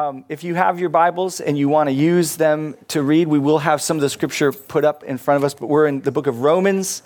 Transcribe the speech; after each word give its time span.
um, 0.00 0.24
if 0.30 0.42
you 0.42 0.54
have 0.54 0.80
your 0.80 0.88
Bibles 0.88 1.40
and 1.40 1.58
you 1.58 1.68
want 1.68 1.88
to 1.88 1.92
use 1.92 2.36
them 2.36 2.74
to 2.88 3.02
read, 3.02 3.28
we 3.28 3.38
will 3.38 3.58
have 3.58 3.82
some 3.82 3.98
of 3.98 4.00
the 4.00 4.08
scripture 4.08 4.50
put 4.50 4.82
up 4.82 5.04
in 5.04 5.18
front 5.18 5.36
of 5.36 5.44
us, 5.44 5.52
but 5.52 5.66
we're 5.66 5.86
in 5.86 6.00
the 6.00 6.10
book 6.10 6.26
of 6.26 6.40
Romans. 6.40 7.02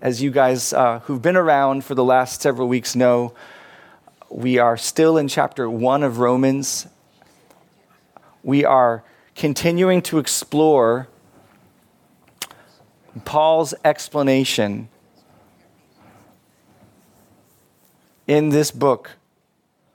As 0.00 0.22
you 0.22 0.30
guys 0.30 0.72
uh, 0.72 1.00
who've 1.00 1.20
been 1.20 1.36
around 1.36 1.84
for 1.84 1.94
the 1.94 2.04
last 2.04 2.40
several 2.40 2.66
weeks 2.66 2.96
know, 2.96 3.34
we 4.30 4.56
are 4.56 4.78
still 4.78 5.18
in 5.18 5.28
chapter 5.28 5.68
one 5.68 6.02
of 6.02 6.20
Romans. 6.20 6.86
We 8.42 8.64
are 8.64 9.04
continuing 9.34 10.00
to 10.02 10.18
explore 10.18 11.06
Paul's 13.26 13.74
explanation 13.84 14.88
in 18.26 18.48
this 18.48 18.70
book 18.70 19.10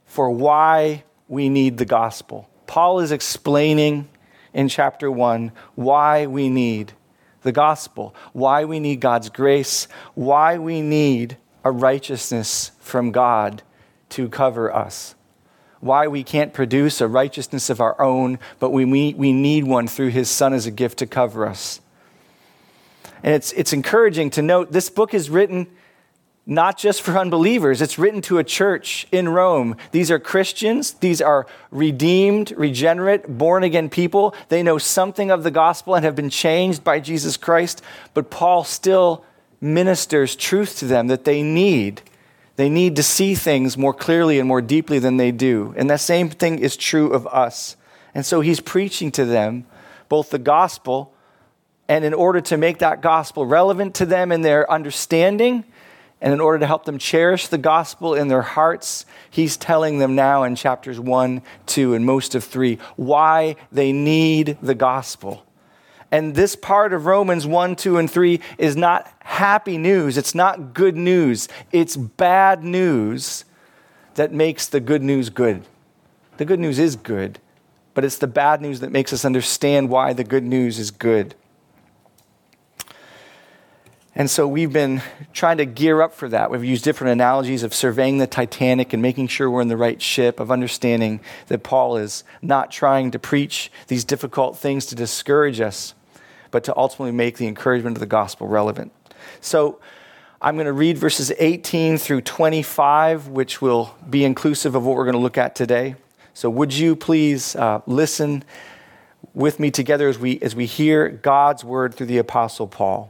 for 0.06 0.30
why 0.30 1.04
we 1.28 1.50
need 1.50 1.78
the 1.78 1.86
gospel. 1.86 2.50
Paul 2.68 3.00
is 3.00 3.12
explaining 3.12 4.10
in 4.54 4.70
chapter 4.70 5.12
1 5.12 5.52
why 5.76 6.26
we 6.26 6.50
need 6.50 6.94
the 7.42 7.52
gospel, 7.52 8.16
why 8.32 8.66
we 8.66 8.80
need 8.80 9.00
God's 9.00 9.30
grace, 9.30 9.88
why 10.16 10.58
we 10.58 10.82
need 10.82 11.38
a 11.64 11.72
righteousness 11.72 12.72
from 12.80 13.12
God 13.12 13.64
to 14.10 14.30
cover 14.30 14.74
us, 14.74 15.16
why 15.80 16.08
we 16.08 16.24
can't 16.24 16.54
produce 16.54 17.02
a 17.02 17.08
righteousness 17.08 17.70
of 17.70 17.82
our 17.82 18.00
own, 18.02 18.40
but 18.60 18.72
we, 18.72 18.86
we 18.86 19.34
need 19.34 19.64
one 19.66 19.88
through 19.88 20.10
his 20.10 20.30
Son 20.30 20.54
as 20.54 20.66
a 20.66 20.72
gift 20.72 21.00
to 21.00 21.08
cover 21.08 21.48
us. 21.48 21.82
And 23.24 23.34
it's, 23.34 23.52
it's 23.54 23.74
encouraging 23.74 24.30
to 24.32 24.42
note 24.42 24.72
this 24.72 24.90
book 24.90 25.14
is 25.14 25.30
written 25.30 25.68
not 26.46 26.78
just 26.78 27.02
for 27.02 27.18
unbelievers. 27.18 27.82
It's 27.82 27.98
written 27.98 28.22
to 28.24 28.38
a 28.38 28.44
church 28.44 29.08
in 29.12 29.30
Rome. 29.30 29.78
These 29.92 30.12
are 30.12 30.20
Christians. 30.20 30.94
These 30.94 31.22
are 31.22 31.48
redeemed, 31.72 32.52
regenerate, 32.58 33.38
born 33.38 33.64
again 33.64 33.90
people. 33.90 34.36
They 34.50 34.62
know 34.62 34.78
something 34.78 35.32
of 35.32 35.44
the 35.44 35.52
gospel 35.52 35.96
and 35.96 36.04
have 36.04 36.16
been 36.16 36.30
changed 36.30 36.84
by 36.84 37.00
Jesus 37.00 37.38
Christ. 37.38 37.82
But 38.14 38.30
Paul 38.30 38.66
still 38.66 39.24
ministers 39.62 40.36
truth 40.36 40.80
to 40.80 40.86
them 40.86 41.08
that 41.08 41.24
they 41.24 41.42
need. 41.42 42.02
They 42.58 42.70
need 42.70 42.98
to 42.98 43.04
see 43.04 43.36
things 43.36 43.78
more 43.78 43.94
clearly 43.94 44.38
and 44.38 44.48
more 44.48 44.62
deeply 44.62 45.00
than 45.00 45.18
they 45.18 45.32
do. 45.32 45.74
And 45.78 45.90
that 45.90 46.02
same 46.02 46.30
thing 46.30 46.60
is 46.60 46.76
true 46.76 47.12
of 47.12 47.26
us. 47.28 47.78
And 48.14 48.26
so 48.26 48.42
he's 48.42 48.60
preaching 48.60 49.12
to 49.14 49.26
them 49.26 49.66
both 50.10 50.30
the 50.30 50.38
gospel, 50.38 51.12
and 51.88 52.06
in 52.06 52.14
order 52.14 52.40
to 52.40 52.58
make 52.58 52.80
that 52.80 53.02
gospel 53.02 53.46
relevant 53.46 53.96
to 53.96 54.06
them 54.06 54.32
in 54.32 54.42
their 54.42 54.70
understanding, 54.72 55.64
and 56.24 56.32
in 56.32 56.40
order 56.40 56.58
to 56.60 56.66
help 56.66 56.86
them 56.86 56.98
cherish 56.98 57.48
the 57.48 57.58
gospel 57.58 58.16
in 58.16 58.30
their 58.30 58.42
hearts, 58.42 59.06
he's 59.30 59.58
telling 59.58 60.00
them 60.00 60.16
now 60.16 60.44
in 60.44 60.56
chapters 60.56 60.98
1, 60.98 61.42
2, 61.66 61.94
and 61.94 62.06
most 62.06 62.34
of 62.34 62.46
3 62.46 62.80
why 62.96 63.58
they 63.74 63.92
need 63.92 64.58
the 64.62 64.74
gospel. 64.74 65.46
And 66.12 66.34
this 66.34 66.56
part 66.56 66.94
of 66.94 67.06
Romans 67.08 67.46
1, 67.46 67.76
2, 67.76 67.98
and 67.98 68.10
3 68.10 68.40
is 68.58 68.78
not 68.78 69.12
happy 69.20 69.78
news. 69.78 70.18
It's 70.18 70.34
not 70.34 70.74
good 70.74 70.96
news. 70.96 71.50
It's 71.74 71.98
bad 71.98 72.64
news 72.64 73.44
that 74.16 74.32
makes 74.32 74.68
the 74.68 74.80
good 74.80 75.04
news 75.04 75.30
good. 75.30 75.66
The 76.38 76.46
good 76.46 76.60
news 76.60 76.80
is 76.80 76.96
good, 76.96 77.40
but 77.94 78.06
it's 78.06 78.18
the 78.18 78.28
bad 78.28 78.62
news 78.62 78.80
that 78.80 78.94
makes 78.94 79.12
us 79.12 79.26
understand 79.26 79.90
why 79.90 80.14
the 80.14 80.24
good 80.24 80.46
news 80.46 80.80
is 80.80 80.90
good. 80.90 81.36
And 84.16 84.30
so 84.30 84.48
we've 84.48 84.72
been 84.72 85.02
trying 85.34 85.58
to 85.58 85.66
gear 85.66 86.00
up 86.02 86.14
for 86.14 86.30
that. 86.30 86.52
We've 86.52 86.64
used 86.64 86.84
different 86.84 87.14
analogies 87.14 87.64
of 87.64 87.74
surveying 87.74 88.20
the 88.20 88.28
Titanic 88.28 88.94
and 88.94 89.02
making 89.02 89.28
sure 89.28 89.50
we're 89.50 89.62
in 89.62 89.70
the 89.70 89.78
right 89.78 90.00
ship, 90.00 90.40
of 90.40 90.52
understanding 90.52 91.20
that 91.48 91.64
Paul 91.64 91.98
is 91.98 92.24
not 92.40 92.72
trying 92.72 93.10
to 93.12 93.20
preach 93.20 93.72
these 93.88 94.04
difficult 94.04 94.56
things 94.56 94.86
to 94.88 94.96
discourage 94.96 95.60
us, 95.60 95.96
but 96.52 96.64
to 96.66 96.78
ultimately 96.78 97.12
make 97.12 97.38
the 97.38 97.48
encouragement 97.48 97.96
of 97.98 98.02
the 98.02 98.06
gospel 98.06 98.48
relevant. 98.48 98.92
So 99.42 99.80
I'm 100.40 100.58
going 100.58 100.68
to 100.68 100.74
read 100.74 101.00
verses 101.00 101.32
18 101.40 101.98
through 101.98 102.22
25, 102.22 103.30
which 103.30 103.64
will 103.64 103.96
be 104.08 104.24
inclusive 104.24 104.76
of 104.76 104.86
what 104.86 104.96
we're 104.96 105.06
going 105.06 105.14
to 105.14 105.20
look 105.20 105.40
at 105.40 105.56
today. 105.56 105.96
So 106.36 106.52
would 106.52 106.76
you 106.76 106.96
please 106.96 107.56
uh, 107.56 107.82
listen 107.88 108.44
with 109.34 109.60
me 109.60 109.72
together 109.72 110.08
as 110.08 110.20
we, 110.20 110.40
as 110.42 110.56
we 110.56 110.68
hear 110.68 111.10
God's 111.10 111.64
word 111.64 111.96
through 111.96 112.08
the 112.08 112.20
Apostle 112.20 112.68
Paul? 112.68 113.10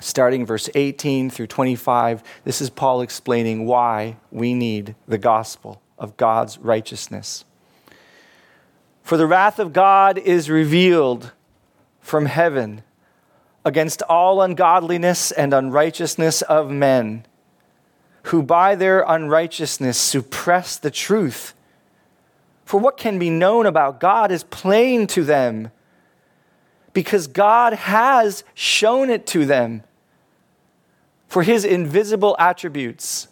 Starting 0.00 0.46
verse 0.46 0.68
18 0.74 1.30
through 1.30 1.48
25, 1.48 2.22
this 2.44 2.60
is 2.60 2.70
Paul 2.70 3.00
explaining 3.00 3.66
why 3.66 4.16
we 4.30 4.54
need 4.54 4.94
the 5.06 5.18
gospel 5.18 5.82
of 5.98 6.16
God's 6.16 6.58
righteousness. 6.58 7.44
For 9.02 9.16
the 9.16 9.26
wrath 9.26 9.58
of 9.58 9.72
God 9.72 10.18
is 10.18 10.50
revealed 10.50 11.32
from 12.00 12.26
heaven 12.26 12.82
against 13.64 14.02
all 14.02 14.40
ungodliness 14.40 15.30
and 15.32 15.52
unrighteousness 15.52 16.42
of 16.42 16.70
men, 16.70 17.26
who 18.24 18.42
by 18.42 18.74
their 18.74 19.04
unrighteousness 19.06 19.98
suppress 19.98 20.76
the 20.76 20.90
truth. 20.90 21.54
For 22.64 22.78
what 22.78 22.96
can 22.96 23.18
be 23.18 23.30
known 23.30 23.66
about 23.66 24.00
God 24.00 24.30
is 24.30 24.44
plain 24.44 25.06
to 25.08 25.24
them, 25.24 25.70
because 26.92 27.26
God 27.26 27.72
has 27.72 28.44
shown 28.54 29.10
it 29.10 29.26
to 29.28 29.44
them 29.44 29.82
for 31.28 31.42
his 31.42 31.64
invisible 31.64 32.34
attributes, 32.38 33.28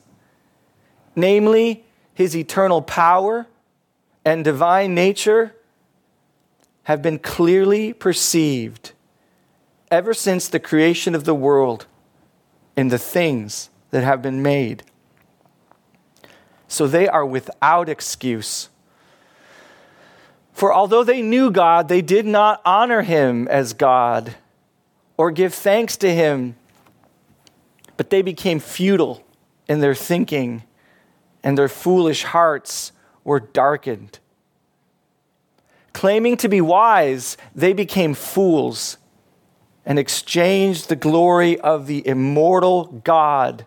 namely 1.16 1.84
his 2.14 2.36
eternal 2.36 2.82
power 2.82 3.46
and 4.24 4.44
divine 4.44 4.94
nature, 4.94 5.54
have 6.84 7.02
been 7.02 7.18
clearly 7.18 7.92
perceived 7.92 8.92
ever 9.90 10.14
since 10.14 10.46
the 10.48 10.60
creation 10.60 11.14
of 11.14 11.24
the 11.24 11.34
world 11.34 11.86
in 12.76 12.88
the 12.88 12.98
things 12.98 13.70
that 13.90 14.04
have 14.04 14.22
been 14.22 14.42
made. 14.42 14.82
So 16.68 16.86
they 16.86 17.08
are 17.08 17.24
without 17.24 17.88
excuse. 17.88 18.68
For 20.52 20.72
although 20.72 21.04
they 21.04 21.22
knew 21.22 21.50
God, 21.50 21.88
they 21.88 22.02
did 22.02 22.26
not 22.26 22.60
honor 22.64 23.02
him 23.02 23.48
as 23.48 23.72
God 23.72 24.36
or 25.16 25.30
give 25.30 25.54
thanks 25.54 25.96
to 25.98 26.12
him 26.12 26.56
but 27.96 28.10
they 28.10 28.22
became 28.22 28.60
futile 28.60 29.24
in 29.68 29.80
their 29.80 29.94
thinking, 29.94 30.62
and 31.42 31.56
their 31.56 31.68
foolish 31.68 32.24
hearts 32.24 32.92
were 33.24 33.40
darkened. 33.40 34.18
Claiming 35.92 36.36
to 36.36 36.48
be 36.48 36.60
wise, 36.60 37.36
they 37.54 37.72
became 37.72 38.14
fools 38.14 38.98
and 39.84 39.98
exchanged 39.98 40.88
the 40.88 40.96
glory 40.96 41.58
of 41.60 41.86
the 41.86 42.06
immortal 42.06 43.00
God 43.04 43.66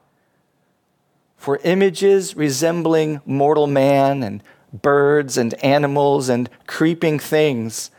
for 1.38 1.60
images 1.64 2.36
resembling 2.36 3.22
mortal 3.26 3.66
man 3.66 4.22
and 4.22 4.44
birds 4.74 5.38
and 5.38 5.54
animals 5.64 6.28
and 6.28 6.50
creeping 6.68 7.18
things 7.18 7.90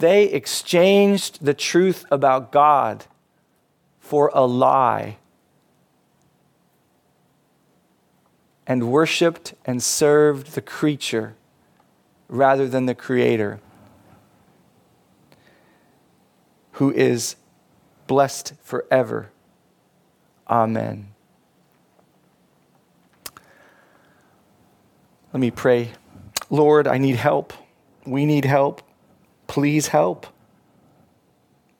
They 0.00 0.24
exchanged 0.24 1.44
the 1.44 1.52
truth 1.52 2.06
about 2.10 2.52
God 2.52 3.04
for 3.98 4.30
a 4.32 4.46
lie 4.46 5.18
and 8.66 8.90
worshiped 8.90 9.52
and 9.66 9.82
served 9.82 10.54
the 10.54 10.62
creature 10.62 11.34
rather 12.28 12.66
than 12.66 12.86
the 12.86 12.94
Creator, 12.94 13.60
who 16.72 16.90
is 16.92 17.36
blessed 18.06 18.54
forever. 18.62 19.30
Amen. 20.48 21.08
Let 25.34 25.40
me 25.40 25.50
pray. 25.50 25.90
Lord, 26.48 26.88
I 26.88 26.96
need 26.96 27.16
help. 27.16 27.52
We 28.06 28.24
need 28.24 28.46
help. 28.46 28.80
Please 29.50 29.88
help. 29.88 30.28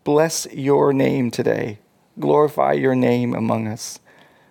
Bless 0.02 0.44
your 0.52 0.92
name 0.92 1.30
today. 1.30 1.78
Glorify 2.18 2.72
your 2.72 2.96
name 2.96 3.32
among 3.32 3.68
us. 3.68 4.00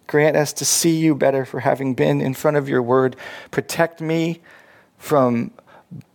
Grant 0.07 0.38
us 0.38 0.54
to 0.54 0.63
see 0.63 0.95
you 0.95 1.16
better 1.16 1.44
for 1.44 1.60
having 1.60 1.95
been 1.95 2.21
in 2.21 2.33
front 2.33 2.56
of 2.56 2.69
your 2.69 2.81
word. 2.81 3.18
Protect 3.51 4.00
me 4.00 4.39
from 4.98 5.51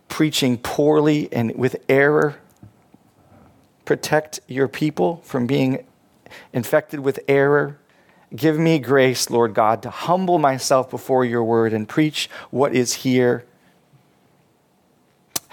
preaching 0.09 0.57
poorly 0.57 1.31
and 1.31 1.55
with 1.55 1.75
error. 1.87 2.37
Protect 3.85 4.39
your 4.47 4.67
people 4.67 5.17
from 5.17 5.45
being 5.45 5.85
infected 6.53 7.01
with 7.01 7.19
error. 7.27 7.77
Give 8.35 8.57
me 8.57 8.79
grace, 8.79 9.29
Lord 9.29 9.53
God, 9.53 9.83
to 9.83 9.91
humble 9.91 10.39
myself 10.39 10.89
before 10.89 11.23
your 11.23 11.43
word 11.43 11.71
and 11.71 11.87
preach 11.87 12.31
what 12.49 12.73
is 12.73 12.93
here 12.95 13.45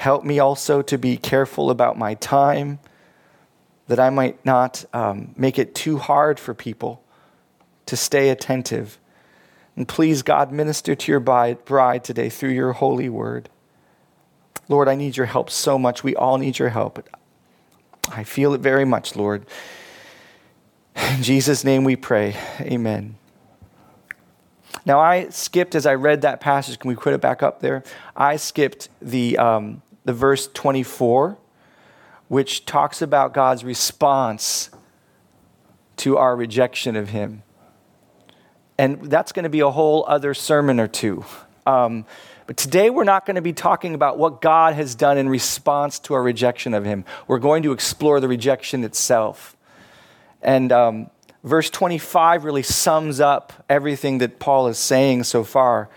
Help 0.02 0.24
me 0.24 0.40
also 0.40 0.82
to 0.82 0.98
be 0.98 1.16
careful 1.16 1.70
about 1.70 1.96
my 1.96 2.14
time, 2.14 2.80
that 3.86 4.00
I 4.00 4.10
might 4.10 4.44
not 4.44 4.84
um, 4.92 5.32
make 5.36 5.60
it 5.60 5.76
too 5.76 5.98
hard 5.98 6.40
for 6.40 6.54
people 6.54 7.04
to 7.86 7.96
stay 7.96 8.28
attentive, 8.28 8.98
And 9.76 9.88
please, 9.88 10.22
God, 10.22 10.52
minister 10.52 10.94
to 10.94 11.12
your 11.12 11.20
bride 11.20 12.04
today 12.04 12.28
through 12.28 12.50
your 12.50 12.72
holy 12.72 13.08
word. 13.08 13.48
Lord, 14.68 14.88
I 14.88 14.94
need 14.94 15.16
your 15.16 15.26
help 15.26 15.50
so 15.50 15.78
much. 15.78 16.04
We 16.04 16.14
all 16.14 16.38
need 16.38 16.58
your 16.58 16.68
help. 16.70 17.08
I 18.08 18.24
feel 18.24 18.52
it 18.54 18.60
very 18.60 18.84
much, 18.84 19.16
Lord. 19.16 19.46
In 20.94 21.22
Jesus' 21.22 21.64
name 21.64 21.84
we 21.84 21.96
pray. 21.96 22.36
Amen. 22.60 23.16
Now, 24.84 25.00
I 25.00 25.28
skipped 25.28 25.74
as 25.74 25.86
I 25.86 25.94
read 25.94 26.22
that 26.22 26.40
passage. 26.40 26.78
Can 26.78 26.88
we 26.88 26.96
put 26.96 27.14
it 27.14 27.20
back 27.20 27.42
up 27.42 27.60
there? 27.60 27.82
I 28.16 28.36
skipped 28.36 28.88
the, 29.00 29.38
um, 29.38 29.80
the 30.04 30.12
verse 30.12 30.48
24, 30.48 31.38
which 32.28 32.64
talks 32.64 33.02
about 33.02 33.34
God's 33.34 33.64
response 33.64 34.70
to 35.98 36.16
our 36.16 36.34
rejection 36.34 36.96
of 36.96 37.10
Him. 37.10 37.42
And 38.78 39.10
that's 39.10 39.32
going 39.32 39.44
to 39.44 39.50
be 39.50 39.60
a 39.60 39.70
whole 39.70 40.04
other 40.08 40.34
sermon 40.34 40.80
or 40.80 40.88
two. 40.88 41.24
Um, 41.66 42.04
but 42.46 42.56
today 42.56 42.90
we're 42.90 43.04
not 43.04 43.24
going 43.24 43.36
to 43.36 43.42
be 43.42 43.52
talking 43.52 43.94
about 43.94 44.18
what 44.18 44.40
God 44.40 44.74
has 44.74 44.94
done 44.94 45.16
in 45.18 45.28
response 45.28 45.98
to 46.00 46.14
our 46.14 46.22
rejection 46.22 46.74
of 46.74 46.84
Him. 46.84 47.04
We're 47.28 47.38
going 47.38 47.62
to 47.62 47.72
explore 47.72 48.18
the 48.18 48.28
rejection 48.28 48.82
itself. 48.82 49.56
And 50.42 50.72
um, 50.72 51.10
verse 51.44 51.70
25 51.70 52.44
really 52.44 52.62
sums 52.62 53.20
up 53.20 53.52
everything 53.68 54.18
that 54.18 54.38
Paul 54.38 54.66
is 54.68 54.78
saying 54.78 55.24
so 55.24 55.44
far. 55.44 55.88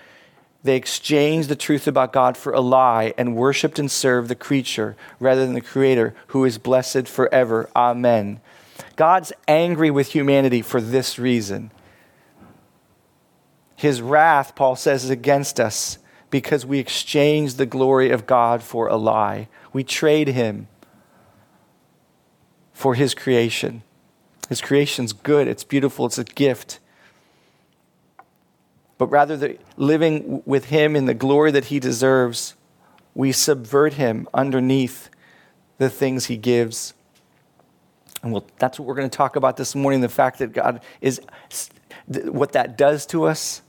They 0.65 0.77
exchanged 0.77 1.47
the 1.47 1.56
truth 1.56 1.88
about 1.88 2.12
God 2.12 2.35
for 2.35 2.51
a 2.51 2.59
lie 2.59 3.13
and 3.19 3.35
worshiped 3.35 3.77
and 3.77 3.89
served 3.89 4.29
the 4.29 4.35
creature 4.35 4.95
rather 5.19 5.45
than 5.45 5.53
the 5.53 5.62
Creator, 5.62 6.15
who 6.29 6.44
is 6.44 6.57
blessed 6.57 7.07
forever. 7.07 7.69
Amen. 7.75 8.41
God's 8.95 9.31
angry 9.47 9.91
with 9.91 10.13
humanity 10.13 10.63
for 10.63 10.81
this 10.81 11.19
reason. 11.19 11.69
His 13.75 14.01
wrath, 14.01 14.56
Paul 14.56 14.75
says, 14.75 15.03
is 15.03 15.12
against 15.12 15.59
us 15.59 16.00
because 16.31 16.65
we 16.65 16.79
exchange 16.79 17.53
the 17.53 17.67
glory 17.67 18.09
of 18.09 18.25
God 18.25 18.63
for 18.63 18.88
a 18.88 18.95
lie. 18.95 19.47
We 19.71 19.83
trade 19.83 20.29
Him 20.29 20.67
for 22.73 22.95
His 22.95 23.13
creation. 23.13 23.83
His 24.50 24.62
creation's 24.62 25.13
good, 25.13 25.47
it's 25.47 25.63
beautiful, 25.63 26.07
it's 26.07 26.17
a 26.17 26.23
gift. 26.23 26.79
But 28.97 29.07
rather 29.07 29.56
living 29.77 30.42
with 30.45 30.65
him 30.65 30.95
in 30.95 31.06
the 31.06 31.13
glory 31.13 31.51
that 31.51 31.65
he 31.65 31.80
deserves, 31.80 32.56
we 33.13 33.31
subvert 33.31 33.94
him 33.94 34.27
underneath 34.33 35.09
the 35.77 35.89
things 35.89 36.25
he 36.25 36.38
gives. 36.38 36.94
And 38.24 38.31
we'll, 38.31 38.45
that's 38.57 38.80
what 38.80 38.88
we're 38.88 38.95
going 38.95 39.09
to 39.09 39.18
talk 39.18 39.36
about 39.36 39.57
this 39.57 39.75
morning 39.75 40.01
the 40.01 40.09
fact 40.09 40.39
that 40.39 40.53
God 40.53 40.81
is, 41.01 41.21
what 42.07 42.53
that 42.53 42.77
does 42.77 43.06
to 43.07 43.25
us 43.25 43.62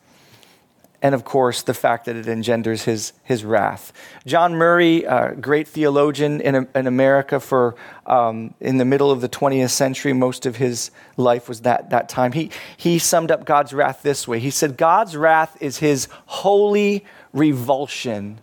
and 1.06 1.14
of 1.14 1.24
course, 1.24 1.62
the 1.62 1.72
fact 1.72 2.06
that 2.06 2.16
it 2.16 2.26
engenders 2.26 2.82
his, 2.82 3.12
his 3.22 3.44
wrath. 3.44 3.92
John 4.26 4.56
Murray, 4.56 5.04
great 5.40 5.68
theologian 5.68 6.40
in, 6.40 6.66
in 6.74 6.88
America 6.88 7.38
for 7.38 7.76
um, 8.06 8.54
in 8.58 8.78
the 8.78 8.84
middle 8.84 9.12
of 9.12 9.20
the 9.20 9.28
20th 9.28 9.70
century, 9.70 10.12
most 10.12 10.46
of 10.46 10.56
his 10.56 10.90
life 11.16 11.48
was 11.48 11.60
that, 11.60 11.90
that 11.90 12.08
time. 12.08 12.32
He, 12.32 12.50
he 12.76 12.98
summed 12.98 13.30
up 13.30 13.44
God's 13.44 13.72
wrath 13.72 14.02
this 14.02 14.26
way 14.26 14.40
He 14.40 14.50
said, 14.50 14.76
God's 14.76 15.16
wrath 15.16 15.56
is 15.60 15.78
his 15.78 16.08
holy 16.26 17.04
revulsion 17.32 18.40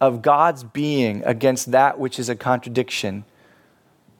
of 0.00 0.22
God's 0.22 0.64
being 0.64 1.22
against 1.26 1.70
that 1.72 1.98
which 1.98 2.18
is 2.18 2.30
a 2.30 2.34
contradiction 2.34 3.26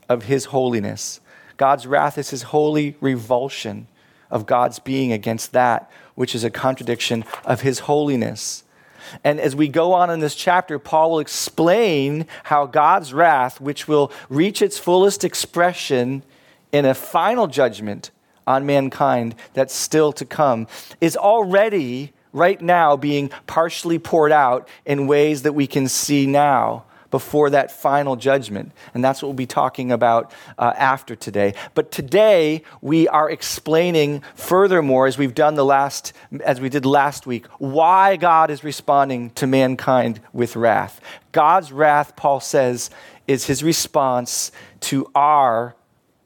of 0.07 0.25
his 0.25 0.45
holiness. 0.45 1.23
God's 1.57 1.87
wrath 1.87 2.19
is 2.19 2.29
his 2.29 2.43
holy 2.43 2.99
revulsion 3.01 3.87
of 4.31 4.45
God's 4.45 4.79
being 4.79 5.13
against 5.13 5.53
that 5.53 5.91
which 6.21 6.35
is 6.35 6.45
a 6.45 6.51
contradiction 6.51 7.25
of 7.47 7.63
his 7.63 7.79
holiness. 7.79 8.63
And 9.25 9.41
as 9.41 9.57
we 9.57 9.69
go 9.69 9.95
on 9.95 10.11
in 10.11 10.21
this 10.21 10.35
chapter, 10.35 10.79
Paul 10.79 11.13
will 11.13 11.19
explain 11.19 12.27
how 12.45 12.67
God's 12.67 13.15
wrath, 13.15 13.59
which 13.59 13.89
will 13.89 14.13
reach 14.29 14.61
its 14.61 14.79
fullest 14.79 15.25
expression 15.25 16.23
in 16.73 16.85
a 16.85 16.93
final 16.93 17.47
judgment 17.47 18.11
on 18.47 18.67
mankind 18.67 19.35
that's 19.55 19.73
still 19.73 20.13
to 20.13 20.27
come, 20.27 20.67
is 21.01 21.17
already, 21.17 22.13
right 22.35 22.61
now, 22.61 22.99
being 22.99 23.31
partially 23.47 23.99
poured 23.99 24.31
out 24.31 24.69
in 24.85 25.07
ways 25.07 25.41
that 25.41 25.55
we 25.55 25.67
can 25.67 25.89
see 25.89 26.27
now 26.27 26.85
before 27.11 27.51
that 27.51 27.73
final 27.73 28.17
judgment. 28.17 28.73
And 28.95 29.05
that's 29.05 29.23
what 29.23 29.29
we'll 29.29 29.35
be 29.35 29.47
talking 29.47 29.93
about 29.93 30.33
uh, 30.59 30.73
after 30.77 31.17
today. 31.17 31.55
But 31.75 31.91
today, 31.91 32.63
we 32.81 33.09
are 33.09 33.31
explaining 33.31 34.23
furthermore, 34.35 35.07
as 35.07 35.19
we've 35.19 35.35
done 35.35 35.55
the 35.55 35.65
last, 35.65 36.13
as 36.45 36.61
we 36.61 36.69
did 36.69 36.87
last 36.87 37.27
week, 37.27 37.47
why 37.59 38.17
God 38.17 38.51
is 38.51 38.65
responding 38.65 39.31
to 39.31 39.47
mankind 39.47 40.21
with 40.33 40.57
wrath. 40.57 41.01
God's 41.33 41.73
wrath, 41.73 42.17
Paul 42.17 42.41
says, 42.41 42.91
is 43.27 43.47
his 43.47 43.63
response 43.63 44.51
to 44.81 45.11
our 45.15 45.75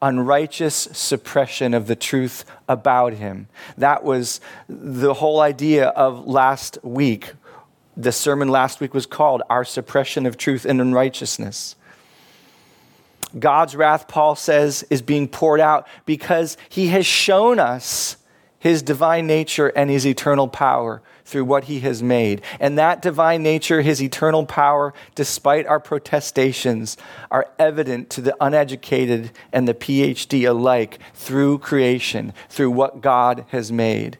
unrighteous 0.01 0.75
suppression 0.91 1.73
of 1.73 1.87
the 1.87 1.95
truth 1.95 2.45
about 2.67 3.13
him. 3.13 3.47
That 3.77 4.03
was 4.03 4.41
the 4.67 5.15
whole 5.15 5.39
idea 5.39 5.87
of 5.87 6.27
last 6.27 6.77
week 6.83 7.33
the 7.97 8.11
sermon 8.11 8.49
last 8.49 8.79
week 8.79 8.93
was 8.93 9.05
called 9.05 9.41
Our 9.49 9.63
Suppression 9.63 10.25
of 10.25 10.37
Truth 10.37 10.65
and 10.65 10.81
Unrighteousness. 10.81 11.75
God's 13.37 13.75
wrath, 13.75 14.07
Paul 14.07 14.35
says, 14.35 14.85
is 14.89 15.01
being 15.01 15.27
poured 15.27 15.59
out 15.59 15.87
because 16.05 16.57
he 16.69 16.87
has 16.87 17.05
shown 17.05 17.59
us 17.59 18.17
his 18.59 18.81
divine 18.81 19.27
nature 19.27 19.67
and 19.67 19.89
his 19.89 20.07
eternal 20.07 20.47
power 20.47 21.01
through 21.25 21.45
what 21.45 21.65
he 21.65 21.81
has 21.81 22.01
made. 22.01 22.41
And 22.59 22.77
that 22.77 23.01
divine 23.01 23.43
nature, 23.43 23.81
his 23.81 24.01
eternal 24.01 24.45
power, 24.45 24.93
despite 25.15 25.65
our 25.65 25.79
protestations, 25.79 26.97
are 27.29 27.47
evident 27.59 28.09
to 28.11 28.21
the 28.21 28.35
uneducated 28.39 29.31
and 29.51 29.67
the 29.67 29.73
PhD 29.73 30.47
alike 30.47 30.99
through 31.13 31.59
creation, 31.59 32.33
through 32.49 32.71
what 32.71 33.01
God 33.01 33.45
has 33.49 33.71
made. 33.71 34.17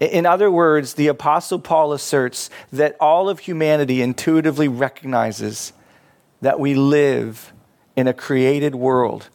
In 0.00 0.26
other 0.26 0.50
words, 0.50 0.94
the 0.94 1.08
Apostle 1.08 1.58
Paul 1.58 1.92
asserts 1.92 2.50
that 2.72 2.96
all 3.00 3.28
of 3.28 3.40
humanity 3.40 4.00
intuitively 4.00 4.68
recognizes 4.68 5.72
that 6.40 6.60
we 6.60 6.74
live 6.74 7.52
in 7.96 8.06
a 8.06 8.14
created 8.14 8.76
world 8.76 9.28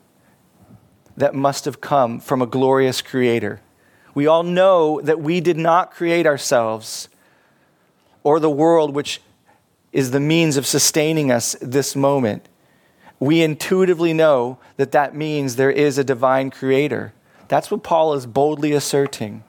that 1.17 1.35
must 1.35 1.65
have 1.65 1.81
come 1.81 2.19
from 2.19 2.41
a 2.41 2.47
glorious 2.47 3.01
creator. 3.01 3.59
We 4.15 4.25
all 4.25 4.43
know 4.43 5.01
that 5.01 5.19
we 5.19 5.41
did 5.41 5.57
not 5.57 5.91
create 5.91 6.25
ourselves 6.25 7.09
or 8.23 8.39
the 8.39 8.49
world 8.49 8.95
which 8.95 9.21
is 9.91 10.11
the 10.11 10.19
means 10.19 10.55
of 10.55 10.65
sustaining 10.65 11.29
us 11.29 11.55
this 11.61 11.95
moment. 11.95 12.47
We 13.19 13.41
intuitively 13.41 14.13
know 14.13 14.59
that 14.77 14.91
that 14.93 15.15
means 15.15 15.55
there 15.55 15.71
is 15.71 15.97
a 15.97 16.03
divine 16.03 16.49
creator. 16.51 17.13
That's 17.47 17.69
what 17.69 17.83
Paul 17.83 18.13
is 18.13 18.25
boldly 18.25 18.71
asserting. 18.71 19.43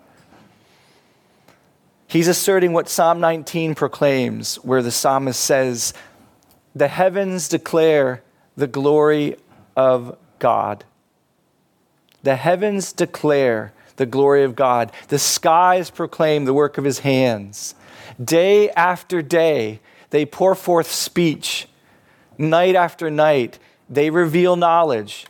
He's 2.15 2.29
asserting 2.29 2.73
what 2.73 2.89
Psalm 2.89 3.19
19 3.19 3.75
proclaims, 3.75 4.55
where 4.63 4.83
the 4.83 4.93
psalmist 4.93 5.41
says, 5.41 5.93
The 6.73 6.87
heavens 6.87 7.49
declare 7.49 8.23
the 8.57 8.69
glory 8.69 9.35
of 9.77 10.17
God. 10.39 10.85
The 12.23 12.37
heavens 12.37 12.93
declare 12.93 13.73
the 13.97 14.07
glory 14.07 14.45
of 14.45 14.55
God. 14.55 14.93
The 15.09 15.19
skies 15.19 15.91
proclaim 15.91 16.45
the 16.45 16.55
work 16.55 16.79
of 16.79 16.85
his 16.85 17.01
hands. 17.01 17.75
Day 18.23 18.71
after 18.71 19.21
day, 19.21 19.81
they 20.11 20.25
pour 20.25 20.55
forth 20.55 20.93
speech. 20.93 21.67
Night 22.39 22.77
after 22.77 23.11
night, 23.11 23.59
they 23.91 24.11
reveal 24.11 24.55
knowledge. 24.55 25.27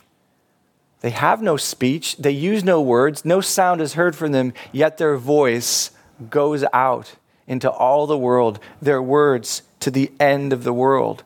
They 1.01 1.09
have 1.09 1.41
no 1.41 1.57
speech, 1.57 2.17
they 2.17 2.29
use 2.29 2.63
no 2.63 2.79
words, 2.79 3.25
no 3.25 3.41
sound 3.41 3.81
is 3.81 3.95
heard 3.95 4.15
from 4.15 4.33
them, 4.33 4.53
yet 4.71 4.99
their 4.99 5.17
voice 5.17 5.89
goes 6.29 6.63
out 6.73 7.15
into 7.47 7.69
all 7.69 8.07
the 8.07 8.17
world, 8.17 8.59
their 8.81 9.01
words 9.01 9.63
to 9.79 9.91
the 9.91 10.11
end 10.19 10.53
of 10.53 10.63
the 10.63 10.73
world. 10.73 11.23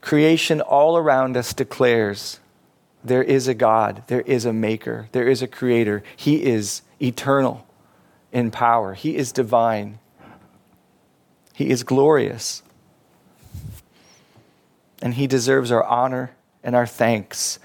Creation 0.00 0.60
all 0.60 0.96
around 0.96 1.36
us 1.36 1.52
declares 1.52 2.40
there 3.04 3.22
is 3.22 3.46
a 3.46 3.54
God, 3.54 4.02
there 4.06 4.22
is 4.22 4.44
a 4.44 4.52
maker, 4.52 5.08
there 5.12 5.28
is 5.28 5.42
a 5.42 5.46
creator. 5.46 6.02
He 6.16 6.44
is 6.44 6.82
eternal 7.00 7.66
in 8.32 8.50
power, 8.50 8.94
He 8.94 9.16
is 9.16 9.32
divine, 9.32 9.98
He 11.52 11.70
is 11.70 11.82
glorious. 11.82 12.62
And 15.00 15.14
He 15.14 15.26
deserves 15.26 15.70
our 15.70 15.84
honor 15.84 16.32
and 16.64 16.74
our 16.74 16.86
thanks. 16.86 17.58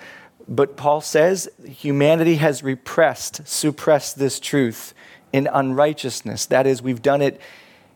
But 0.48 0.76
Paul 0.76 1.02
says 1.02 1.50
humanity 1.66 2.36
has 2.36 2.64
repressed, 2.64 3.48
suppressed 3.48 4.18
this 4.18 4.40
truth 4.40 4.94
in 5.32 5.48
unrighteousness. 5.52 6.46
That 6.48 6.68
is, 6.68 6.82
we've 6.82 7.02
done 7.02 7.22
it, 7.22 7.40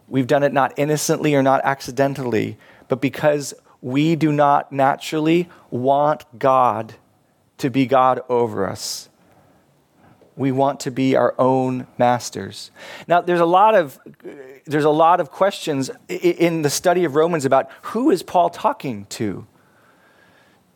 we've 0.07 0.27
done 0.27 0.43
it 0.43 0.53
not 0.53 0.73
innocently 0.77 1.35
or 1.35 1.43
not 1.43 1.61
accidentally, 1.63 2.57
but 2.87 3.01
because 3.01 3.53
we 3.81 4.15
do 4.15 4.31
not 4.31 4.71
naturally 4.71 5.49
want 5.69 6.25
God 6.39 6.95
to 7.57 7.69
be 7.69 7.85
God 7.85 8.21
over 8.29 8.67
us. 8.67 9.09
We 10.35 10.51
want 10.51 10.79
to 10.81 10.91
be 10.91 11.15
our 11.15 11.33
own 11.39 11.87
masters. 11.97 12.69
Now, 13.07 13.21
there's 13.21 13.39
a 13.39 13.45
lot 13.45 13.73
of 13.73 13.99
there's 14.65 14.83
a 14.83 14.89
lot 14.89 15.19
of 15.19 15.31
questions 15.31 15.89
in 16.07 16.61
the 16.61 16.69
study 16.69 17.05
of 17.05 17.15
Romans 17.15 17.45
about 17.45 17.71
who 17.81 18.11
is 18.11 18.21
Paul 18.21 18.49
talking 18.49 19.05
to. 19.05 19.47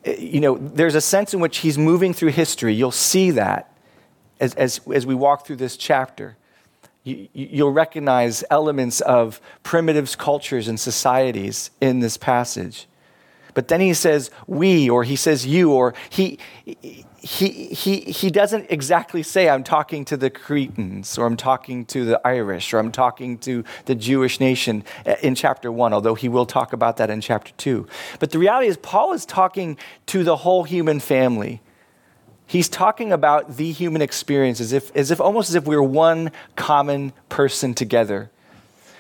You 0.06 0.40
know, 0.40 0.58
there's 0.58 0.96
a 0.96 1.02
sense 1.02 1.34
in 1.34 1.40
which 1.40 1.58
he's 1.58 1.78
moving 1.78 2.14
through 2.14 2.32
history. 2.32 2.74
You'll 2.74 2.92
see 2.92 3.32
that 3.32 3.72
as, 4.40 4.56
as, 4.56 4.82
as 4.94 5.06
we 5.06 5.14
walk 5.14 5.46
through 5.46 5.58
this 5.58 5.78
chapter. 5.78 6.38
You, 7.04 7.28
you'll 7.34 7.72
recognize 7.72 8.44
elements 8.50 9.02
of 9.02 9.42
primitive 9.64 10.18
cultures 10.18 10.68
and 10.68 10.80
societies 10.80 11.72
in 11.80 12.00
this 12.00 12.18
passage. 12.18 12.88
But 13.54 13.68
then 13.68 13.82
he 13.82 13.94
says 13.94 14.32
we, 14.48 14.90
or 14.90 15.04
he 15.04 15.16
says 15.16 15.46
you, 15.46 15.72
or 15.72 15.94
he, 16.10 16.40
he, 17.24 17.68
he, 17.68 18.00
he 18.00 18.32
doesn't 18.32 18.72
exactly 18.72 19.22
say, 19.22 19.48
I'm 19.48 19.64
talking 19.64 20.06
to 20.06 20.18
the 20.18 20.32
Cretans, 20.32 21.20
or 21.20 21.28
I'm 21.28 21.38
talking 21.38 21.86
to 21.86 22.04
the 22.04 22.20
Irish, 22.26 22.74
or 22.74 22.80
I'm 22.80 22.92
talking 22.92 23.38
to 23.40 23.64
the 23.86 23.94
Jewish 23.94 24.40
nation 24.40 24.84
eh, 25.06 25.16
in 25.22 25.36
chapter 25.36 25.72
one, 25.72 25.94
although 25.94 26.16
he 26.16 26.28
will 26.28 26.48
talk 26.48 26.74
about 26.74 26.98
that 26.98 27.12
in 27.12 27.22
chapter 27.22 27.52
two. 27.58 27.86
But 28.20 28.32
the 28.32 28.40
reality 28.40 28.68
is, 28.70 28.78
Paul 28.78 29.14
is 29.14 29.24
talking 29.24 29.78
to 30.08 30.24
the 30.24 30.38
whole 30.38 30.64
human 30.64 31.00
family. 31.00 31.62
He's 32.48 32.68
talking 32.68 33.12
about 33.12 33.56
the 33.56 33.72
human 33.72 34.02
experience 34.02 34.60
as 34.60 34.74
if, 34.74 34.94
as 34.96 35.12
if 35.12 35.22
almost 35.22 35.50
as 35.50 35.56
if 35.56 35.66
we 35.66 35.76
we're 35.76 35.84
one 35.84 36.32
common 36.56 37.14
person 37.30 37.76
together. 37.76 38.32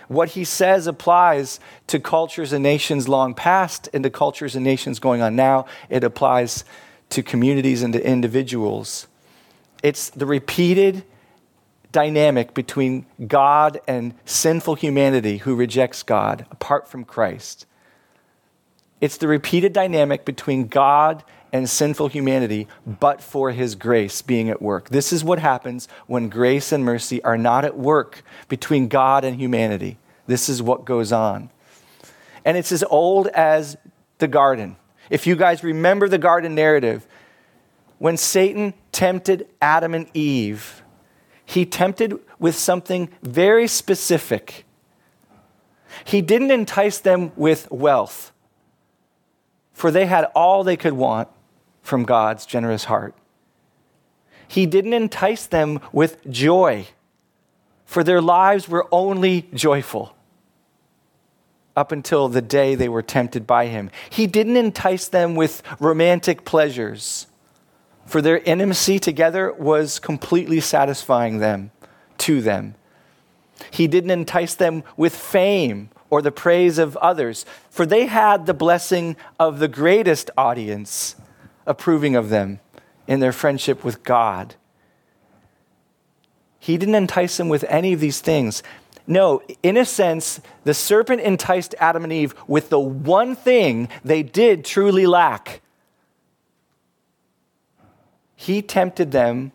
What 0.07 0.29
he 0.29 0.43
says 0.43 0.85
applies 0.85 1.59
to 1.87 1.99
cultures 1.99 2.53
and 2.53 2.61
nations 2.61 3.09
long 3.09 3.33
past 3.33 3.89
and 3.93 4.03
to 4.03 4.11
cultures 4.11 4.55
and 4.55 4.63
nations 4.63 4.99
going 4.99 5.23
on 5.23 5.35
now. 5.35 5.65
It 5.89 6.03
applies 6.03 6.65
to 7.11 7.23
communities 7.23 7.83
and 7.83 7.93
to 7.93 8.05
individuals. 8.05 9.07
It's 9.83 10.09
the 10.09 10.25
repeated 10.25 11.03
dynamic 11.91 12.53
between 12.53 13.05
God 13.27 13.79
and 13.87 14.13
sinful 14.25 14.75
humanity 14.75 15.37
who 15.37 15.55
rejects 15.55 16.03
God 16.03 16.45
apart 16.51 16.87
from 16.87 17.03
Christ. 17.03 17.65
It's 19.01 19.17
the 19.17 19.27
repeated 19.27 19.73
dynamic 19.73 20.25
between 20.25 20.67
God 20.67 21.23
and 21.51 21.69
sinful 21.69 22.07
humanity, 22.07 22.67
but 22.85 23.21
for 23.21 23.51
his 23.51 23.75
grace 23.75 24.21
being 24.21 24.49
at 24.49 24.61
work. 24.61 24.89
This 24.89 25.11
is 25.11 25.23
what 25.23 25.39
happens 25.39 25.87
when 26.07 26.29
grace 26.29 26.71
and 26.71 26.85
mercy 26.85 27.21
are 27.23 27.37
not 27.37 27.65
at 27.65 27.77
work 27.77 28.23
between 28.47 28.87
God 28.87 29.25
and 29.25 29.39
humanity. 29.39 29.97
This 30.27 30.47
is 30.47 30.61
what 30.61 30.85
goes 30.85 31.11
on. 31.11 31.49
And 32.45 32.57
it's 32.57 32.71
as 32.71 32.83
old 32.83 33.27
as 33.27 33.75
the 34.19 34.27
garden. 34.27 34.77
If 35.11 35.27
you 35.27 35.35
guys 35.35 35.61
remember 35.61 36.07
the 36.07 36.17
garden 36.17 36.55
narrative, 36.55 37.05
when 37.99 38.15
Satan 38.15 38.73
tempted 38.93 39.45
Adam 39.61 39.93
and 39.93 40.07
Eve, 40.13 40.81
he 41.45 41.65
tempted 41.65 42.17
with 42.39 42.55
something 42.55 43.09
very 43.21 43.67
specific. 43.67 44.63
He 46.05 46.21
didn't 46.21 46.49
entice 46.49 46.97
them 46.97 47.33
with 47.35 47.69
wealth, 47.69 48.31
for 49.73 49.91
they 49.91 50.05
had 50.05 50.31
all 50.33 50.63
they 50.63 50.77
could 50.77 50.93
want 50.93 51.27
from 51.81 52.05
God's 52.05 52.45
generous 52.45 52.85
heart. 52.85 53.13
He 54.47 54.65
didn't 54.65 54.93
entice 54.93 55.45
them 55.45 55.81
with 55.91 56.25
joy, 56.29 56.87
for 57.83 58.01
their 58.01 58.21
lives 58.21 58.69
were 58.69 58.87
only 58.93 59.49
joyful 59.53 60.15
up 61.75 61.91
until 61.91 62.27
the 62.27 62.41
day 62.41 62.75
they 62.75 62.89
were 62.89 63.01
tempted 63.01 63.47
by 63.47 63.67
him. 63.67 63.89
He 64.09 64.27
didn't 64.27 64.57
entice 64.57 65.07
them 65.07 65.35
with 65.35 65.63
romantic 65.79 66.45
pleasures, 66.45 67.27
for 68.05 68.21
their 68.21 68.39
intimacy 68.39 68.99
together 68.99 69.51
was 69.53 69.99
completely 69.99 70.59
satisfying 70.59 71.39
them, 71.39 71.71
to 72.19 72.41
them. 72.41 72.75
He 73.69 73.87
didn't 73.87 74.11
entice 74.11 74.55
them 74.55 74.83
with 74.97 75.15
fame 75.15 75.89
or 76.09 76.21
the 76.21 76.31
praise 76.31 76.77
of 76.77 76.97
others, 76.97 77.45
for 77.69 77.85
they 77.85 78.07
had 78.07 78.45
the 78.45 78.53
blessing 78.53 79.15
of 79.39 79.59
the 79.59 79.67
greatest 79.67 80.29
audience 80.37 81.15
approving 81.65 82.15
of 82.15 82.29
them 82.29 82.59
in 83.07 83.19
their 83.19 83.31
friendship 83.31 83.83
with 83.83 84.03
God. 84.03 84.55
He 86.59 86.77
didn't 86.77 86.95
entice 86.95 87.37
them 87.37 87.49
with 87.49 87.63
any 87.69 87.93
of 87.93 87.99
these 87.99 88.21
things. 88.21 88.61
No, 89.11 89.41
in 89.61 89.75
a 89.75 89.83
sense, 89.83 90.39
the 90.63 90.73
serpent 90.73 91.19
enticed 91.19 91.75
Adam 91.79 92.05
and 92.05 92.13
Eve 92.13 92.33
with 92.47 92.69
the 92.69 92.79
one 92.79 93.35
thing 93.35 93.89
they 94.05 94.23
did 94.23 94.63
truly 94.63 95.05
lack. 95.05 95.59
He 98.37 98.61
tempted 98.61 99.11
them 99.11 99.51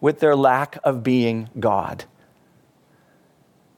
with 0.00 0.20
their 0.20 0.34
lack 0.34 0.78
of 0.82 1.02
being 1.02 1.50
God. 1.60 2.06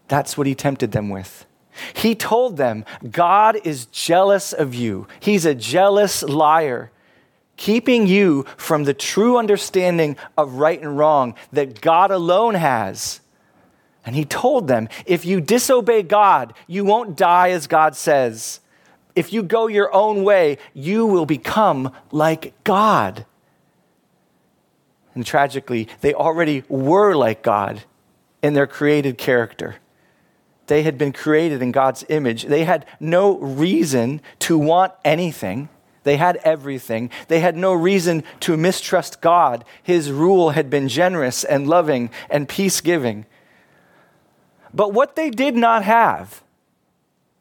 That's 0.06 0.38
what 0.38 0.46
he 0.46 0.54
tempted 0.54 0.92
them 0.92 1.08
with. 1.08 1.46
He 1.94 2.14
told 2.14 2.56
them, 2.56 2.84
God 3.10 3.58
is 3.64 3.86
jealous 3.86 4.52
of 4.52 4.72
you. 4.72 5.08
He's 5.18 5.44
a 5.44 5.54
jealous 5.54 6.22
liar, 6.22 6.92
keeping 7.56 8.06
you 8.06 8.46
from 8.56 8.84
the 8.84 8.94
true 8.94 9.36
understanding 9.36 10.16
of 10.36 10.54
right 10.54 10.80
and 10.80 10.96
wrong 10.96 11.34
that 11.50 11.80
God 11.80 12.12
alone 12.12 12.54
has. 12.54 13.20
And 14.08 14.16
he 14.16 14.24
told 14.24 14.68
them, 14.68 14.88
if 15.04 15.26
you 15.26 15.38
disobey 15.38 16.02
God, 16.02 16.54
you 16.66 16.82
won't 16.82 17.14
die 17.14 17.50
as 17.50 17.66
God 17.66 17.94
says. 17.94 18.60
If 19.14 19.34
you 19.34 19.42
go 19.42 19.66
your 19.66 19.94
own 19.94 20.24
way, 20.24 20.56
you 20.72 21.04
will 21.04 21.26
become 21.26 21.92
like 22.10 22.54
God. 22.64 23.26
And 25.14 25.26
tragically, 25.26 25.88
they 26.00 26.14
already 26.14 26.64
were 26.70 27.14
like 27.14 27.42
God 27.42 27.82
in 28.42 28.54
their 28.54 28.66
created 28.66 29.18
character. 29.18 29.76
They 30.68 30.84
had 30.84 30.96
been 30.96 31.12
created 31.12 31.60
in 31.60 31.70
God's 31.70 32.02
image. 32.08 32.44
They 32.44 32.64
had 32.64 32.86
no 32.98 33.36
reason 33.36 34.22
to 34.38 34.56
want 34.56 34.94
anything. 35.04 35.68
They 36.04 36.16
had 36.16 36.36
everything. 36.44 37.10
They 37.26 37.40
had 37.40 37.58
no 37.58 37.74
reason 37.74 38.24
to 38.40 38.56
mistrust 38.56 39.20
God. 39.20 39.66
His 39.82 40.10
rule 40.10 40.50
had 40.50 40.70
been 40.70 40.88
generous 40.88 41.44
and 41.44 41.68
loving 41.68 42.08
and 42.30 42.48
peace 42.48 42.80
giving. 42.80 43.26
But 44.72 44.92
what 44.92 45.16
they 45.16 45.30
did 45.30 45.54
not 45.54 45.84
have, 45.84 46.42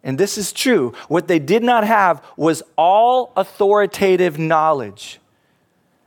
and 0.03 0.17
this 0.17 0.37
is 0.37 0.51
true, 0.51 0.93
what 1.07 1.27
they 1.27 1.39
did 1.39 1.63
not 1.63 1.85
have 1.85 2.23
was 2.35 2.63
all 2.77 3.33
authoritative 3.35 4.39
knowledge 4.39 5.19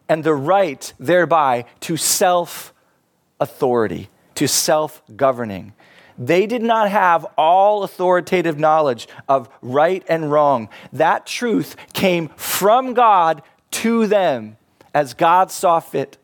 and 0.09 0.25
the 0.25 0.35
right 0.35 0.93
thereby 0.99 1.65
to 1.81 1.97
self 1.97 2.75
authority, 3.39 4.11
to 4.35 4.49
self 4.49 5.03
governing. 5.17 5.73
They 6.19 6.47
did 6.47 6.63
not 6.63 6.91
have 6.91 7.25
all 7.39 7.83
authoritative 7.83 8.59
knowledge 8.59 9.09
of 9.29 9.49
right 9.63 10.05
and 10.09 10.31
wrong. 10.31 10.69
That 10.93 11.25
truth 11.25 11.77
came 11.95 12.29
from 12.37 12.93
God 12.93 13.43
to 13.71 14.07
them 14.07 14.59
as 14.93 15.15
God 15.15 15.51
saw 15.51 15.81
fit. 15.81 16.19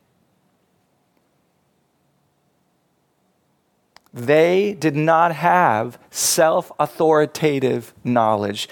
They 4.16 4.72
did 4.72 4.96
not 4.96 5.32
have 5.32 5.98
self 6.10 6.72
authoritative 6.80 7.92
knowledge. 8.02 8.66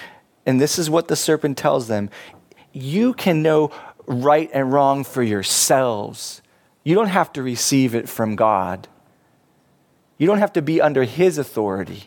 And 0.47 0.59
this 0.59 0.79
is 0.79 0.89
what 0.89 1.09
the 1.09 1.17
serpent 1.17 1.59
tells 1.59 1.87
them 1.87 2.09
you 2.73 3.13
can 3.13 3.43
know 3.43 3.71
right 4.07 4.51
and 4.53 4.73
wrong 4.73 5.05
for 5.05 5.23
yourselves. 5.23 6.43
You 6.83 6.95
don't 6.95 7.09
have 7.09 7.33
to 7.35 7.43
receive 7.43 7.95
it 7.95 8.09
from 8.09 8.37
God. 8.37 8.89
You 10.17 10.27
don't 10.27 10.39
have 10.39 10.55
to 10.55 10.63
be 10.63 10.81
under 10.81 11.05
His 11.05 11.37
authority. 11.37 12.05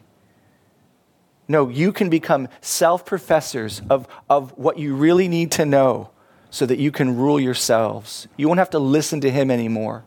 No, 1.47 1.69
you 1.69 1.93
can 1.93 2.09
become 2.09 2.49
self 2.59 3.05
professors 3.05 3.83
of, 3.87 4.07
of 4.29 4.57
what 4.57 4.79
you 4.79 4.95
really 4.95 5.27
need 5.27 5.51
to 5.53 5.65
know 5.65 6.09
so 6.49 6.65
that 6.65 6.79
you 6.79 6.91
can 6.91 7.15
rule 7.15 7.39
yourselves. 7.39 8.27
You 8.35 8.47
won't 8.47 8.59
have 8.59 8.71
to 8.71 8.79
listen 8.79 9.21
to 9.21 9.29
Him 9.29 9.51
anymore. 9.51 10.05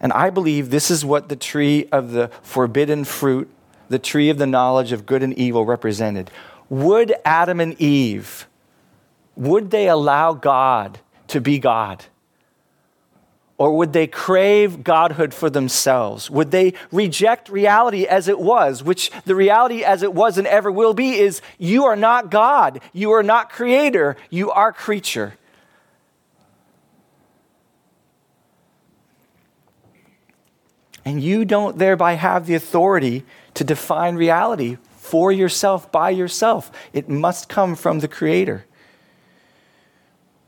And 0.00 0.12
I 0.12 0.30
believe 0.30 0.70
this 0.70 0.90
is 0.90 1.04
what 1.04 1.28
the 1.28 1.36
tree 1.36 1.86
of 1.92 2.12
the 2.12 2.28
forbidden 2.42 3.04
fruit, 3.04 3.50
the 3.88 3.98
tree 3.98 4.30
of 4.30 4.38
the 4.38 4.46
knowledge 4.46 4.92
of 4.92 5.04
good 5.06 5.22
and 5.22 5.34
evil, 5.34 5.66
represented. 5.66 6.30
Would 6.70 7.14
Adam 7.24 7.60
and 7.60 7.78
Eve, 7.80 8.46
would 9.36 9.70
they 9.70 9.88
allow 9.88 10.32
God 10.32 11.00
to 11.28 11.40
be 11.40 11.58
God? 11.58 12.04
Or 13.58 13.76
would 13.76 13.92
they 13.92 14.06
crave 14.06 14.82
godhood 14.82 15.34
for 15.34 15.50
themselves? 15.50 16.30
Would 16.30 16.50
they 16.50 16.72
reject 16.90 17.50
reality 17.50 18.06
as 18.06 18.26
it 18.26 18.40
was, 18.40 18.82
which 18.82 19.10
the 19.26 19.34
reality 19.34 19.84
as 19.84 20.02
it 20.02 20.14
was 20.14 20.38
and 20.38 20.46
ever 20.46 20.72
will 20.72 20.94
be 20.94 21.18
is 21.18 21.42
you 21.58 21.84
are 21.84 21.96
not 21.96 22.30
God, 22.30 22.80
you 22.94 23.10
are 23.10 23.22
not 23.22 23.50
creator, 23.50 24.16
you 24.30 24.50
are 24.50 24.72
creature. 24.72 25.34
And 31.10 31.20
you 31.20 31.44
don't 31.44 31.76
thereby 31.76 32.12
have 32.12 32.46
the 32.46 32.54
authority 32.54 33.24
to 33.54 33.64
define 33.64 34.14
reality 34.14 34.76
for 34.92 35.32
yourself 35.32 35.90
by 35.90 36.10
yourself. 36.10 36.70
It 36.92 37.08
must 37.08 37.48
come 37.48 37.74
from 37.74 37.98
the 37.98 38.06
Creator. 38.06 38.64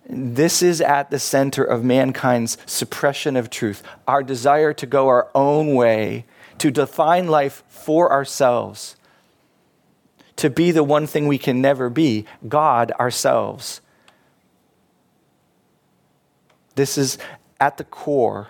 This 0.08 0.62
is 0.62 0.80
at 0.80 1.10
the 1.10 1.18
center 1.18 1.64
of 1.64 1.82
mankind's 1.82 2.58
suppression 2.64 3.36
of 3.36 3.50
truth, 3.50 3.82
our 4.06 4.22
desire 4.22 4.72
to 4.74 4.86
go 4.86 5.08
our 5.08 5.28
own 5.34 5.74
way, 5.74 6.26
to 6.58 6.70
define 6.70 7.26
life 7.26 7.64
for 7.66 8.12
ourselves, 8.12 8.94
to 10.36 10.48
be 10.48 10.70
the 10.70 10.84
one 10.84 11.08
thing 11.08 11.26
we 11.26 11.38
can 11.38 11.60
never 11.60 11.90
be 11.90 12.24
God 12.48 12.92
ourselves. 13.00 13.80
This 16.76 16.96
is 16.96 17.18
at 17.58 17.78
the 17.78 17.84
core. 17.84 18.46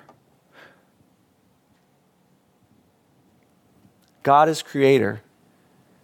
God 4.23 4.49
is 4.49 4.63
creator, 4.63 5.23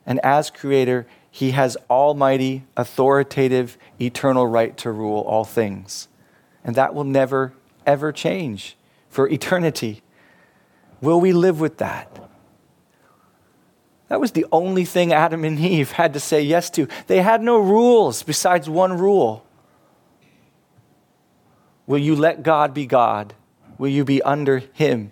and 0.07 0.19
as 0.25 0.51
creator, 0.51 1.07
he 1.31 1.53
has 1.53 1.77
almighty, 1.89 2.65
authoritative, 2.77 3.77
eternal 4.01 4.47
right 4.47 4.77
to 4.79 4.91
rule 4.91 5.21
all 5.21 5.45
things. 5.45 6.09
And 6.65 6.75
that 6.77 6.95
will 6.95 7.05
never, 7.05 7.53
ever 7.87 8.13
change 8.13 8.77
for 9.09 9.29
eternity. 9.29 10.03
Will 11.01 11.21
we 11.21 11.33
live 11.33 11.61
with 11.61 11.79
that? 11.79 12.29
That 14.09 14.21
was 14.21 14.33
the 14.33 14.47
only 14.51 14.85
thing 14.85 15.13
Adam 15.13 15.45
and 15.45 15.59
Eve 15.59 15.93
had 15.93 16.15
to 16.15 16.21
say 16.21 16.43
yes 16.43 16.71
to. 16.71 16.89
They 17.07 17.23
had 17.23 17.43
no 17.43 17.59
rules 17.59 18.23
besides 18.23 18.69
one 18.69 18.99
rule 18.99 19.45
Will 21.89 21.99
you 21.99 22.15
let 22.15 22.43
God 22.43 22.75
be 22.75 22.85
God? 22.85 23.33
Will 23.79 23.89
you 23.89 24.05
be 24.05 24.21
under 24.21 24.59
Him? 24.59 25.11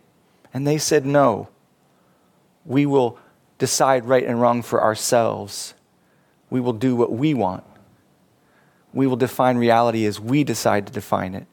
And 0.52 0.66
they 0.66 0.76
said, 0.76 1.06
No. 1.06 1.48
We 2.66 2.86
will 2.86 3.18
decide 3.58 4.04
right 4.04 4.24
and 4.24 4.40
wrong 4.40 4.62
for 4.62 4.82
ourselves. 4.82 5.74
We 6.50 6.60
will 6.60 6.72
do 6.72 6.94
what 6.96 7.12
we 7.12 7.34
want. 7.34 7.64
We 8.92 9.06
will 9.06 9.16
define 9.16 9.56
reality 9.58 10.06
as 10.06 10.20
we 10.20 10.44
decide 10.44 10.86
to 10.86 10.92
define 10.92 11.34
it. 11.34 11.46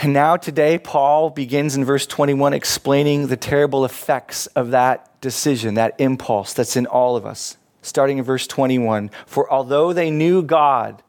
And 0.00 0.12
now, 0.12 0.36
today, 0.36 0.78
Paul 0.78 1.30
begins 1.30 1.76
in 1.76 1.84
verse 1.84 2.06
21 2.06 2.52
explaining 2.52 3.26
the 3.26 3.36
terrible 3.36 3.84
effects 3.84 4.46
of 4.48 4.70
that 4.70 5.20
decision, 5.20 5.74
that 5.74 5.96
impulse 5.98 6.52
that's 6.52 6.76
in 6.76 6.86
all 6.86 7.16
of 7.16 7.26
us. 7.26 7.56
Starting 7.82 8.18
in 8.18 8.24
verse 8.24 8.46
21 8.46 9.10
For 9.26 9.50
although 9.50 9.92
they 9.92 10.10
knew 10.10 10.42
God, 10.42 11.02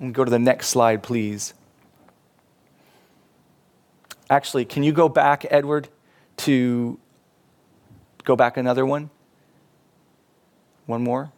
and 0.00 0.14
go 0.14 0.24
to 0.24 0.30
the 0.30 0.38
next 0.38 0.68
slide, 0.68 1.02
please. 1.02 1.54
Actually, 4.30 4.64
can 4.64 4.82
you 4.82 4.92
go 4.92 5.08
back, 5.08 5.46
Edward, 5.50 5.88
to 6.38 6.98
go 8.24 8.36
back 8.36 8.56
another 8.56 8.84
one? 8.84 9.10
One 10.86 11.02
more? 11.02 11.32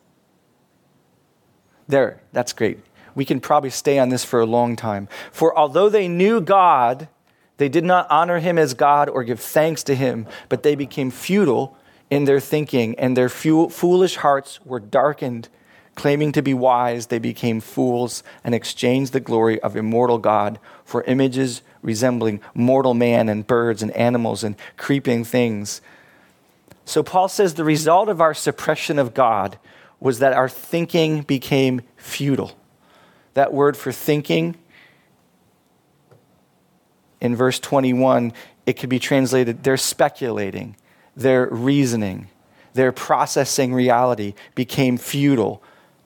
There, 1.88 2.20
that's 2.32 2.52
great. 2.52 2.80
We 3.14 3.25
can 3.25 3.40
probably 3.40 3.70
stay 3.70 3.99
on 3.99 4.09
this 4.09 4.25
for 4.25 4.40
a 4.40 4.47
long 4.47 4.76
time. 4.76 5.09
For 5.32 5.56
although 5.56 5.88
they 5.88 6.09
knew 6.09 6.40
God, 6.40 7.09
they 7.56 7.68
did 7.68 7.85
not 7.85 8.06
honor 8.11 8.38
him 8.38 8.59
as 8.59 8.75
God 8.75 9.09
or 9.09 9.25
give 9.25 9.40
thanks 9.40 9.82
to 9.85 9.94
him, 9.94 10.26
but 10.49 10.62
they 10.62 10.75
became 10.75 11.11
futile 11.11 11.76
in 12.09 12.25
their 12.25 12.40
thinking, 12.40 12.99
and 12.99 13.16
their 13.16 13.28
foolish 13.28 14.16
hearts 14.16 14.64
were 14.64 14.80
darkened 14.80 15.49
Claiming 16.00 16.33
to 16.33 16.40
be 16.40 16.54
wise, 16.54 17.09
they 17.09 17.19
became 17.19 17.61
fools 17.61 18.23
and 18.42 18.54
exchanged 18.54 19.12
the 19.12 19.21
glory 19.21 19.61
of 19.61 19.76
immortal 19.76 20.16
God 20.16 20.59
for 20.83 21.04
images 21.04 21.61
resembling 21.83 22.40
mortal 22.54 22.95
man 22.95 23.28
and 23.28 23.47
birds 23.47 23.83
and 23.83 23.90
animals 23.90 24.42
and 24.42 24.57
creeping 24.78 25.25
things. 25.25 25.83
So 26.87 27.02
Paul 27.02 27.28
says 27.28 27.52
the 27.52 27.64
result 27.64 28.09
of 28.09 28.19
our 28.19 28.33
suppression 28.33 28.99
of 28.99 29.12
God 29.12 29.59
was 30.00 30.21
that 30.21 30.33
our 30.33 30.49
thinking 30.49 31.21
became 31.21 31.83
futile. 31.99 32.59
That 33.35 33.52
word 33.52 33.76
for 33.76 33.92
thinking 33.92 34.57
in 37.21 37.37
verse 37.37 37.61
21, 37.61 38.33
it 38.64 38.78
could 38.78 38.88
be 38.88 38.99
translated 38.99 39.64
they're 39.64 39.76
speculating, 39.76 40.77
they're 41.14 41.48
reasoning, 41.51 42.29
their 42.72 42.90
processing 42.90 43.74
reality 43.74 44.33
became 44.55 44.96
futile 44.96 45.62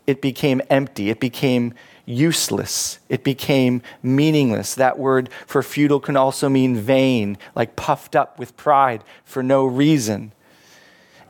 it 0.07 0.21
became 0.21 0.61
empty. 0.71 1.11
It 1.11 1.21
became 1.21 1.75
useless. 2.07 2.99
It 3.09 3.25
became 3.25 3.83
meaningless. 4.03 4.75
That 4.75 4.99
word 4.99 5.31
for 5.47 5.63
futile 5.63 6.01
can 6.01 6.17
also 6.17 6.49
mean 6.49 6.77
vain, 6.77 7.39
like 7.55 7.77
puffed 7.77 8.15
up 8.15 8.39
with 8.39 8.57
pride 8.57 9.03
for 9.25 9.43
no 9.43 9.65
reason. 9.65 10.33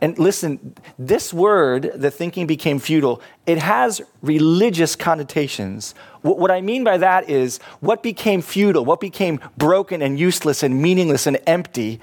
And 0.00 0.18
listen, 0.18 0.74
this 0.98 1.32
word, 1.32 1.92
the 1.94 2.10
thinking 2.10 2.46
became 2.46 2.78
futile, 2.78 3.22
it 3.46 3.58
has 3.58 4.02
religious 4.20 4.96
connotations. 4.96 5.94
What 6.22 6.50
I 6.50 6.60
mean 6.60 6.84
by 6.84 6.98
that 6.98 7.30
is 7.30 7.58
what 7.80 8.02
became 8.02 8.42
futile, 8.42 8.84
what 8.84 9.00
became 9.00 9.40
broken 9.56 10.02
and 10.02 10.18
useless 10.18 10.62
and 10.62 10.82
meaningless 10.82 11.26
and 11.26 11.38
empty 11.46 12.00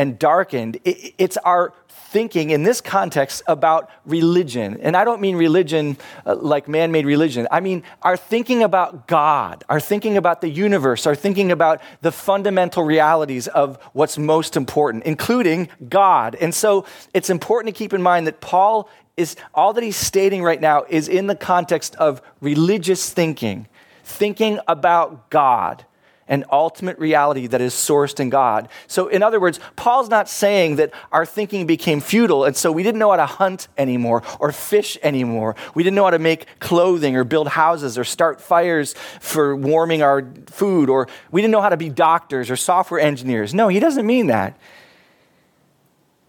and 0.00 0.18
darkened, 0.18 0.78
it's 0.82 1.36
our 1.44 1.74
thinking 1.88 2.48
in 2.48 2.62
this 2.62 2.80
context 2.80 3.42
about 3.46 3.90
religion. 4.06 4.78
And 4.80 4.96
I 4.96 5.04
don't 5.04 5.20
mean 5.20 5.36
religion 5.36 5.98
uh, 6.24 6.36
like 6.36 6.68
man 6.68 6.90
made 6.90 7.04
religion. 7.04 7.46
I 7.50 7.60
mean 7.60 7.82
our 8.00 8.16
thinking 8.16 8.62
about 8.62 9.06
God, 9.06 9.62
our 9.68 9.78
thinking 9.78 10.16
about 10.16 10.40
the 10.40 10.48
universe, 10.48 11.06
our 11.06 11.14
thinking 11.14 11.52
about 11.52 11.82
the 12.00 12.10
fundamental 12.10 12.82
realities 12.82 13.46
of 13.46 13.76
what's 13.92 14.16
most 14.16 14.56
important, 14.56 15.04
including 15.04 15.68
God. 15.86 16.34
And 16.40 16.54
so 16.54 16.86
it's 17.12 17.28
important 17.28 17.74
to 17.74 17.78
keep 17.78 17.92
in 17.92 18.00
mind 18.00 18.26
that 18.26 18.40
Paul 18.40 18.88
is, 19.18 19.36
all 19.52 19.74
that 19.74 19.84
he's 19.84 19.96
stating 19.96 20.42
right 20.42 20.62
now 20.62 20.86
is 20.88 21.08
in 21.08 21.26
the 21.26 21.36
context 21.36 21.94
of 21.96 22.22
religious 22.40 23.12
thinking, 23.12 23.68
thinking 24.02 24.60
about 24.66 25.28
God 25.28 25.84
an 26.30 26.44
ultimate 26.52 26.96
reality 26.98 27.48
that 27.48 27.60
is 27.60 27.74
sourced 27.74 28.20
in 28.20 28.30
God. 28.30 28.68
So, 28.86 29.08
in 29.08 29.22
other 29.22 29.40
words, 29.40 29.58
Paul's 29.74 30.08
not 30.08 30.28
saying 30.28 30.76
that 30.76 30.92
our 31.10 31.26
thinking 31.26 31.66
became 31.66 32.00
futile, 32.00 32.44
and 32.44 32.56
so 32.56 32.70
we 32.70 32.84
didn't 32.84 33.00
know 33.00 33.10
how 33.10 33.16
to 33.16 33.26
hunt 33.26 33.66
anymore 33.76 34.22
or 34.38 34.52
fish 34.52 34.96
anymore. 35.02 35.56
We 35.74 35.82
didn't 35.82 35.96
know 35.96 36.04
how 36.04 36.10
to 36.10 36.20
make 36.20 36.46
clothing 36.60 37.16
or 37.16 37.24
build 37.24 37.48
houses 37.48 37.98
or 37.98 38.04
start 38.04 38.40
fires 38.40 38.94
for 39.20 39.56
warming 39.56 40.02
our 40.02 40.24
food, 40.46 40.88
or 40.88 41.08
we 41.32 41.42
didn't 41.42 41.52
know 41.52 41.60
how 41.60 41.68
to 41.68 41.76
be 41.76 41.88
doctors 41.90 42.48
or 42.48 42.56
software 42.56 43.00
engineers. 43.00 43.52
No, 43.52 43.66
he 43.66 43.80
doesn't 43.80 44.06
mean 44.06 44.28
that. 44.28 44.56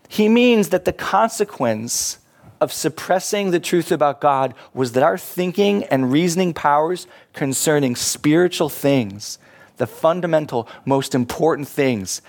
He 0.09 0.27
means 0.27 0.69
that 0.69 0.83
the 0.85 0.93
consequence 0.93 2.17
of 2.59 2.73
suppressing 2.73 3.51
the 3.51 3.59
truth 3.59 3.91
about 3.91 4.19
God 4.19 4.55
was 4.73 4.91
that 4.93 5.03
our 5.03 5.17
thinking 5.17 5.83
and 5.85 6.11
reasoning 6.11 6.53
powers 6.53 7.07
concerning 7.33 7.95
spiritual 7.95 8.67
things 8.67 9.37
the 9.77 9.87
fundamental, 9.87 10.67
most 10.85 11.15
important 11.15 11.67
things 11.67 12.21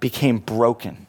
became 0.00 0.38
broken. 0.38 1.06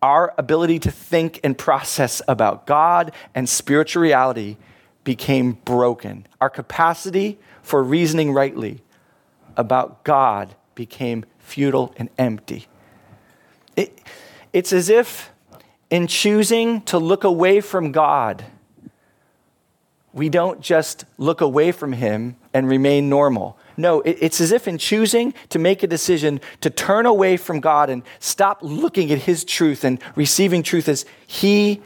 Our 0.00 0.34
ability 0.38 0.78
to 0.80 0.90
think 0.90 1.40
and 1.42 1.56
process 1.58 2.22
about 2.28 2.66
God 2.66 3.12
and 3.34 3.48
spiritual 3.48 4.02
reality 4.02 4.56
became 5.04 5.52
broken. 5.64 6.26
Our 6.40 6.50
capacity 6.50 7.38
for 7.62 7.82
reasoning 7.82 8.32
rightly 8.32 8.82
about 9.56 10.04
God 10.04 10.54
became 10.74 11.24
futile 11.38 11.94
and 11.96 12.08
empty. 12.18 12.66
It, 13.74 13.98
it's 14.52 14.72
as 14.72 14.88
if 14.88 15.30
in 15.90 16.06
choosing 16.06 16.82
to 16.82 16.98
look 16.98 17.24
away 17.24 17.60
from 17.60 17.90
God, 17.90 18.44
we 20.12 20.28
don't 20.28 20.60
just 20.60 21.04
look 21.16 21.40
away 21.40 21.72
from 21.72 21.92
Him 21.92 22.36
and 22.52 22.68
remain 22.68 23.08
normal. 23.08 23.58
No, 23.78 24.02
it's 24.04 24.40
as 24.40 24.50
if 24.50 24.66
in 24.66 24.76
choosing 24.76 25.32
to 25.50 25.58
make 25.60 25.84
a 25.84 25.86
decision 25.86 26.40
to 26.62 26.68
turn 26.68 27.06
away 27.06 27.36
from 27.36 27.60
God 27.60 27.88
and 27.88 28.02
stop 28.18 28.58
looking 28.60 29.12
at 29.12 29.18
His 29.18 29.44
truth 29.44 29.84
and 29.84 30.00
receiving 30.16 30.64
truth 30.64 30.88
as 30.88 31.06
He, 31.28 31.80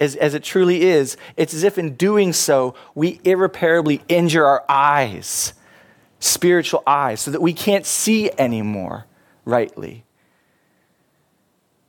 as, 0.00 0.16
as 0.16 0.32
it 0.32 0.42
truly 0.42 0.84
is, 0.84 1.18
it's 1.36 1.52
as 1.52 1.64
if 1.64 1.76
in 1.76 1.96
doing 1.96 2.32
so, 2.32 2.74
we 2.94 3.20
irreparably 3.24 4.02
injure 4.08 4.46
our 4.46 4.64
eyes, 4.70 5.52
spiritual 6.18 6.82
eyes, 6.86 7.20
so 7.20 7.30
that 7.30 7.42
we 7.42 7.52
can't 7.52 7.84
see 7.84 8.30
anymore 8.38 9.04
rightly. 9.44 10.02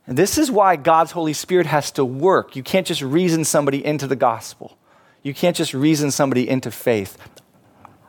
And 0.06 0.18
this 0.18 0.36
is 0.36 0.50
why 0.50 0.76
God's 0.76 1.12
Holy 1.12 1.32
Spirit 1.32 1.66
has 1.66 1.90
to 1.92 2.04
work. 2.04 2.56
You 2.56 2.62
can't 2.62 2.86
just 2.86 3.00
reason 3.00 3.46
somebody 3.46 3.82
into 3.82 4.06
the 4.06 4.16
gospel. 4.16 4.76
You 5.22 5.32
can't 5.32 5.56
just 5.56 5.72
reason 5.72 6.10
somebody 6.10 6.46
into 6.46 6.70
faith. 6.70 7.16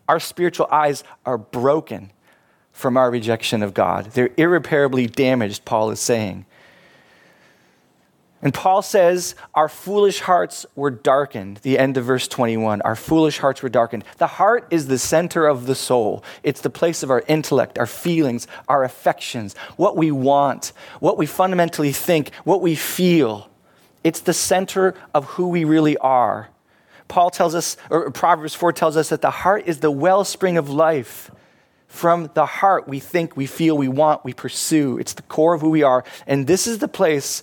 Our 0.10 0.20
spiritual 0.20 0.68
eyes 0.72 1.04
are 1.24 1.38
broken 1.38 2.12
from 2.72 2.98
our 2.98 3.12
rejection 3.12 3.62
of 3.62 3.76
God. 3.76 4.06
They're 4.06 4.32
irreparably 4.38 5.06
damaged, 5.06 5.66
Paul 5.66 5.92
is 5.92 6.00
saying. 6.00 6.46
And 8.42 8.52
Paul 8.52 8.82
says, 8.82 9.36
Our 9.54 9.70
foolish 9.70 10.22
hearts 10.22 10.66
were 10.76 10.90
darkened. 10.90 11.58
The 11.58 11.78
end 11.78 11.96
of 11.96 12.06
verse 12.06 12.28
21. 12.28 12.82
Our 12.82 12.96
foolish 12.96 13.38
hearts 13.38 13.62
were 13.62 13.70
darkened. 13.70 14.04
The 14.18 14.26
heart 14.26 14.68
is 14.72 14.88
the 14.88 14.98
center 14.98 15.46
of 15.46 15.68
the 15.68 15.76
soul, 15.76 16.24
it's 16.42 16.62
the 16.62 16.72
place 16.72 17.04
of 17.04 17.12
our 17.12 17.24
intellect, 17.28 17.78
our 17.78 17.86
feelings, 17.86 18.48
our 18.68 18.84
affections, 18.84 19.56
what 19.78 19.96
we 19.96 20.10
want, 20.10 20.74
what 21.00 21.20
we 21.20 21.28
fundamentally 21.28 21.92
think, 21.92 22.34
what 22.46 22.62
we 22.62 22.74
feel. 22.74 23.48
It's 24.04 24.22
the 24.22 24.34
center 24.34 24.96
of 25.14 25.26
who 25.26 25.50
we 25.50 25.66
really 25.66 25.98
are. 25.98 26.50
Paul 27.10 27.32
tells 27.32 27.56
us, 27.56 27.76
or 27.90 28.10
Proverbs 28.12 28.54
4 28.54 28.72
tells 28.72 28.96
us 28.96 29.10
that 29.10 29.22
the 29.22 29.32
heart 29.32 29.64
is 29.66 29.80
the 29.80 29.92
wellspring 29.92 30.58
of 30.58 30.70
life. 30.70 31.30
From 31.88 32.30
the 32.36 32.46
heart, 32.46 32.88
we 32.88 33.00
think, 33.00 33.36
we 33.36 33.48
feel, 33.48 33.76
we 33.76 33.88
want, 33.88 34.24
we 34.24 34.32
pursue. 34.32 35.00
It's 35.00 35.14
the 35.14 35.24
core 35.24 35.56
of 35.56 35.62
who 35.62 35.72
we 35.72 35.82
are. 35.82 36.06
And 36.28 36.46
this 36.46 36.68
is 36.68 36.78
the 36.78 36.88
place 36.88 37.42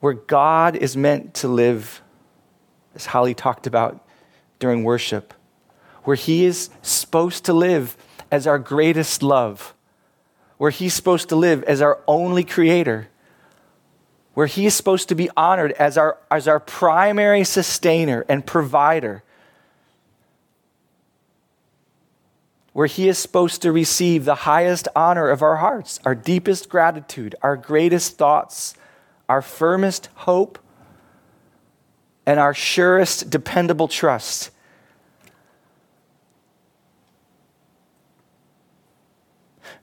where 0.00 0.12
God 0.12 0.76
is 0.76 0.96
meant 0.96 1.32
to 1.34 1.48
live, 1.48 2.02
as 2.94 3.06
Holly 3.06 3.34
talked 3.34 3.66
about 3.66 4.06
during 4.58 4.84
worship, 4.84 5.32
where 6.04 6.16
He 6.16 6.44
is 6.44 6.68
supposed 6.82 7.46
to 7.46 7.54
live 7.54 7.96
as 8.30 8.46
our 8.46 8.58
greatest 8.58 9.22
love, 9.22 9.74
where 10.58 10.70
He's 10.70 10.92
supposed 10.92 11.30
to 11.30 11.36
live 11.36 11.62
as 11.64 11.80
our 11.80 12.00
only 12.06 12.44
creator 12.44 13.08
where 14.34 14.46
he 14.46 14.66
is 14.66 14.74
supposed 14.74 15.08
to 15.08 15.14
be 15.14 15.28
honored 15.36 15.72
as 15.72 15.98
our, 15.98 16.18
as 16.30 16.48
our 16.48 16.60
primary 16.60 17.44
sustainer 17.44 18.24
and 18.28 18.46
provider, 18.46 19.22
where 22.72 22.86
he 22.86 23.08
is 23.08 23.18
supposed 23.18 23.60
to 23.60 23.70
receive 23.70 24.24
the 24.24 24.34
highest 24.34 24.88
honor 24.96 25.28
of 25.28 25.42
our 25.42 25.56
hearts, 25.56 26.00
our 26.06 26.14
deepest 26.14 26.70
gratitude, 26.70 27.34
our 27.42 27.56
greatest 27.56 28.16
thoughts, 28.16 28.74
our 29.28 29.42
firmest 29.42 30.08
hope, 30.14 30.58
and 32.24 32.40
our 32.40 32.54
surest 32.54 33.28
dependable 33.28 33.88
trust. 33.88 34.50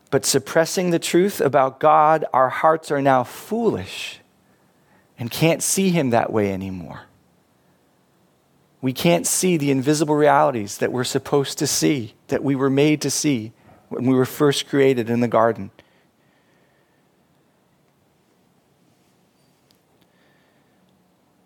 But 0.10 0.26
suppressing 0.26 0.90
the 0.90 0.98
truth 0.98 1.40
about 1.40 1.80
God, 1.80 2.26
our 2.34 2.50
hearts 2.50 2.90
are 2.90 3.02
now 3.02 3.24
foolish 3.24 4.22
and 5.20 5.30
can't 5.30 5.62
see 5.62 5.90
Him 5.90 6.10
that 6.10 6.32
way 6.32 6.52
anymore. 6.52 7.02
We 8.82 8.94
can't 8.94 9.28
see 9.28 9.58
the 9.58 9.72
invisible 9.72 10.16
realities 10.16 10.78
that 10.78 10.94
we're 10.94 11.04
supposed 11.04 11.58
to 11.58 11.68
see, 11.68 12.16
that 12.30 12.42
we 12.44 12.56
were 12.56 12.70
made 12.70 13.02
to 13.02 13.12
see 13.12 13.52
when 13.90 14.06
we 14.06 14.16
were 14.16 14.26
first 14.26 14.70
created 14.70 15.10
in 15.10 15.20
the 15.20 15.28
garden. 15.28 15.72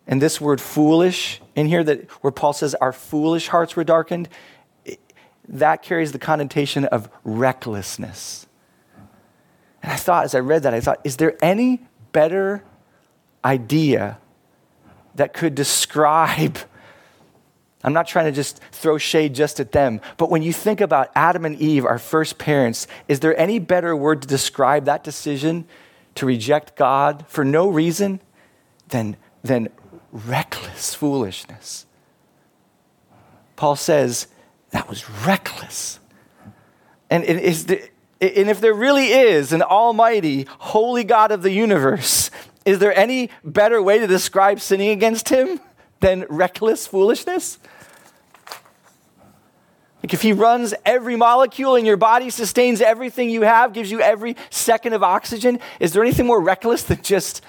And 0.06 0.22
this 0.22 0.40
word 0.40 0.62
foolish 0.62 1.42
in 1.56 1.66
here, 1.66 1.84
that 1.84 2.08
where 2.22 2.30
Paul 2.32 2.54
says 2.54 2.76
our 2.76 2.94
foolish 2.94 3.48
hearts 3.48 3.76
were 3.76 3.84
darkened, 3.84 4.30
that 5.48 5.82
carries 5.82 6.12
the 6.12 6.20
connotation 6.20 6.86
of 6.86 7.10
recklessness. 7.24 8.46
And 9.82 9.92
I 9.92 9.96
thought, 9.96 10.26
as 10.26 10.36
I 10.36 10.40
read 10.40 10.64
that, 10.64 10.74
I 10.74 10.82
thought, 10.82 11.00
is 11.04 11.18
there 11.18 11.36
any 11.42 11.88
better 12.12 12.64
idea 13.46 14.18
that 15.16 15.34
could 15.34 15.56
describe 15.56 16.58
I'm 17.84 17.94
not 17.94 18.08
trying 18.08 18.26
to 18.26 18.32
just 18.32 18.60
throw 18.72 18.98
shade 18.98 19.36
just 19.36 19.60
at 19.60 19.74
them, 19.74 20.00
but 20.18 20.30
when 20.30 20.42
you 20.42 20.54
think 20.54 20.80
about 20.80 21.12
Adam 21.16 21.44
and 21.44 21.60
Eve, 21.60 21.86
our 21.86 22.00
first 22.00 22.38
parents, 22.38 22.88
is 23.10 23.20
there 23.20 23.38
any 23.38 23.60
better 23.60 23.96
word 23.96 24.22
to 24.22 24.28
describe 24.28 24.86
that 24.86 25.04
decision 25.04 25.66
to 26.16 26.26
reject 26.26 26.78
God 26.78 27.26
for 27.28 27.44
no 27.44 27.68
reason 27.68 28.22
than, 28.88 29.18
than 29.44 29.68
reckless 30.14 30.96
foolishness? 30.96 31.86
Paul 33.58 33.76
says 33.76 34.28
that 34.70 34.88
was 34.88 35.10
reckless. 35.26 36.00
And, 37.10 37.26
is 37.26 37.66
there, 37.66 37.82
and 38.22 38.50
if 38.50 38.62
there 38.62 38.74
really 38.74 39.08
is 39.08 39.52
an 39.52 39.62
almighty, 39.62 40.48
holy 40.58 41.04
God 41.04 41.32
of 41.32 41.44
the 41.44 41.52
universe 41.52 42.32
is 42.66 42.80
there 42.80 42.98
any 42.98 43.30
better 43.44 43.82
way 43.82 44.00
to 44.00 44.08
describe 44.08 44.60
sinning 44.60 44.90
against 44.90 45.30
him 45.30 45.60
than 46.00 46.26
reckless 46.30 46.88
foolishness? 46.88 47.60
Like 50.04 50.14
if 50.14 50.22
he 50.22 50.34
runs 50.34 50.74
every 50.86 51.16
molecule 51.16 51.76
in 51.76 51.86
your 51.86 51.96
body, 51.96 52.30
sustains 52.30 52.82
everything 52.82 53.30
you 53.30 53.44
have, 53.44 53.72
gives 53.72 53.90
you 53.90 54.02
every 54.02 54.36
second 54.50 54.94
of 54.94 55.02
oxygen, 55.02 55.60
is 55.80 55.94
there 55.94 56.04
anything 56.04 56.26
more 56.26 56.42
reckless 56.42 56.84
than 56.84 57.02
just 57.02 57.42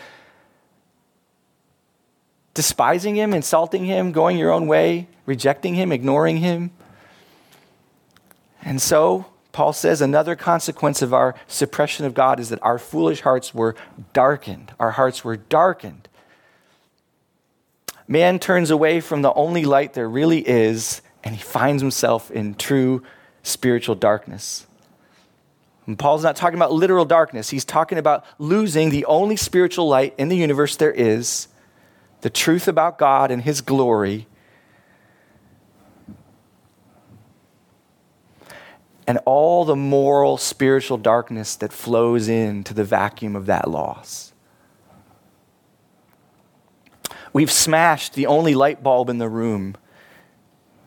despising 2.55 3.17
him, 3.17 3.35
insulting 3.35 3.85
him, 3.85 4.13
going 4.13 4.39
your 4.39 4.53
own 4.53 4.69
way, 4.69 5.09
rejecting 5.27 5.75
him, 5.75 5.91
ignoring 5.91 6.37
him? 6.37 6.71
And 8.63 8.81
so, 8.81 9.27
Paul 9.55 9.73
says 9.73 10.01
another 10.01 10.35
consequence 10.35 11.01
of 11.01 11.15
our 11.15 11.37
suppression 11.47 12.05
of 12.05 12.13
God 12.13 12.41
is 12.41 12.49
that 12.49 12.59
our 12.61 12.77
foolish 12.77 13.21
hearts 13.21 13.55
were 13.55 13.77
darkened. 14.13 14.73
Our 14.81 14.91
hearts 14.91 15.25
were 15.25 15.37
darkened. 15.37 16.09
Man 18.09 18.41
turns 18.41 18.73
away 18.73 19.01
from 19.01 19.23
the 19.23 19.33
only 19.33 19.65
light 19.65 19.95
there 19.95 20.09
really 20.09 20.47
is, 20.47 21.03
and 21.23 21.37
he 21.37 21.41
finds 21.41 21.81
himself 21.81 22.33
in 22.33 22.57
true 22.57 23.05
spiritual 23.45 23.95
darkness. 23.95 24.67
And 25.87 25.97
Paul's 25.97 26.25
not 26.25 26.35
talking 26.35 26.59
about 26.59 26.73
literal 26.73 27.05
darkness, 27.05 27.51
he's 27.51 27.65
talking 27.65 27.97
about 27.97 28.25
losing 28.41 28.91
the 28.91 29.05
only 29.05 29.37
spiritual 29.37 29.87
light 29.87 30.15
in 30.19 30.31
the 30.31 30.37
universe 30.37 30.77
there 30.77 30.93
is 30.93 31.47
the 32.23 32.31
truth 32.31 32.67
about 32.67 32.99
God 32.99 33.31
and 33.31 33.43
his 33.43 33.61
glory 33.61 34.27
and 39.07 39.19
all 39.25 39.65
the 39.65 39.77
moral, 39.77 40.37
spiritual 40.37 40.97
darkness 40.97 41.57
that 41.57 41.73
flows 41.73 42.29
into 42.29 42.73
the 42.73 42.85
vacuum 42.85 43.37
of 43.37 43.47
that 43.47 43.69
loss. 43.69 44.33
We've 47.33 47.51
smashed 47.51 48.15
the 48.15 48.27
only 48.27 48.55
light 48.55 48.83
bulb 48.83 49.11
in 49.11 49.19
the 49.19 49.29
room 49.29 49.77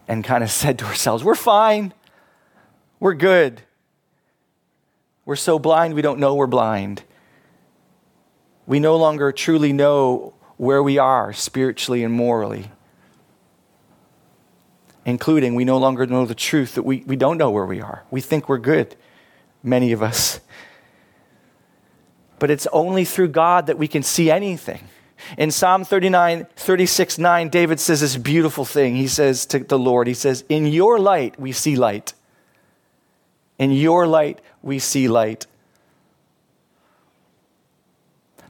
and 0.07 0.23
kind 0.23 0.43
of 0.43 0.49
said 0.61 0.79
to 0.79 0.85
ourselves, 0.85 1.23
We're 1.23 1.35
fine. 1.35 1.93
We're 2.99 3.13
good. 3.13 3.61
We're 5.25 5.35
so 5.35 5.59
blind 5.59 5.93
we 5.93 6.01
don't 6.01 6.19
know 6.19 6.35
we're 6.35 6.47
blind. 6.47 7.03
We 8.65 8.79
no 8.79 8.95
longer 8.95 9.31
truly 9.31 9.73
know 9.73 10.33
where 10.55 10.81
we 10.81 10.97
are 10.97 11.31
spiritually 11.33 12.03
and 12.03 12.13
morally 12.13 12.71
including 15.07 15.55
we 15.55 15.63
no 15.63 15.77
longer 15.77 16.05
know 16.05 16.25
the 16.25 16.35
truth, 16.35 16.75
that 16.75 16.83
we, 16.83 17.01
we 17.07 17.15
don't 17.15 17.37
know 17.37 17.49
where 17.49 17.65
we 17.65 17.79
are. 17.79 18.03
We 18.11 18.19
think 18.19 18.49
we're 18.49 18.57
good, 18.57 18.93
many 19.63 19.93
of 19.93 20.03
us. 20.03 20.41
But 22.39 22.51
it's 22.51 22.67
only 22.73 23.05
through 23.05 23.29
God 23.29 23.67
that 23.67 23.77
we 23.77 23.87
can 23.87 24.03
see 24.03 24.29
anything. 24.29 24.89
In 25.37 25.49
Psalm 25.49 25.85
39, 25.85 26.45
36, 26.57 27.17
9, 27.17 27.49
David 27.49 27.79
says 27.79 28.01
this 28.01 28.17
beautiful 28.17 28.65
thing. 28.65 28.97
He 28.97 29.07
says 29.07 29.45
to 29.47 29.59
the 29.59 29.79
Lord, 29.79 30.07
He 30.07 30.13
says, 30.13 30.43
In 30.49 30.67
your 30.67 30.99
light 30.99 31.39
we 31.39 31.53
see 31.53 31.77
light. 31.77 32.13
In 33.57 33.71
your 33.71 34.05
light 34.07 34.41
we 34.61 34.77
see 34.77 35.07
light. 35.07 35.47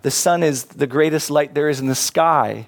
The 0.02 0.12
sun 0.12 0.42
is 0.42 0.66
the 0.66 0.88
greatest 0.88 1.30
light 1.30 1.54
there 1.54 1.70
is 1.70 1.80
in 1.80 1.86
the 1.86 1.96
sky. 1.96 2.68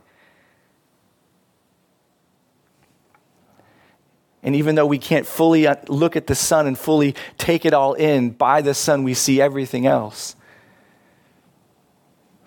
And 4.41 4.55
even 4.55 4.75
though 4.75 4.85
we 4.85 4.99
can't 4.99 5.25
fully 5.25 5.67
uh, 5.67 5.75
look 5.87 6.15
at 6.15 6.27
the 6.27 6.35
sun 6.35 6.65
and 6.65 6.77
fully 6.77 7.15
take 7.37 7.65
it 7.65 7.73
all 7.73 7.93
in, 7.93 8.29
by 8.31 8.61
the 8.61 8.73
sun 8.73 9.03
we 9.03 9.13
see 9.13 9.41
everything 9.41 9.85
else. 9.85 10.35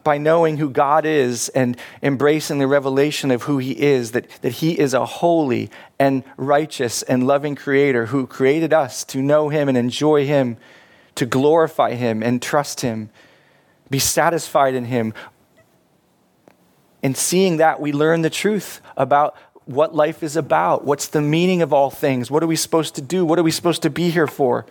By 0.02 0.18
knowing 0.18 0.56
who 0.56 0.70
God 0.70 1.04
is 1.04 1.48
and 1.50 1.76
embracing 2.02 2.58
the 2.58 2.66
revelation 2.66 3.30
of 3.30 3.42
who 3.42 3.58
He 3.58 3.72
is, 3.80 4.12
that, 4.12 4.28
that 4.40 4.54
He 4.54 4.78
is 4.78 4.94
a 4.94 5.04
holy 5.04 5.70
and 5.98 6.24
righteous 6.36 7.02
and 7.02 7.26
loving 7.26 7.54
Creator 7.54 8.06
who 8.06 8.26
created 8.26 8.72
us 8.72 9.04
to 9.04 9.22
know 9.22 9.48
Him 9.48 9.68
and 9.68 9.76
enjoy 9.76 10.26
Him, 10.26 10.56
to 11.14 11.26
glorify 11.26 11.94
Him 11.94 12.22
and 12.22 12.40
trust 12.40 12.80
Him, 12.80 13.10
be 13.90 13.98
satisfied 13.98 14.74
in 14.74 14.86
Him. 14.86 15.12
In 17.02 17.14
seeing 17.14 17.58
that, 17.58 17.80
we 17.80 17.92
learn 17.92 18.22
the 18.22 18.30
truth 18.30 18.80
about 18.96 19.36
what 19.64 19.94
life 19.94 20.22
is 20.22 20.36
about. 20.36 20.84
What's 20.84 21.08
the 21.08 21.20
meaning 21.20 21.62
of 21.62 21.72
all 21.72 21.90
things? 21.90 22.30
What 22.30 22.42
are 22.42 22.46
we 22.46 22.56
supposed 22.56 22.94
to 22.96 23.02
do? 23.02 23.24
What 23.24 23.38
are 23.38 23.42
we 23.42 23.50
supposed 23.50 23.82
to 23.82 23.90
be 23.90 24.10
here 24.10 24.26
for? 24.26 24.66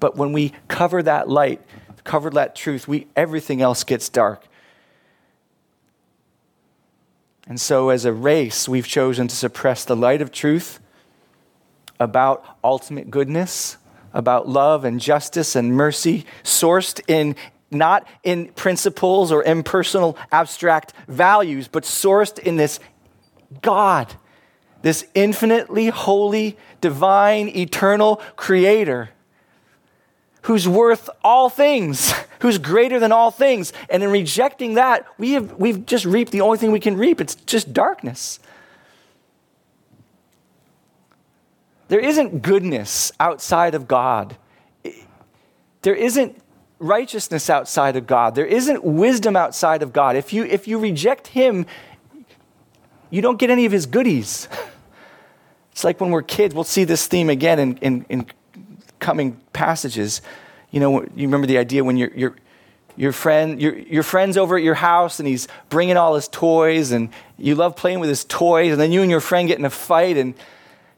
But 0.00 0.16
when 0.16 0.32
we 0.32 0.52
cover 0.68 1.02
that 1.02 1.28
light, 1.28 1.62
cover 2.04 2.30
that 2.30 2.54
truth, 2.54 2.86
we, 2.86 3.06
everything 3.16 3.62
else 3.62 3.84
gets 3.84 4.08
dark. 4.08 4.46
And 7.46 7.60
so, 7.60 7.90
as 7.90 8.04
a 8.04 8.12
race, 8.12 8.68
we've 8.68 8.86
chosen 8.86 9.28
to 9.28 9.36
suppress 9.36 9.84
the 9.84 9.96
light 9.96 10.22
of 10.22 10.32
truth 10.32 10.80
about 12.00 12.44
ultimate 12.64 13.10
goodness, 13.10 13.76
about 14.12 14.48
love 14.48 14.84
and 14.84 15.00
justice 15.00 15.54
and 15.54 15.72
mercy, 15.72 16.24
sourced 16.42 17.00
in 17.06 17.36
not 17.70 18.06
in 18.22 18.48
principles 18.52 19.32
or 19.32 19.42
impersonal 19.42 20.16
abstract 20.30 20.92
values, 21.08 21.68
but 21.68 21.82
sourced 21.82 22.38
in 22.38 22.56
this 22.56 22.78
God, 23.62 24.14
this 24.82 25.06
infinitely 25.14 25.88
holy, 25.88 26.56
divine, 26.80 27.48
eternal 27.48 28.16
creator 28.36 29.10
who's 30.42 30.68
worth 30.68 31.08
all 31.22 31.48
things, 31.48 32.12
who's 32.40 32.58
greater 32.58 33.00
than 33.00 33.12
all 33.12 33.30
things. 33.30 33.72
And 33.88 34.02
in 34.02 34.10
rejecting 34.10 34.74
that, 34.74 35.06
we 35.18 35.32
have, 35.32 35.54
we've 35.54 35.86
just 35.86 36.04
reaped 36.04 36.32
the 36.32 36.42
only 36.42 36.58
thing 36.58 36.70
we 36.70 36.80
can 36.80 36.96
reap 36.96 37.20
it's 37.20 37.34
just 37.34 37.72
darkness. 37.72 38.38
There 41.88 42.00
isn't 42.00 42.42
goodness 42.42 43.12
outside 43.20 43.74
of 43.74 43.86
God. 43.86 44.36
There 45.82 45.94
isn't 45.94 46.40
righteousness 46.78 47.48
outside 47.48 47.96
of 47.96 48.06
God. 48.06 48.34
There 48.34 48.46
isn't 48.46 48.84
wisdom 48.84 49.36
outside 49.36 49.82
of 49.82 49.92
God. 49.92 50.16
If 50.16 50.32
you, 50.32 50.44
if 50.44 50.66
you 50.66 50.78
reject 50.78 51.28
Him, 51.28 51.66
you 53.10 53.22
don't 53.22 53.38
get 53.38 53.50
any 53.50 53.66
of 53.66 53.72
His 53.72 53.86
goodies. 53.86 54.48
It's 55.74 55.82
like 55.82 56.00
when 56.00 56.10
we're 56.10 56.22
kids, 56.22 56.54
we'll 56.54 56.62
see 56.62 56.84
this 56.84 57.08
theme 57.08 57.28
again 57.28 57.58
in, 57.58 57.76
in, 57.78 58.06
in 58.08 58.26
coming 59.00 59.40
passages. 59.52 60.22
You 60.70 60.78
know, 60.78 61.02
you 61.02 61.26
remember 61.26 61.48
the 61.48 61.58
idea 61.58 61.82
when 61.82 61.96
your, 61.96 62.10
your, 62.14 62.36
your, 62.94 63.10
friend, 63.10 63.60
your, 63.60 63.76
your 63.76 64.04
friend's 64.04 64.36
over 64.36 64.56
at 64.56 64.62
your 64.62 64.76
house 64.76 65.18
and 65.18 65.26
he's 65.26 65.48
bringing 65.70 65.96
all 65.96 66.14
his 66.14 66.28
toys 66.28 66.92
and 66.92 67.08
you 67.36 67.56
love 67.56 67.74
playing 67.74 67.98
with 67.98 68.08
his 68.08 68.24
toys, 68.24 68.70
and 68.70 68.80
then 68.80 68.92
you 68.92 69.02
and 69.02 69.10
your 69.10 69.20
friend 69.20 69.48
get 69.48 69.58
in 69.58 69.64
a 69.64 69.70
fight 69.70 70.16
and 70.16 70.34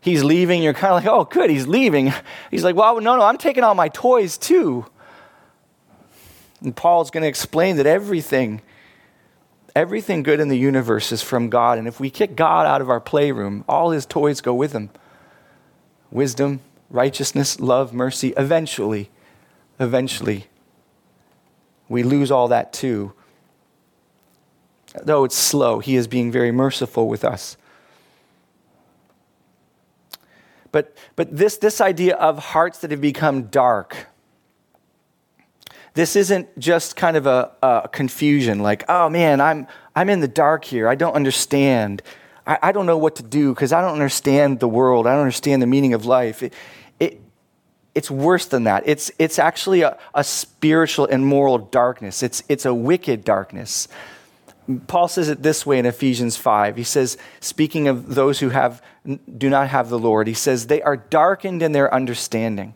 he's 0.02 0.22
leaving. 0.22 0.62
You're 0.62 0.74
kind 0.74 0.92
of 0.92 1.02
like, 1.02 1.10
oh, 1.10 1.24
good, 1.24 1.48
he's 1.48 1.66
leaving. 1.66 2.12
He's 2.50 2.62
like, 2.62 2.76
well, 2.76 3.00
no, 3.00 3.16
no, 3.16 3.22
I'm 3.22 3.38
taking 3.38 3.64
all 3.64 3.74
my 3.74 3.88
toys 3.88 4.36
too. 4.36 4.84
And 6.60 6.76
Paul's 6.76 7.10
going 7.10 7.22
to 7.22 7.28
explain 7.28 7.76
that 7.76 7.86
everything, 7.86 8.60
everything 9.76 10.22
good 10.22 10.40
in 10.40 10.48
the 10.48 10.58
universe 10.58 11.12
is 11.12 11.22
from 11.22 11.50
God. 11.50 11.78
And 11.78 11.86
if 11.86 12.00
we 12.00 12.08
kick 12.08 12.34
God 12.34 12.66
out 12.66 12.80
of 12.80 12.88
our 12.88 12.98
playroom, 12.98 13.62
all 13.68 13.90
his 13.90 14.06
toys 14.06 14.40
go 14.40 14.54
with 14.54 14.72
him 14.72 14.90
wisdom, 16.10 16.60
righteousness, 16.88 17.60
love, 17.60 17.92
mercy. 17.92 18.32
Eventually, 18.38 19.10
eventually, 19.78 20.46
we 21.88 22.02
lose 22.02 22.30
all 22.30 22.48
that 22.48 22.72
too. 22.72 23.12
Though 25.02 25.24
it's 25.24 25.36
slow, 25.36 25.80
he 25.80 25.94
is 25.94 26.08
being 26.08 26.32
very 26.32 26.50
merciful 26.50 27.06
with 27.06 27.22
us. 27.22 27.58
But, 30.72 30.96
but 31.16 31.36
this, 31.36 31.58
this 31.58 31.82
idea 31.82 32.16
of 32.16 32.38
hearts 32.38 32.78
that 32.78 32.90
have 32.90 33.00
become 33.00 33.44
dark, 33.48 34.06
this 35.96 36.14
isn't 36.14 36.58
just 36.58 36.94
kind 36.94 37.16
of 37.16 37.26
a, 37.26 37.50
a, 37.62 37.88
confusion 37.90 38.60
like, 38.60 38.84
oh 38.86 39.08
man, 39.08 39.40
I'm, 39.40 39.66
I'm 39.94 40.10
in 40.10 40.20
the 40.20 40.28
dark 40.28 40.66
here. 40.66 40.88
I 40.88 40.94
don't 40.94 41.14
understand. 41.14 42.02
I, 42.46 42.58
I 42.64 42.72
don't 42.72 42.84
know 42.84 42.98
what 42.98 43.16
to 43.16 43.22
do 43.22 43.54
because 43.54 43.72
I 43.72 43.80
don't 43.80 43.94
understand 43.94 44.60
the 44.60 44.68
world. 44.68 45.06
I 45.06 45.12
don't 45.12 45.22
understand 45.22 45.62
the 45.62 45.66
meaning 45.66 45.94
of 45.94 46.04
life. 46.04 46.42
It, 46.42 46.52
it, 47.00 47.22
it's 47.94 48.10
worse 48.10 48.44
than 48.44 48.64
that. 48.64 48.82
It's, 48.84 49.10
it's 49.18 49.38
actually 49.38 49.80
a, 49.80 49.98
a 50.14 50.22
spiritual 50.22 51.06
and 51.06 51.24
moral 51.24 51.56
darkness, 51.56 52.22
it's, 52.22 52.42
it's 52.46 52.66
a 52.66 52.74
wicked 52.74 53.24
darkness. 53.24 53.88
Paul 54.88 55.08
says 55.08 55.28
it 55.30 55.42
this 55.42 55.64
way 55.64 55.78
in 55.78 55.86
Ephesians 55.86 56.36
5. 56.36 56.76
He 56.76 56.84
says, 56.84 57.16
speaking 57.40 57.88
of 57.88 58.16
those 58.16 58.40
who 58.40 58.50
have, 58.50 58.82
do 59.38 59.48
not 59.48 59.68
have 59.68 59.88
the 59.88 59.98
Lord, 59.98 60.26
he 60.26 60.34
says, 60.34 60.66
they 60.66 60.82
are 60.82 60.96
darkened 60.96 61.62
in 61.62 61.70
their 61.72 61.92
understanding. 61.94 62.74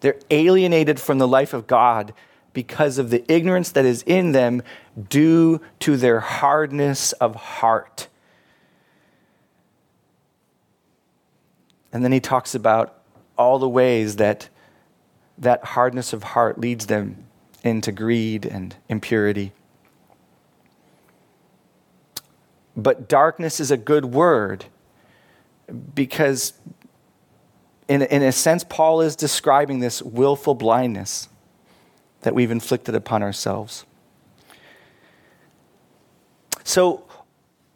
They're 0.00 0.18
alienated 0.30 0.98
from 0.98 1.18
the 1.18 1.28
life 1.28 1.52
of 1.52 1.66
God 1.66 2.14
because 2.58 2.98
of 2.98 3.10
the 3.10 3.22
ignorance 3.32 3.70
that 3.70 3.84
is 3.84 4.02
in 4.02 4.32
them 4.32 4.60
due 5.08 5.60
to 5.78 5.96
their 5.96 6.18
hardness 6.18 7.12
of 7.12 7.36
heart. 7.36 8.08
And 11.92 12.02
then 12.02 12.10
he 12.10 12.18
talks 12.18 12.56
about 12.56 13.00
all 13.36 13.60
the 13.60 13.68
ways 13.68 14.16
that 14.16 14.48
that 15.38 15.62
hardness 15.62 16.12
of 16.12 16.24
heart 16.24 16.58
leads 16.58 16.86
them 16.86 17.28
into 17.62 17.92
greed 17.92 18.44
and 18.44 18.74
impurity. 18.88 19.52
But 22.76 23.08
darkness 23.08 23.60
is 23.60 23.70
a 23.70 23.76
good 23.76 24.06
word 24.06 24.64
because, 25.94 26.54
in, 27.86 28.02
in 28.02 28.24
a 28.24 28.32
sense, 28.32 28.64
Paul 28.64 29.00
is 29.00 29.14
describing 29.14 29.78
this 29.78 30.02
willful 30.02 30.56
blindness 30.56 31.28
that 32.22 32.34
we've 32.34 32.50
inflicted 32.50 32.94
upon 32.94 33.22
ourselves. 33.22 33.84
So, 36.64 37.04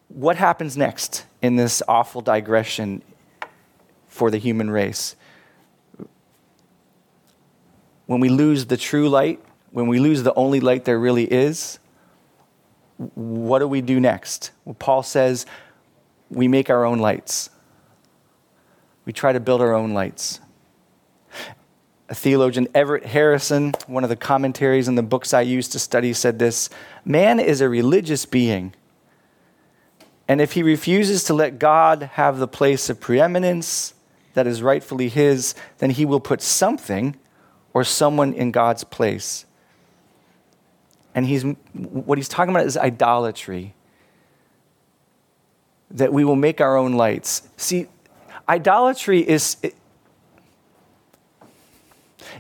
what 0.09 0.37
happens 0.37 0.77
next 0.77 1.25
in 1.41 1.57
this 1.57 1.83
awful 1.89 2.21
digression 2.21 3.03
for 4.07 4.31
the 4.31 4.39
human 4.39 4.71
race? 4.71 5.17
When 8.07 8.21
we 8.21 8.29
lose 8.29 8.67
the 8.67 8.77
true 8.77 9.09
light, 9.09 9.41
when 9.71 9.87
we 9.87 9.99
lose 9.99 10.23
the 10.23 10.35
only 10.35 10.61
light 10.61 10.85
there 10.85 10.99
really 10.99 11.25
is, 11.25 11.79
what 13.15 13.61
do 13.61 13.69
we 13.69 13.81
do 13.81 13.99
next? 13.99 14.51
Well, 14.67 14.77
Paul 14.79 15.03
says 15.03 15.47
we 16.29 16.47
make 16.47 16.69
our 16.69 16.85
own 16.85 16.99
lights. 16.99 17.49
We 19.07 19.13
try 19.13 19.33
to 19.33 19.41
build 19.41 19.63
our 19.63 19.73
own 19.73 19.95
lights 19.95 20.41
theologian, 22.15 22.69
Everett 22.75 23.07
Harrison, 23.07 23.75
one 23.87 24.05
of 24.05 24.11
the 24.11 24.17
commentaries 24.17 24.89
in 24.89 24.97
the 24.97 25.03
books 25.03 25.33
I 25.33 25.41
used 25.43 25.73
to 25.73 25.79
study, 25.79 26.13
said 26.13 26.39
this 26.39 26.69
Man 27.05 27.41
is 27.41 27.61
a 27.61 27.69
religious 27.69 28.27
being. 28.27 28.75
And 30.29 30.41
if 30.41 30.53
he 30.53 30.63
refuses 30.63 31.25
to 31.25 31.35
let 31.35 31.59
God 31.59 32.03
have 32.15 32.39
the 32.39 32.49
place 32.49 32.89
of 32.89 33.01
preeminence 33.01 33.95
that 34.35 34.47
is 34.47 34.63
rightfully 34.63 35.09
his, 35.09 35.55
then 35.79 35.91
he 35.91 36.05
will 36.05 36.21
put 36.21 36.41
something 36.41 37.17
or 37.75 37.85
someone 37.85 38.33
in 38.33 38.51
God's 38.51 38.85
place. 38.85 39.45
And 41.15 41.27
he's, 41.27 41.43
what 41.75 42.19
he's 42.19 42.29
talking 42.29 42.55
about 42.55 42.67
is 42.67 42.77
idolatry. 42.77 43.75
That 45.91 46.13
we 46.13 46.25
will 46.25 46.37
make 46.37 46.61
our 46.61 46.77
own 46.77 46.95
lights. 46.95 47.49
See, 47.57 47.89
idolatry 48.49 49.21
is, 49.21 49.57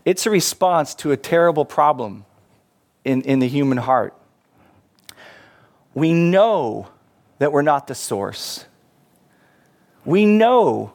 it's 0.04 0.26
a 0.26 0.30
response 0.30 0.94
to 0.96 1.12
a 1.12 1.16
terrible 1.16 1.64
problem 1.64 2.24
in, 3.04 3.22
in 3.22 3.38
the 3.38 3.48
human 3.48 3.78
heart. 3.78 4.14
We 5.94 6.12
know 6.12 6.88
that 7.38 7.52
we're 7.52 7.62
not 7.62 7.86
the 7.86 7.94
source. 7.94 8.64
We 10.04 10.26
know 10.26 10.92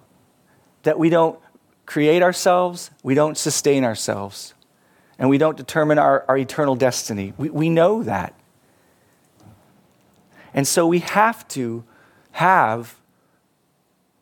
that 0.83 0.99
we 0.99 1.09
don't 1.09 1.39
create 1.85 2.21
ourselves, 2.21 2.91
we 3.01 3.15
don't 3.15 3.37
sustain 3.37 3.83
ourselves, 3.83 4.53
and 5.17 5.29
we 5.29 5.37
don't 5.37 5.55
determine 5.55 5.97
our, 5.97 6.25
our 6.27 6.37
eternal 6.37 6.75
destiny. 6.75 7.33
We, 7.37 7.49
we 7.49 7.69
know 7.69 8.03
that. 8.03 8.33
And 10.53 10.67
so 10.67 10.85
we 10.87 10.99
have 10.99 11.47
to 11.49 11.83
have 12.31 12.95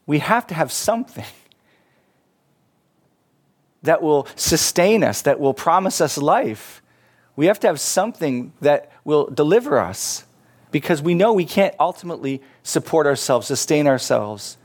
we 0.06 0.20
have 0.20 0.46
to 0.48 0.54
have 0.54 0.72
something 0.72 1.26
that 3.86 4.02
will 4.02 4.28
sustain 4.36 5.04
us, 5.04 5.22
that 5.24 5.40
will 5.40 5.54
promise 5.54 6.02
us 6.02 6.18
life. 6.18 6.82
We 7.36 7.48
have 7.48 7.60
to 7.62 7.68
have 7.68 7.80
something 7.80 8.54
that 8.62 8.92
will 9.04 9.28
deliver 9.28 9.80
us 9.80 10.26
because 10.72 11.02
we 11.02 11.14
know 11.14 11.34
we 11.34 11.46
can't 11.46 11.76
ultimately 11.80 12.42
support 12.64 13.08
ourselves, 13.08 13.48
sustain 13.48 13.88
ourselves. 13.88 14.58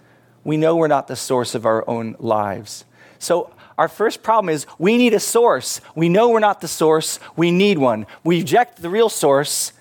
We 0.45 0.57
know 0.57 0.77
we're 0.77 0.89
not 0.89 1.07
the 1.07 1.17
source 1.17 1.55
of 1.55 1.67
our 1.67 1.89
own 1.89 2.17
lives. 2.19 2.85
So, 3.19 3.53
our 3.79 3.89
first 3.89 4.23
problem 4.23 4.53
is 4.53 4.67
we 4.79 4.99
need 4.99 5.15
a 5.15 5.21
source. 5.21 5.81
We 5.95 6.11
know 6.11 6.29
we're 6.29 6.41
not 6.41 6.61
the 6.61 6.69
source, 6.69 7.19
we 7.35 7.51
need 7.51 7.79
one. 7.79 8.07
We 8.23 8.39
reject 8.39 8.83
the 8.83 8.91
real 8.91 9.09
source, 9.09 9.73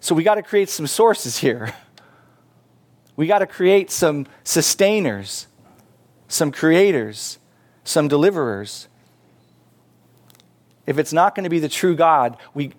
so 0.00 0.14
we 0.14 0.22
got 0.22 0.36
to 0.36 0.42
create 0.42 0.68
some 0.68 0.86
sources 0.86 1.38
here. 1.38 1.74
We 3.14 3.26
got 3.26 3.40
to 3.40 3.46
create 3.46 3.90
some 3.90 4.26
sustainers, 4.42 5.46
some 6.28 6.50
creators 6.50 7.38
some 7.84 8.08
deliverers. 8.08 8.88
If 10.86 10.98
it's 10.98 11.12
not 11.12 11.34
going 11.34 11.44
to 11.44 11.50
be 11.50 11.58
the 11.58 11.68
true 11.68 11.94
God, 11.94 12.36
we, 12.54 12.72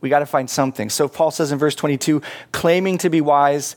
we 0.00 0.08
got 0.08 0.20
to 0.20 0.26
find 0.26 0.48
something. 0.48 0.90
So 0.90 1.08
Paul 1.08 1.30
says 1.30 1.52
in 1.52 1.58
verse 1.58 1.74
22 1.74 2.22
claiming 2.52 2.98
to 2.98 3.10
be 3.10 3.20
wise 3.20 3.76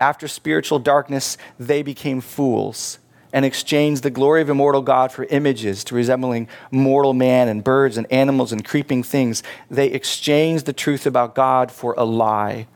after 0.00 0.28
spiritual 0.28 0.78
darkness, 0.78 1.36
they 1.58 1.82
became 1.82 2.20
fools 2.20 2.98
and 3.32 3.44
exchanged 3.44 4.02
the 4.02 4.10
glory 4.10 4.40
of 4.40 4.48
immortal 4.48 4.80
God 4.80 5.12
for 5.12 5.24
images 5.24 5.84
to 5.84 5.94
resembling 5.94 6.48
mortal 6.70 7.12
man 7.12 7.48
and 7.48 7.62
birds 7.62 7.98
and 7.98 8.10
animals 8.10 8.52
and 8.52 8.64
creeping 8.64 9.02
things. 9.02 9.42
They 9.70 9.88
exchanged 9.88 10.66
the 10.66 10.72
truth 10.72 11.06
about 11.06 11.34
God 11.34 11.70
for 11.70 11.94
a 11.98 12.04
lie 12.04 12.66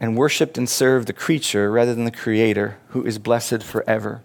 and 0.00 0.16
worshiped 0.16 0.56
and 0.56 0.68
served 0.68 1.08
the 1.08 1.12
creature 1.12 1.70
rather 1.70 1.94
than 1.94 2.04
the 2.04 2.10
creator, 2.10 2.78
who 2.88 3.04
is 3.04 3.18
blessed 3.18 3.62
forever. 3.62 4.22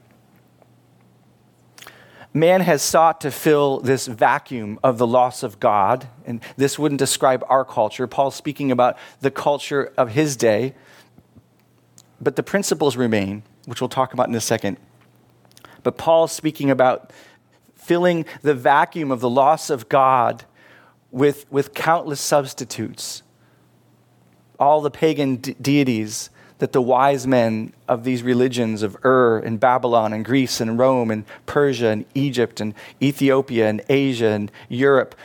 Man 2.34 2.62
has 2.62 2.82
sought 2.82 3.22
to 3.22 3.32
fill 3.32 3.80
this 3.80 4.08
vacuum 4.08 4.80
of 4.84 4.98
the 4.98 5.06
loss 5.06 5.44
of 5.44 5.60
God, 5.60 6.08
and 6.26 6.42
this 6.58 6.80
wouldn't 6.80 7.00
describe 7.00 7.44
our 7.48 7.64
culture. 7.64 8.08
Paul's 8.08 8.36
speaking 8.36 8.72
about 8.72 8.98
the 9.22 9.30
culture 9.30 9.94
of 9.98 10.10
his 10.10 10.36
day, 10.36 10.74
but 12.20 12.36
the 12.36 12.44
principles 12.44 12.98
remain, 12.98 13.44
which 13.66 13.82
we'll 13.82 13.90
talk 13.90 14.14
about 14.14 14.30
in 14.30 14.36
a 14.36 14.42
second. 14.42 14.78
But 15.84 15.98
Paul's 15.98 16.32
speaking 16.32 16.72
about 16.72 17.12
filling 17.76 18.26
the 18.42 18.56
vacuum 18.56 19.12
of 19.12 19.20
the 19.20 19.30
loss 19.30 19.70
of 19.70 19.90
God 19.90 20.46
with, 21.12 21.46
with 21.52 21.74
countless 21.74 22.22
substitutes 22.22 23.23
all 24.64 24.82
the 24.82 24.92
pagan 24.92 25.38
de- 25.38 25.54
deities 25.56 26.30
that 26.60 26.72
the 26.72 26.82
wise 26.82 27.28
men 27.28 27.74
of 27.88 28.04
these 28.04 28.24
religions 28.24 28.84
of 28.84 28.96
Ur 29.04 29.40
and 29.40 29.60
Babylon 29.60 30.14
and 30.14 30.24
Greece 30.24 30.62
and 30.62 30.80
Rome 30.80 31.12
and 31.12 31.26
Persia 31.46 31.88
and 31.88 32.06
Egypt 32.16 32.62
and 32.62 32.74
Ethiopia 33.02 33.68
and 33.68 33.82
Asia 33.90 34.28
and 34.28 34.52
Europe 34.70 35.16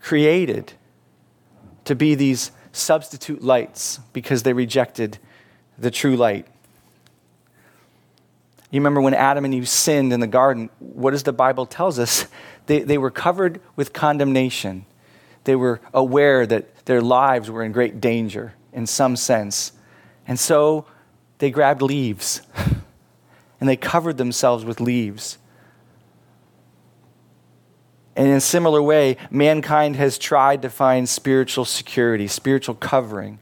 created 0.00 0.74
to 1.84 1.94
be 1.94 2.14
these 2.14 2.52
substitute 2.70 3.42
lights 3.42 4.00
because 4.12 4.44
they 4.44 4.52
rejected 4.52 5.18
the 5.78 5.90
true 5.90 6.16
light. 6.16 6.46
You 8.70 8.80
remember 8.80 9.00
when 9.00 9.14
Adam 9.14 9.44
and 9.44 9.52
Eve 9.52 9.68
sinned 9.68 10.12
in 10.12 10.20
the 10.20 10.26
garden, 10.26 10.70
what 10.78 11.10
does 11.10 11.24
the 11.24 11.32
Bible 11.32 11.66
tells 11.66 11.98
us? 11.98 12.26
They, 12.66 12.78
they 12.78 12.96
were 12.96 13.10
covered 13.10 13.60
with 13.74 13.92
condemnation. 13.92 14.86
They 15.42 15.56
were 15.56 15.80
aware 15.92 16.46
that 16.46 16.71
their 16.84 17.00
lives 17.00 17.50
were 17.50 17.62
in 17.62 17.72
great 17.72 18.00
danger 18.00 18.54
in 18.72 18.86
some 18.86 19.16
sense. 19.16 19.72
And 20.26 20.38
so 20.38 20.86
they 21.38 21.50
grabbed 21.50 21.82
leaves 21.82 22.42
and 23.60 23.68
they 23.68 23.76
covered 23.76 24.16
themselves 24.16 24.64
with 24.64 24.80
leaves. 24.80 25.38
And 28.14 28.28
in 28.28 28.34
a 28.34 28.40
similar 28.40 28.82
way, 28.82 29.16
mankind 29.30 29.96
has 29.96 30.18
tried 30.18 30.62
to 30.62 30.70
find 30.70 31.08
spiritual 31.08 31.64
security, 31.64 32.26
spiritual 32.26 32.74
covering 32.74 33.38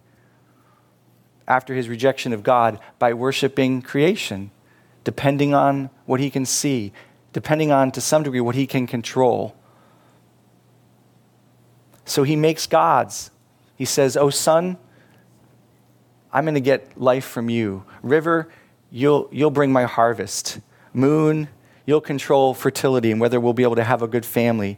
after 1.48 1.74
his 1.74 1.88
rejection 1.88 2.32
of 2.32 2.44
God 2.44 2.78
by 3.00 3.12
worshiping 3.12 3.82
creation, 3.82 4.52
depending 5.02 5.52
on 5.52 5.90
what 6.06 6.20
he 6.20 6.30
can 6.30 6.46
see, 6.46 6.92
depending 7.32 7.72
on, 7.72 7.90
to 7.90 8.00
some 8.00 8.22
degree, 8.22 8.40
what 8.40 8.54
he 8.54 8.68
can 8.68 8.86
control. 8.86 9.56
So 12.10 12.24
he 12.24 12.34
makes 12.34 12.66
gods. 12.66 13.30
He 13.76 13.84
says, 13.84 14.16
Oh, 14.16 14.30
sun, 14.30 14.78
I'm 16.32 16.44
going 16.44 16.54
to 16.54 16.60
get 16.60 17.00
life 17.00 17.24
from 17.24 17.48
you. 17.48 17.84
River, 18.02 18.48
you'll, 18.90 19.28
you'll 19.30 19.52
bring 19.52 19.70
my 19.70 19.84
harvest. 19.84 20.58
Moon, 20.92 21.48
you'll 21.86 22.00
control 22.00 22.52
fertility 22.52 23.12
and 23.12 23.20
whether 23.20 23.38
we'll 23.38 23.52
be 23.52 23.62
able 23.62 23.76
to 23.76 23.84
have 23.84 24.02
a 24.02 24.08
good 24.08 24.26
family. 24.26 24.76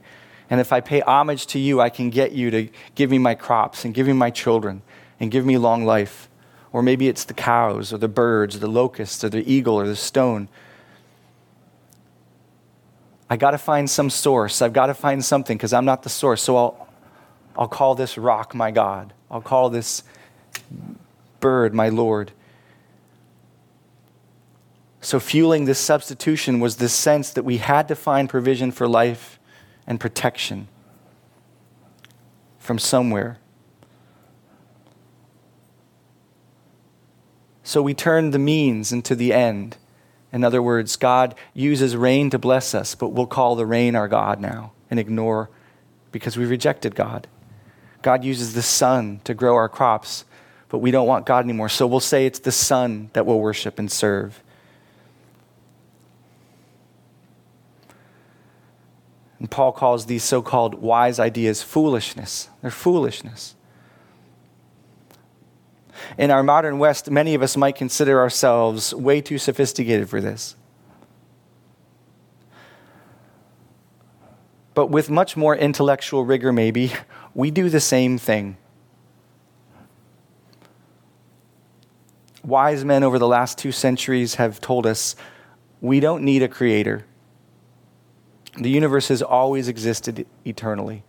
And 0.51 0.61
if 0.61 0.75
I 0.75 0.83
pay 0.83 1.01
homage 1.01 1.47
to 1.49 1.59
you, 1.59 1.81
I 1.81 1.89
can 1.89 2.11
get 2.11 2.33
you 2.33 2.51
to 2.51 2.69
give 2.95 3.11
me 3.11 3.17
my 3.17 3.35
crops 3.35 3.87
and 3.87 3.95
give 3.95 4.07
me 4.07 4.13
my 4.13 4.29
children 4.29 4.83
and 5.19 5.31
give 5.31 5.47
me 5.47 5.57
long 5.57 5.87
life. 5.87 6.29
Or 6.71 6.83
maybe 6.83 7.09
it's 7.09 7.25
the 7.25 7.33
cows 7.33 7.95
or 7.95 7.97
the 7.97 8.09
birds 8.09 8.57
or 8.57 8.59
the 8.59 8.69
locusts 8.69 9.25
or 9.25 9.31
the 9.31 9.51
eagle 9.51 9.77
or 9.77 9.87
the 9.87 9.97
stone. 9.97 10.49
I 13.31 13.39
got 13.39 13.53
to 13.53 13.59
find 13.59 13.89
some 13.89 14.11
source. 14.11 14.61
I've 14.61 14.75
got 14.75 14.89
to 14.89 14.95
find 14.95 15.25
something 15.25 15.57
because 15.57 15.73
I'm 15.73 15.87
not 15.87 16.03
the 16.03 16.11
source. 16.11 16.43
So 16.43 16.57
I'll, 16.59 16.92
I'll 17.57 17.69
call 17.69 17.95
this 17.95 18.17
rock 18.17 18.55
my 18.55 18.71
God. 18.71 19.13
I'll 19.31 19.43
call 19.43 19.71
this 19.71 20.03
bird 21.41 21.75
my 21.75 21.89
Lord. 21.89 22.33
So, 25.01 25.19
fueling 25.19 25.65
this 25.65 25.81
substitution 25.81 26.61
was 26.61 26.77
this 26.77 26.95
sense 26.95 27.31
that 27.31 27.43
we 27.43 27.57
had 27.59 27.89
to 27.89 27.97
find 27.97 28.29
provision 28.29 28.71
for 28.71 28.87
life 28.87 29.41
and 29.85 29.99
protection 29.99 30.69
from 32.59 32.79
somewhere. 32.79 33.39
So, 37.65 37.83
we 37.83 37.95
turned 37.95 38.33
the 38.33 38.39
means 38.39 38.93
into 38.93 39.17
the 39.17 39.33
end. 39.33 39.77
In 40.33 40.45
other 40.45 40.63
words, 40.63 40.95
God 40.97 41.35
uses 41.53 41.97
rain 41.97 42.31
to 42.31 42.39
bless 42.39 42.73
us, 42.75 42.95
but 42.95 43.09
we'll 43.09 43.27
call 43.27 43.57
the 43.57 43.67
rain 43.67 43.97
our 43.97 44.09
God 44.09 44.41
now 44.41 44.73
and 44.89 45.01
ignore 45.01 45.51
because 46.13 46.37
we 46.37 46.47
rejected 46.47 46.95
God. 46.95 47.27
God 48.03 48.25
uses 48.25 48.55
the 48.55 48.63
sun 48.63 49.21
to 49.25 49.35
grow 49.35 49.55
our 49.55 49.69
crops, 49.69 50.25
but 50.69 50.79
we 50.79 50.91
don't 50.91 51.07
want 51.07 51.27
God 51.27 51.45
anymore. 51.45 51.69
So 51.69 51.87
we'll 51.87 52.01
say 52.01 52.27
it's 52.27 52.41
the 52.41 52.53
sun 52.53 53.11
that 53.13 53.25
we'll 53.27 53.39
worship 53.41 53.79
and 53.79 53.91
serve. 53.91 54.43
And 59.39 59.51
Paul 59.51 59.73
calls 59.73 60.07
these 60.07 60.23
so 60.23 60.41
called 60.41 60.75
wise 60.75 61.19
ideas 61.19 61.63
foolishness. 61.63 62.49
They're 62.61 62.71
foolishness. 62.71 63.57
In 66.17 66.31
our 66.31 66.43
modern 66.43 66.79
West, 66.79 67.11
many 67.11 67.35
of 67.35 67.43
us 67.43 67.57
might 67.57 67.75
consider 67.75 68.21
ourselves 68.21 68.95
way 68.95 69.21
too 69.21 69.39
sophisticated 69.39 70.09
for 70.09 70.21
this. 70.21 70.57
But 74.75 74.87
with 74.87 75.11
much 75.11 75.37
more 75.37 75.57
intellectual 75.57 76.25
rigor, 76.25 76.53
maybe, 76.53 76.93
we 77.35 77.51
do 77.51 77.69
the 77.69 77.81
same 77.81 78.19
thing. 78.19 78.57
Wise 82.45 82.85
men 82.85 83.03
over 83.03 83.19
the 83.19 83.29
last 83.29 83.57
two 83.57 83.73
centuries 83.73 84.35
have 84.35 84.61
told 84.61 84.87
us 84.87 85.15
we 85.81 86.01
don't 86.01 86.23
need 86.23 86.43
a 86.43 86.49
creator. 86.49 87.05
The 88.59 88.71
universe 88.71 89.09
has 89.09 89.23
always 89.23 89.69
existed 89.69 90.27
eternally. 90.45 91.05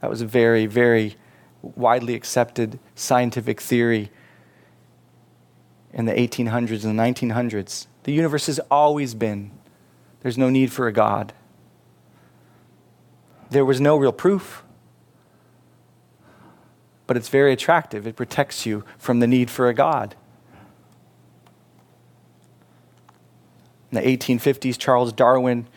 That 0.00 0.10
was 0.10 0.20
a 0.20 0.26
very, 0.26 0.66
very 0.66 1.16
widely 1.62 2.14
accepted 2.14 2.78
scientific 2.94 3.60
theory 3.60 4.10
in 5.92 6.04
the 6.04 6.12
1800s 6.12 6.84
and 6.84 6.98
the 6.98 7.02
1900s. 7.02 7.86
The 8.02 8.12
universe 8.12 8.46
has 8.46 8.60
always 8.70 9.14
been. 9.14 9.50
There's 10.20 10.36
no 10.36 10.50
need 10.50 10.72
for 10.72 10.86
a 10.86 10.92
God. 10.92 11.32
There 13.50 13.64
was 13.64 13.80
no 13.80 13.96
real 13.96 14.12
proof, 14.12 14.62
but 17.06 17.16
it's 17.16 17.28
very 17.28 17.52
attractive. 17.52 18.06
It 18.06 18.16
protects 18.16 18.66
you 18.66 18.84
from 18.98 19.20
the 19.20 19.26
need 19.26 19.50
for 19.50 19.68
a 19.68 19.74
God. 19.74 20.14
In 23.90 24.02
the 24.02 24.16
1850s, 24.16 24.76
Charles 24.76 25.12
Darwin 25.12 25.68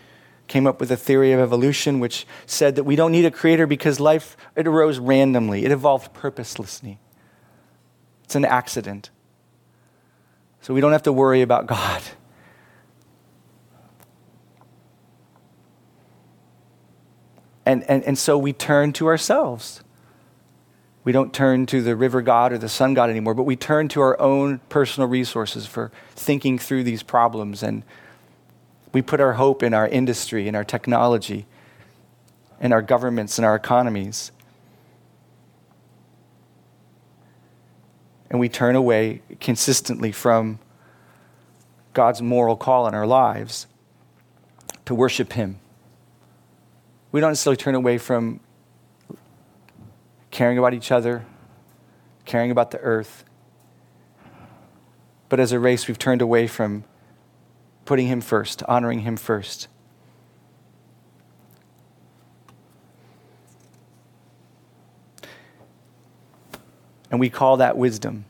came 0.48 0.66
up 0.66 0.80
with 0.80 0.92
a 0.92 0.98
theory 0.98 1.32
of 1.32 1.40
evolution 1.40 2.00
which 2.00 2.26
said 2.48 2.76
that 2.76 2.84
we 2.84 2.96
don't 2.96 3.12
need 3.12 3.26
a 3.26 3.32
creator 3.32 3.68
because 3.68 4.00
life 4.00 4.36
it 4.56 4.68
arose 4.68 4.98
randomly. 4.98 5.64
It 5.64 5.72
evolved 5.72 6.12
purposelessly. 6.14 7.00
It's 8.24 8.36
an 8.36 8.46
accident. 8.46 9.12
So 10.62 10.74
we 10.74 10.82
don't 10.82 10.92
have 10.92 11.04
to 11.04 11.14
worry 11.14 11.42
about 11.42 11.68
god. 11.68 12.02
And, 17.66 17.84
and, 17.84 18.04
and 18.04 18.18
so 18.18 18.36
we 18.36 18.52
turn 18.52 18.94
to 18.94 19.06
ourselves 19.06 19.84
we 21.04 21.12
don't 21.12 21.34
turn 21.34 21.66
to 21.66 21.82
the 21.82 21.96
river 21.96 22.22
god 22.22 22.52
or 22.52 22.58
the 22.58 22.70
sun 22.70 22.94
god 22.94 23.10
anymore 23.10 23.34
but 23.34 23.44
we 23.44 23.56
turn 23.56 23.88
to 23.88 24.02
our 24.02 24.20
own 24.20 24.60
personal 24.70 25.08
resources 25.08 25.66
for 25.66 25.92
thinking 26.12 26.60
through 26.60 26.84
these 26.84 27.04
problems 27.04 27.64
and 27.64 27.84
we 28.92 29.02
put 29.02 29.20
our 29.20 29.34
hope 29.34 29.62
in 29.62 29.74
our 29.74 29.88
industry, 29.88 30.48
in 30.48 30.56
our 30.56 30.64
technology, 30.64 31.46
in 32.60 32.74
our 32.74 32.82
governments, 32.82 33.38
in 33.38 33.46
our 33.46 33.56
economies. 33.56 34.32
And 38.30 38.40
we 38.40 38.50
turn 38.50 38.76
away 38.76 39.22
consistently 39.40 40.12
from 40.12 40.60
God's 41.94 42.22
moral 42.22 42.56
call 42.56 42.88
in 42.88 42.94
our 42.94 43.08
lives 43.08 43.68
to 44.86 44.96
worship 44.96 45.34
Him. 45.34 45.60
We 47.12 47.22
don't 47.22 47.32
necessarily 47.32 47.58
turn 47.58 47.76
away 47.76 47.98
from 47.98 48.40
caring 50.32 50.58
about 50.58 50.74
each 50.74 50.92
other, 50.92 51.26
caring 52.26 52.52
about 52.52 52.72
the 52.72 52.80
earth. 52.80 53.24
But 55.28 55.40
as 55.40 55.52
a 55.52 55.60
race, 55.60 55.88
we've 55.88 56.00
turned 56.00 56.22
away 56.22 56.48
from 56.48 56.84
putting 57.86 58.08
Him 58.08 58.22
first, 58.22 58.64
honoring 58.64 59.00
Him 59.00 59.18
first. 59.18 59.68
And 67.12 67.20
we 67.20 67.30
call 67.30 67.58
that 67.58 67.78
wisdom. 67.78 68.26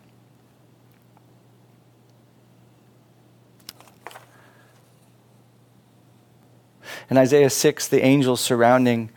In 7.09 7.17
Isaiah 7.17 7.49
6, 7.49 7.87
the 7.87 8.03
angels 8.03 8.39
surrounding 8.39 9.09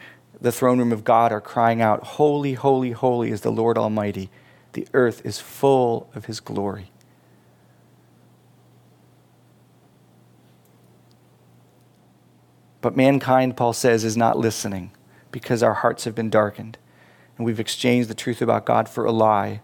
the 0.42 0.52
throne 0.52 0.80
room 0.80 0.92
of 0.92 1.04
God 1.04 1.30
are 1.30 1.40
crying 1.40 1.80
out, 1.80 2.02
Holy, 2.02 2.54
holy, 2.54 2.90
holy 2.90 3.30
is 3.30 3.42
the 3.42 3.52
Lord 3.52 3.78
Almighty. 3.78 4.28
The 4.72 4.88
earth 4.92 5.24
is 5.24 5.38
full 5.38 6.10
of 6.14 6.24
his 6.24 6.40
glory. 6.40 6.90
But 12.80 12.96
mankind, 12.96 13.56
Paul 13.56 13.72
says, 13.72 14.02
is 14.02 14.16
not 14.16 14.36
listening 14.36 14.90
because 15.30 15.62
our 15.62 15.74
hearts 15.74 16.04
have 16.04 16.16
been 16.16 16.30
darkened 16.30 16.76
and 17.36 17.46
we've 17.46 17.60
exchanged 17.60 18.10
the 18.10 18.14
truth 18.14 18.42
about 18.42 18.66
God 18.66 18.88
for 18.88 19.04
a 19.04 19.12
lie. 19.12 19.60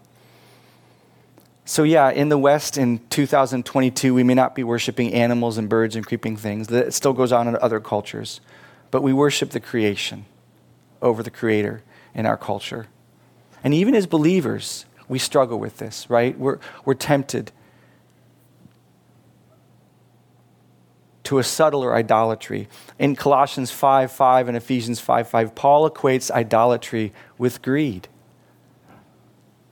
So, 1.65 1.83
yeah, 1.83 2.09
in 2.09 2.29
the 2.29 2.37
West 2.37 2.77
in 2.77 2.99
2022, 3.09 4.13
we 4.13 4.23
may 4.23 4.33
not 4.33 4.55
be 4.55 4.63
worshiping 4.63 5.13
animals 5.13 5.57
and 5.57 5.67
birds 5.67 5.97
and 5.97 6.07
creeping 6.07 6.37
things. 6.37 6.67
That 6.67 6.93
still 6.93 7.13
goes 7.13 7.33
on 7.33 7.49
in 7.49 7.57
other 7.61 7.81
cultures. 7.81 8.39
But 8.89 9.03
we 9.03 9.11
worship 9.11 9.49
the 9.51 9.59
creation 9.59 10.25
over 11.01 11.23
the 11.23 11.31
Creator 11.31 11.83
in 12.13 12.25
our 12.25 12.37
culture. 12.37 12.87
And 13.63 13.73
even 13.73 13.95
as 13.95 14.07
believers, 14.07 14.85
we 15.07 15.19
struggle 15.19 15.59
with 15.59 15.77
this, 15.77 16.09
right? 16.09 16.37
We're, 16.37 16.59
we're 16.85 16.93
tempted 16.93 17.51
to 21.23 21.37
a 21.37 21.43
subtler 21.43 21.93
idolatry. 21.93 22.67
In 22.97 23.15
Colossians 23.15 23.69
5 23.69 24.11
5 24.11 24.47
and 24.47 24.57
Ephesians 24.57 24.99
5 24.99 25.27
5, 25.27 25.55
Paul 25.55 25.89
equates 25.89 26.31
idolatry 26.31 27.13
with 27.37 27.61
greed. 27.61 28.07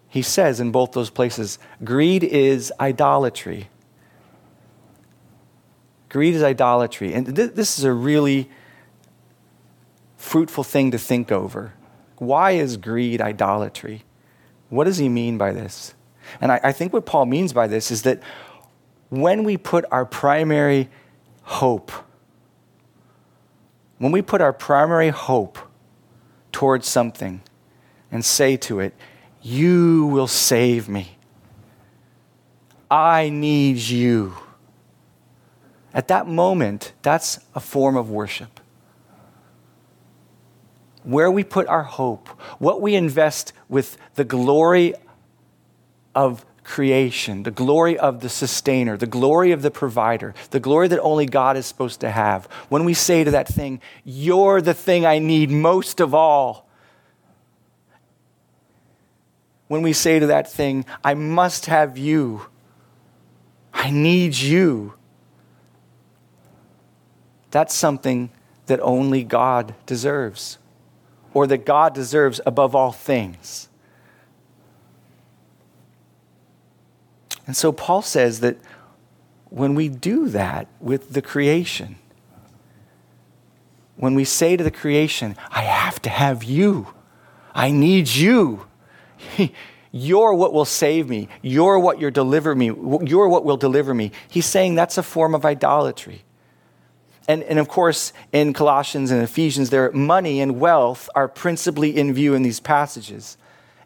He 0.07 0.21
says 0.21 0.59
in 0.59 0.71
both 0.71 0.91
those 0.91 1.09
places, 1.09 1.59
greed 1.83 2.23
is 2.23 2.71
idolatry. 2.79 3.69
Greed 6.09 6.35
is 6.35 6.43
idolatry. 6.43 7.13
And 7.13 7.35
th- 7.35 7.53
this 7.53 7.77
is 7.77 7.85
a 7.85 7.91
really 7.91 8.49
fruitful 10.27 10.63
thing 10.65 10.91
to 10.91 10.97
think 10.97 11.31
over. 11.31 11.73
Why 12.17 12.51
is 12.51 12.75
greed 12.75 13.21
idolatry? 13.21 14.03
What 14.69 14.83
does 14.83 14.97
he 14.97 15.07
mean 15.07 15.37
by 15.37 15.53
this? 15.53 15.93
And 16.41 16.51
I, 16.51 16.59
I 16.65 16.71
think 16.73 16.91
what 16.91 17.05
Paul 17.05 17.25
means 17.25 17.53
by 17.53 17.67
this 17.67 17.91
is 17.91 18.01
that 18.01 18.21
when 19.09 19.45
we 19.45 19.55
put 19.55 19.85
our 19.89 20.05
primary 20.05 20.89
hope, 21.43 21.93
when 23.99 24.11
we 24.11 24.21
put 24.21 24.41
our 24.41 24.51
primary 24.51 25.09
hope 25.09 25.57
towards 26.51 26.87
something 26.87 27.41
and 28.11 28.25
say 28.25 28.57
to 28.57 28.81
it, 28.81 28.93
You 29.41 30.07
will 30.07 30.27
save 30.27 30.89
me, 30.89 31.17
I 32.91 33.29
need 33.29 33.77
you. 33.77 34.35
At 35.93 36.09
that 36.09 36.27
moment, 36.27 36.91
that's 37.01 37.39
a 37.55 37.61
form 37.61 37.95
of 37.95 38.09
worship 38.09 38.59
where 41.07 41.31
we 41.31 41.41
put 41.41 41.65
our 41.67 41.83
hope, 41.83 42.27
what 42.59 42.81
we 42.81 42.93
invest 42.93 43.53
with 43.69 43.97
the 44.15 44.25
glory 44.25 44.93
of 46.13 46.45
creation, 46.65 47.43
the 47.43 47.51
glory 47.51 47.97
of 47.97 48.19
the 48.19 48.27
sustainer, 48.27 48.97
the 48.97 49.07
glory 49.07 49.53
of 49.53 49.61
the 49.61 49.71
provider, 49.71 50.35
the 50.51 50.59
glory 50.59 50.89
that 50.89 50.99
only 50.99 51.25
God 51.25 51.55
is 51.55 51.65
supposed 51.65 52.01
to 52.01 52.11
have. 52.11 52.45
When 52.67 52.83
we 52.83 52.93
say 52.93 53.23
to 53.23 53.31
that 53.31 53.47
thing, 53.47 53.79
You're 54.03 54.61
the 54.61 54.73
thing 54.73 55.05
I 55.05 55.19
need 55.19 55.49
most 55.49 56.01
of 56.01 56.13
all. 56.13 56.67
When 59.69 59.81
we 59.81 59.93
say 59.93 60.19
to 60.19 60.27
that 60.27 60.51
thing, 60.51 60.83
I 61.05 61.13
must 61.13 61.67
have 61.67 61.97
you, 61.97 62.47
I 63.73 63.91
need 63.91 64.35
you. 64.35 64.93
That's 67.51 67.73
something 67.73 68.29
that 68.65 68.81
only 68.81 69.23
God 69.23 69.73
deserves 69.85 70.57
or 71.37 71.45
that 71.45 71.67
God 71.67 71.93
deserves 71.93 72.41
above 72.47 72.75
all 72.75 72.91
things. 72.91 73.69
And 77.45 77.55
so 77.55 77.71
Paul 77.71 78.01
says 78.01 78.39
that 78.39 78.57
when 79.51 79.75
we 79.75 79.87
do 79.87 80.29
that 80.29 80.67
with 80.79 81.13
the 81.13 81.21
creation, 81.21 81.97
when 83.97 84.15
we 84.15 84.23
say 84.23 84.57
to 84.57 84.63
the 84.63 84.71
creation, 84.71 85.35
I 85.51 85.61
have 85.61 86.01
to 86.01 86.09
have 86.09 86.43
you, 86.43 86.87
I 87.53 87.69
need 87.69 88.07
you. 88.07 88.65
You're 89.91 90.33
what 90.33 90.53
will 90.53 90.65
save 90.65 91.07
me. 91.07 91.29
You're 91.43 91.77
what 91.77 92.01
you 92.01 92.09
deliver 92.09 92.55
me. 92.55 92.71
You're 93.03 93.29
what 93.29 93.45
will 93.45 93.57
deliver 93.57 93.93
me. 93.93 94.11
He's 94.27 94.47
saying 94.47 94.73
that's 94.73 94.97
a 94.97 95.03
form 95.03 95.35
of 95.35 95.45
idolatry. 95.45 96.23
And, 97.27 97.43
and 97.43 97.59
of 97.59 97.67
course, 97.67 98.13
in 98.31 98.53
Colossians 98.53 99.11
and 99.11 99.21
Ephesians, 99.21 99.69
there 99.69 99.91
money 99.91 100.39
and 100.39 100.59
wealth 100.59 101.09
are 101.13 101.27
principally 101.27 101.97
in 101.97 102.13
view 102.13 102.33
in 102.33 102.41
these 102.41 102.59
passages. 102.59 103.37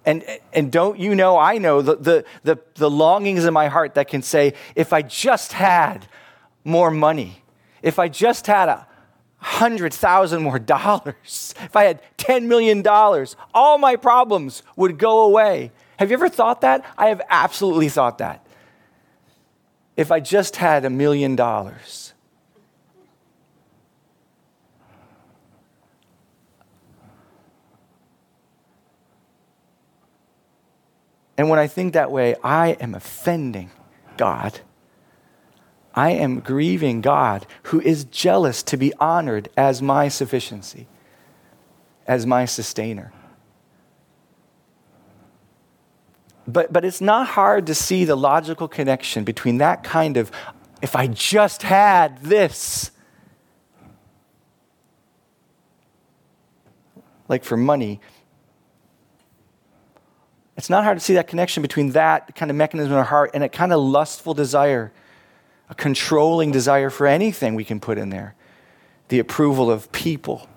And, 0.06 0.24
and 0.54 0.72
don't 0.72 1.00
you 1.00 1.16
know, 1.16 1.38
I 1.38 1.58
know 1.58 1.82
the, 1.82 1.96
the, 1.96 2.26
the, 2.44 2.60
the 2.76 2.90
longings 2.90 3.46
in 3.46 3.54
my 3.54 3.68
heart 3.68 3.96
that 3.96 4.08
can 4.08 4.22
say, 4.22 4.54
if 4.76 4.94
I 4.94 5.02
just 5.02 5.54
had 5.54 6.08
more 6.64 6.92
money, 6.92 7.44
if 7.82 8.00
I 8.00 8.08
just 8.08 8.48
had 8.48 8.70
a 8.70 8.88
hundred 9.38 9.94
thousand 9.94 10.44
more 10.44 10.60
dollars, 10.78 11.54
if 11.60 11.76
I 11.76 11.86
had 11.86 12.02
$10 12.18 12.46
million, 12.46 12.86
all 13.54 13.78
my 13.78 13.96
problems 13.96 14.64
would 14.76 14.98
go 14.98 15.24
away. 15.24 15.72
Have 15.98 16.10
you 16.10 16.16
ever 16.16 16.30
thought 16.30 16.62
that? 16.62 16.84
I 16.98 17.08
have 17.08 17.22
absolutely 17.30 17.90
thought 17.90 18.20
that. 18.20 18.46
If 19.98 20.12
I 20.12 20.20
just 20.20 20.56
had 20.56 20.86
a 20.86 20.90
million 20.90 21.36
dollars, 21.36 22.11
And 31.42 31.50
when 31.50 31.58
I 31.58 31.66
think 31.66 31.94
that 31.94 32.12
way, 32.12 32.36
I 32.44 32.74
am 32.74 32.94
offending 32.94 33.72
God. 34.16 34.60
I 35.96 36.12
am 36.12 36.40
grieving 36.40 37.02
God, 37.02 37.48
who 37.64 37.82
is 37.82 38.04
jealous 38.04 38.62
to 38.62 38.78
be 38.78 38.94
honored 39.00 39.50
as 39.58 39.82
my 39.82 40.08
sufficiency, 40.08 40.86
as 42.06 42.28
my 42.28 42.46
sustainer. 42.46 43.12
But, 46.48 46.72
but 46.72 46.86
it's 46.86 47.02
not 47.02 47.30
hard 47.30 47.66
to 47.66 47.74
see 47.74 48.06
the 48.06 48.16
logical 48.16 48.68
connection 48.68 49.24
between 49.24 49.58
that 49.58 49.84
kind 49.84 50.18
of, 50.18 50.32
if 50.84 50.96
I 50.96 51.08
just 51.08 51.64
had 51.64 52.22
this, 52.22 52.92
like 57.28 57.44
for 57.44 57.58
money, 57.58 58.00
it's 60.58 60.70
not 60.70 60.84
hard 60.84 60.98
to 60.98 61.04
see 61.04 61.14
that 61.14 61.28
connection 61.28 61.62
between 61.62 61.92
that 61.92 62.36
kind 62.36 62.52
of 62.52 62.58
mechanism 62.58 62.92
in 62.92 62.98
our 62.98 63.04
heart 63.04 63.32
and 63.34 63.44
a 63.44 63.50
kind 63.50 63.72
of 63.72 63.80
lustful 63.80 64.34
desire, 64.34 64.92
a 65.70 65.76
controlling 65.76 66.52
desire 66.52 66.90
for 66.90 67.08
anything 67.08 67.56
we 67.56 67.64
can 67.64 67.80
put 67.80 67.98
in 67.98 68.10
there, 68.10 68.36
the 69.08 69.20
approval 69.20 69.72
of 69.72 69.92
people. 69.92 70.48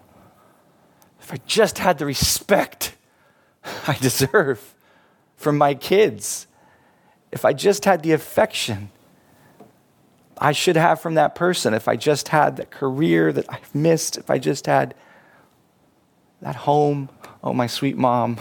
If 1.21 1.33
I 1.33 1.39
just 1.47 1.79
had 1.79 1.99
the 1.99 2.07
respect 2.07 2.95
I 3.89 3.95
deserve 3.95 4.75
from 5.37 5.57
my 5.57 5.75
kids, 5.75 6.47
if 7.33 7.45
I 7.45 7.53
just 7.53 7.85
had 7.85 8.03
the 8.03 8.13
affection 8.13 8.91
I 10.39 10.53
should 10.53 10.77
have 10.77 11.01
from 11.01 11.15
that 11.15 11.35
person, 11.35 11.75
if 11.75 11.87
I 11.87 11.97
just 11.97 12.29
had 12.29 12.57
that 12.57 12.71
career 12.71 13.33
that 13.33 13.47
I've 13.49 13.75
missed, 13.75 14.17
if 14.17 14.31
I 14.31 14.39
just 14.39 14.67
had 14.67 14.95
that 16.43 16.57
home, 16.57 17.09
oh, 17.43 17.53
my 17.53 17.67
sweet 17.69 17.97
mom 17.97 18.39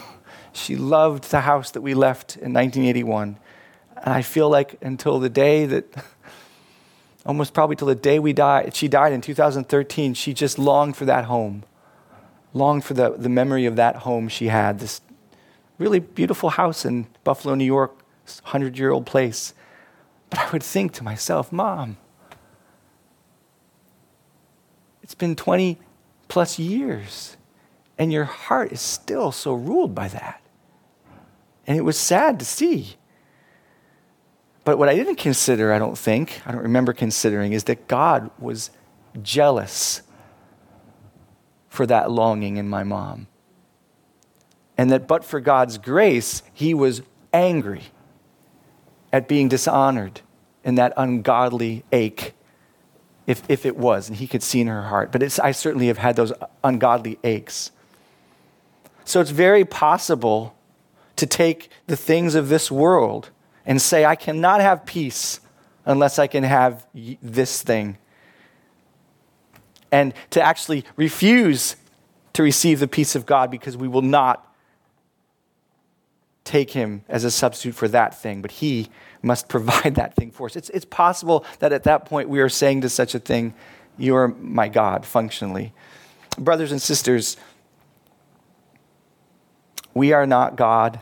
she 0.53 0.75
loved 0.75 1.25
the 1.25 1.41
house 1.41 1.71
that 1.71 1.81
we 1.81 1.93
left 1.93 2.35
in 2.35 2.53
1981. 2.53 3.37
And 3.97 4.13
I 4.13 4.21
feel 4.21 4.49
like 4.49 4.77
until 4.81 5.19
the 5.19 5.29
day 5.29 5.65
that, 5.65 5.85
almost 7.25 7.53
probably 7.53 7.75
till 7.75 7.87
the 7.87 7.95
day 7.95 8.19
we 8.19 8.33
died, 8.33 8.75
she 8.75 8.87
died 8.87 9.13
in 9.13 9.21
2013, 9.21 10.13
she 10.13 10.33
just 10.33 10.59
longed 10.59 10.95
for 10.95 11.05
that 11.05 11.25
home, 11.25 11.63
longed 12.53 12.83
for 12.83 12.93
the, 12.93 13.11
the 13.11 13.29
memory 13.29 13.65
of 13.65 13.75
that 13.75 13.97
home 13.97 14.27
she 14.27 14.47
had, 14.47 14.79
this 14.79 15.01
really 15.77 15.99
beautiful 15.99 16.51
house 16.51 16.85
in 16.85 17.07
Buffalo, 17.23 17.55
New 17.55 17.65
York, 17.65 17.95
100 18.43 18.77
year 18.77 18.91
old 18.91 19.05
place. 19.05 19.53
But 20.29 20.39
I 20.39 20.49
would 20.51 20.63
think 20.63 20.93
to 20.93 21.03
myself, 21.03 21.51
Mom, 21.51 21.97
it's 25.01 25.15
been 25.15 25.35
20 25.35 25.77
plus 26.27 26.57
years, 26.57 27.37
and 27.97 28.11
your 28.11 28.23
heart 28.23 28.71
is 28.71 28.81
still 28.81 29.31
so 29.31 29.53
ruled 29.53 29.93
by 29.93 30.07
that. 30.07 30.42
And 31.65 31.77
it 31.77 31.81
was 31.81 31.97
sad 31.97 32.39
to 32.39 32.45
see. 32.45 32.95
But 34.63 34.77
what 34.77 34.89
I 34.89 34.95
didn't 34.95 35.15
consider, 35.17 35.73
I 35.73 35.79
don't 35.79 35.97
think, 35.97 36.41
I 36.45 36.51
don't 36.51 36.61
remember 36.61 36.93
considering, 36.93 37.53
is 37.53 37.65
that 37.65 37.87
God 37.87 38.31
was 38.39 38.71
jealous 39.21 40.01
for 41.67 41.85
that 41.87 42.11
longing 42.11 42.57
in 42.57 42.69
my 42.69 42.83
mom. 42.83 43.27
And 44.77 44.91
that 44.91 45.07
but 45.07 45.25
for 45.25 45.39
God's 45.39 45.77
grace, 45.77 46.43
he 46.53 46.73
was 46.73 47.01
angry 47.33 47.83
at 49.11 49.27
being 49.27 49.47
dishonored 49.49 50.21
in 50.63 50.75
that 50.75 50.93
ungodly 50.95 51.83
ache, 51.91 52.33
if, 53.27 53.43
if 53.49 53.65
it 53.65 53.77
was, 53.77 54.07
and 54.07 54.17
he 54.17 54.27
could 54.27 54.41
see 54.41 54.61
in 54.61 54.67
her 54.67 54.83
heart. 54.83 55.11
But 55.11 55.39
I 55.39 55.51
certainly 55.51 55.87
have 55.87 55.97
had 55.97 56.15
those 56.15 56.31
ungodly 56.63 57.19
aches. 57.23 57.71
So 59.05 59.19
it's 59.19 59.31
very 59.31 59.65
possible 59.65 60.55
to 61.15 61.25
take 61.25 61.69
the 61.87 61.95
things 61.95 62.35
of 62.35 62.49
this 62.49 62.71
world 62.71 63.29
and 63.65 63.81
say, 63.81 64.05
I 64.05 64.15
cannot 64.15 64.61
have 64.61 64.85
peace 64.85 65.39
unless 65.85 66.19
I 66.19 66.27
can 66.27 66.43
have 66.43 66.85
this 67.21 67.61
thing. 67.61 67.97
And 69.91 70.13
to 70.31 70.41
actually 70.41 70.85
refuse 70.95 71.75
to 72.33 72.43
receive 72.43 72.79
the 72.79 72.87
peace 72.87 73.15
of 73.15 73.25
God 73.25 73.51
because 73.51 73.77
we 73.77 73.87
will 73.87 74.01
not 74.01 74.53
take 76.43 76.71
him 76.71 77.03
as 77.07 77.23
a 77.23 77.31
substitute 77.31 77.75
for 77.75 77.87
that 77.87 78.19
thing, 78.19 78.41
but 78.41 78.51
he 78.51 78.89
must 79.21 79.47
provide 79.49 79.95
that 79.95 80.15
thing 80.15 80.31
for 80.31 80.47
us. 80.47 80.55
It's, 80.55 80.69
it's 80.69 80.85
possible 80.85 81.45
that 81.59 81.71
at 81.71 81.83
that 81.83 82.05
point 82.05 82.29
we 82.29 82.41
are 82.41 82.49
saying 82.49 82.81
to 82.81 82.89
such 82.89 83.15
a 83.15 83.19
thing, 83.19 83.53
You're 83.97 84.29
my 84.29 84.67
God, 84.67 85.05
functionally. 85.05 85.73
Brothers 86.37 86.71
and 86.71 86.81
sisters, 86.81 87.37
we 89.93 90.13
are 90.13 90.25
not 90.25 90.55
God. 90.55 91.01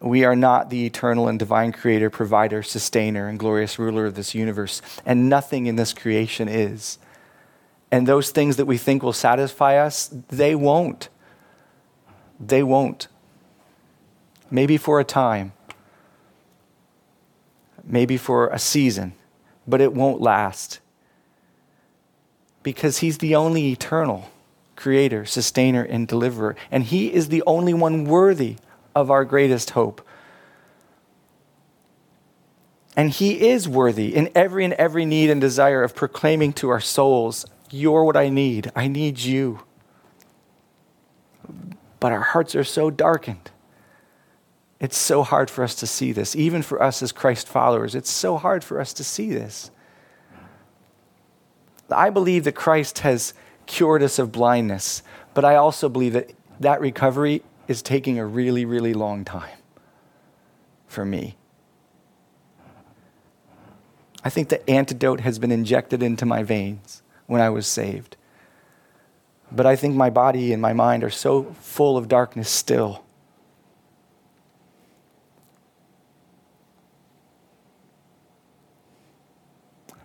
We 0.00 0.24
are 0.24 0.34
not 0.34 0.68
the 0.68 0.84
eternal 0.84 1.28
and 1.28 1.38
divine 1.38 1.72
creator, 1.72 2.10
provider, 2.10 2.62
sustainer, 2.62 3.28
and 3.28 3.38
glorious 3.38 3.78
ruler 3.78 4.06
of 4.06 4.14
this 4.16 4.34
universe, 4.34 4.82
and 5.06 5.28
nothing 5.28 5.66
in 5.66 5.76
this 5.76 5.92
creation 5.92 6.48
is. 6.48 6.98
And 7.90 8.06
those 8.06 8.30
things 8.30 8.56
that 8.56 8.64
we 8.64 8.78
think 8.78 9.02
will 9.02 9.12
satisfy 9.12 9.76
us, 9.76 10.10
they 10.28 10.54
won't. 10.54 11.08
They 12.40 12.62
won't. 12.62 13.06
Maybe 14.50 14.76
for 14.76 14.98
a 14.98 15.04
time, 15.04 15.52
maybe 17.84 18.16
for 18.16 18.48
a 18.48 18.58
season, 18.58 19.12
but 19.68 19.80
it 19.80 19.94
won't 19.94 20.20
last. 20.20 20.80
Because 22.62 22.98
He's 22.98 23.18
the 23.18 23.36
only 23.36 23.70
eternal 23.70 24.30
creator, 24.82 25.24
sustainer, 25.24 25.84
and 25.84 26.08
deliverer. 26.08 26.56
And 26.68 26.82
He 26.82 27.12
is 27.12 27.28
the 27.28 27.44
only 27.46 27.72
one 27.72 28.04
worthy 28.04 28.56
of 28.96 29.12
our 29.12 29.24
greatest 29.24 29.70
hope. 29.70 30.04
And 32.96 33.10
He 33.10 33.48
is 33.48 33.68
worthy 33.68 34.12
in 34.12 34.28
every 34.34 34.64
and 34.64 34.74
every 34.74 35.04
need 35.04 35.30
and 35.30 35.40
desire 35.40 35.84
of 35.84 35.94
proclaiming 35.94 36.52
to 36.54 36.68
our 36.68 36.80
souls, 36.80 37.46
You're 37.70 38.04
what 38.04 38.16
I 38.16 38.28
need. 38.28 38.72
I 38.74 38.88
need 38.88 39.20
you. 39.20 39.60
But 42.00 42.10
our 42.10 42.20
hearts 42.20 42.56
are 42.56 42.64
so 42.64 42.90
darkened. 42.90 43.52
It's 44.80 44.98
so 44.98 45.22
hard 45.22 45.48
for 45.48 45.62
us 45.62 45.76
to 45.76 45.86
see 45.86 46.10
this. 46.10 46.34
Even 46.34 46.60
for 46.60 46.82
us 46.82 47.04
as 47.04 47.12
Christ 47.12 47.46
followers, 47.46 47.94
it's 47.94 48.10
so 48.10 48.36
hard 48.36 48.64
for 48.64 48.80
us 48.80 48.92
to 48.94 49.04
see 49.04 49.32
this. 49.32 49.70
I 51.88 52.10
believe 52.10 52.42
that 52.44 52.56
Christ 52.56 53.00
has 53.00 53.32
cured 53.66 54.02
us 54.02 54.18
of 54.18 54.32
blindness, 54.32 55.02
but 55.34 55.44
I 55.44 55.56
also 55.56 55.88
believe 55.88 56.12
that 56.12 56.32
that 56.60 56.80
recovery 56.80 57.42
is 57.68 57.82
taking 57.82 58.18
a 58.18 58.26
really, 58.26 58.64
really 58.64 58.94
long 58.94 59.24
time 59.24 59.58
for 60.86 61.04
me. 61.04 61.36
I 64.24 64.30
think 64.30 64.48
the 64.48 64.68
antidote 64.70 65.20
has 65.20 65.38
been 65.38 65.50
injected 65.50 66.02
into 66.02 66.24
my 66.24 66.42
veins 66.42 67.02
when 67.26 67.40
I 67.40 67.50
was 67.50 67.66
saved. 67.66 68.16
But 69.50 69.66
I 69.66 69.74
think 69.74 69.94
my 69.94 70.10
body 70.10 70.52
and 70.52 70.62
my 70.62 70.72
mind 70.72 71.02
are 71.02 71.10
so 71.10 71.44
full 71.60 71.96
of 71.96 72.08
darkness 72.08 72.48
still. 72.48 73.04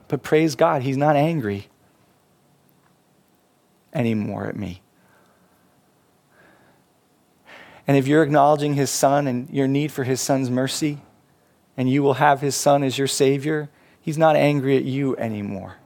But 0.07 0.23
praise 0.23 0.55
God, 0.55 0.81
He's 0.81 0.97
not 0.97 1.15
angry 1.15 1.67
anymore 3.97 4.47
at 4.47 4.55
me. 4.55 4.81
And 7.87 7.97
if 7.97 8.07
you're 8.07 8.23
acknowledging 8.23 8.73
his 8.75 8.89
son 8.89 9.27
and 9.27 9.49
your 9.49 9.67
need 9.67 9.91
for 9.91 10.03
his 10.03 10.21
son's 10.21 10.49
mercy, 10.49 10.99
and 11.75 11.89
you 11.89 12.03
will 12.03 12.15
have 12.15 12.41
his 12.41 12.55
son 12.55 12.83
as 12.83 12.97
your 12.97 13.07
savior, 13.07 13.69
he's 13.99 14.17
not 14.17 14.35
angry 14.35 14.77
at 14.77 14.83
you 14.83 15.15
anymore. 15.17 15.77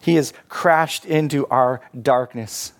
He 0.00 0.16
has 0.16 0.32
crashed 0.48 1.04
into 1.04 1.46
our 1.46 1.80
darkness 2.00 2.72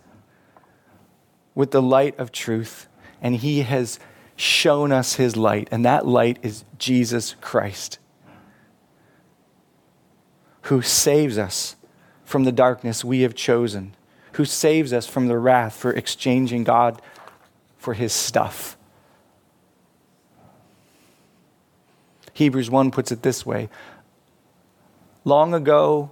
with 1.54 1.70
the 1.70 1.82
light 1.82 2.18
of 2.18 2.32
truth, 2.32 2.88
and 3.20 3.36
he 3.36 3.62
has 3.62 4.00
shown 4.34 4.90
us 4.90 5.14
his 5.14 5.36
light, 5.36 5.68
and 5.70 5.84
that 5.84 6.06
light 6.06 6.38
is 6.42 6.64
Jesus 6.78 7.36
Christ, 7.40 8.00
who 10.62 10.82
saves 10.82 11.38
us 11.38 11.76
from 12.24 12.44
the 12.44 12.52
darkness 12.52 13.04
we 13.04 13.20
have 13.20 13.34
chosen 13.34 13.94
who 14.32 14.44
saves 14.44 14.92
us 14.92 15.06
from 15.06 15.28
the 15.28 15.38
wrath 15.38 15.74
for 15.74 15.92
exchanging 15.92 16.64
God 16.64 17.00
for 17.76 17.94
his 17.94 18.12
stuff. 18.12 18.76
Hebrews 22.32 22.70
1 22.70 22.90
puts 22.90 23.12
it 23.12 23.22
this 23.22 23.44
way 23.44 23.68
Long 25.24 25.54
ago, 25.54 26.10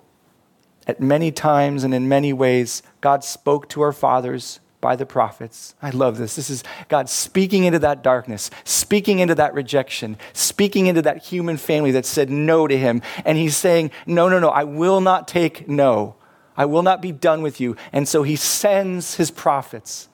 at 0.87 1.01
many 1.01 1.33
times 1.33 1.83
and 1.85 1.95
in 1.95 2.09
many 2.09 2.33
ways, 2.33 2.83
God 3.01 3.25
spoke 3.25 3.69
to 3.71 3.81
our 3.81 3.93
fathers 3.93 4.61
by 4.81 4.97
the 4.97 5.07
prophets. 5.07 5.75
I 5.83 5.91
love 5.91 6.17
this. 6.17 6.37
This 6.37 6.51
is 6.51 6.65
God 6.89 7.09
speaking 7.09 7.65
into 7.65 7.79
that 7.81 8.03
darkness, 8.03 8.51
speaking 8.65 9.19
into 9.19 9.35
that 9.35 9.55
rejection, 9.55 10.17
speaking 10.33 10.87
into 10.87 11.03
that 11.03 11.19
human 11.19 11.57
family 11.57 11.91
that 11.93 12.07
said 12.07 12.31
no 12.31 12.67
to 12.67 12.77
him. 12.77 13.03
And 13.25 13.37
he's 13.37 13.57
saying, 13.57 13.91
No, 14.07 14.29
no, 14.29 14.39
no, 14.39 14.49
I 14.49 14.65
will 14.65 15.01
not 15.01 15.29
take 15.29 15.69
no. 15.69 16.17
I 16.57 16.65
will 16.65 16.83
not 16.83 17.01
be 17.01 17.13
done 17.13 17.43
with 17.43 17.61
you. 17.61 17.77
And 17.93 18.09
so 18.09 18.23
he 18.23 18.37
sends 18.37 19.15
his 19.17 19.31
prophets 19.31 20.09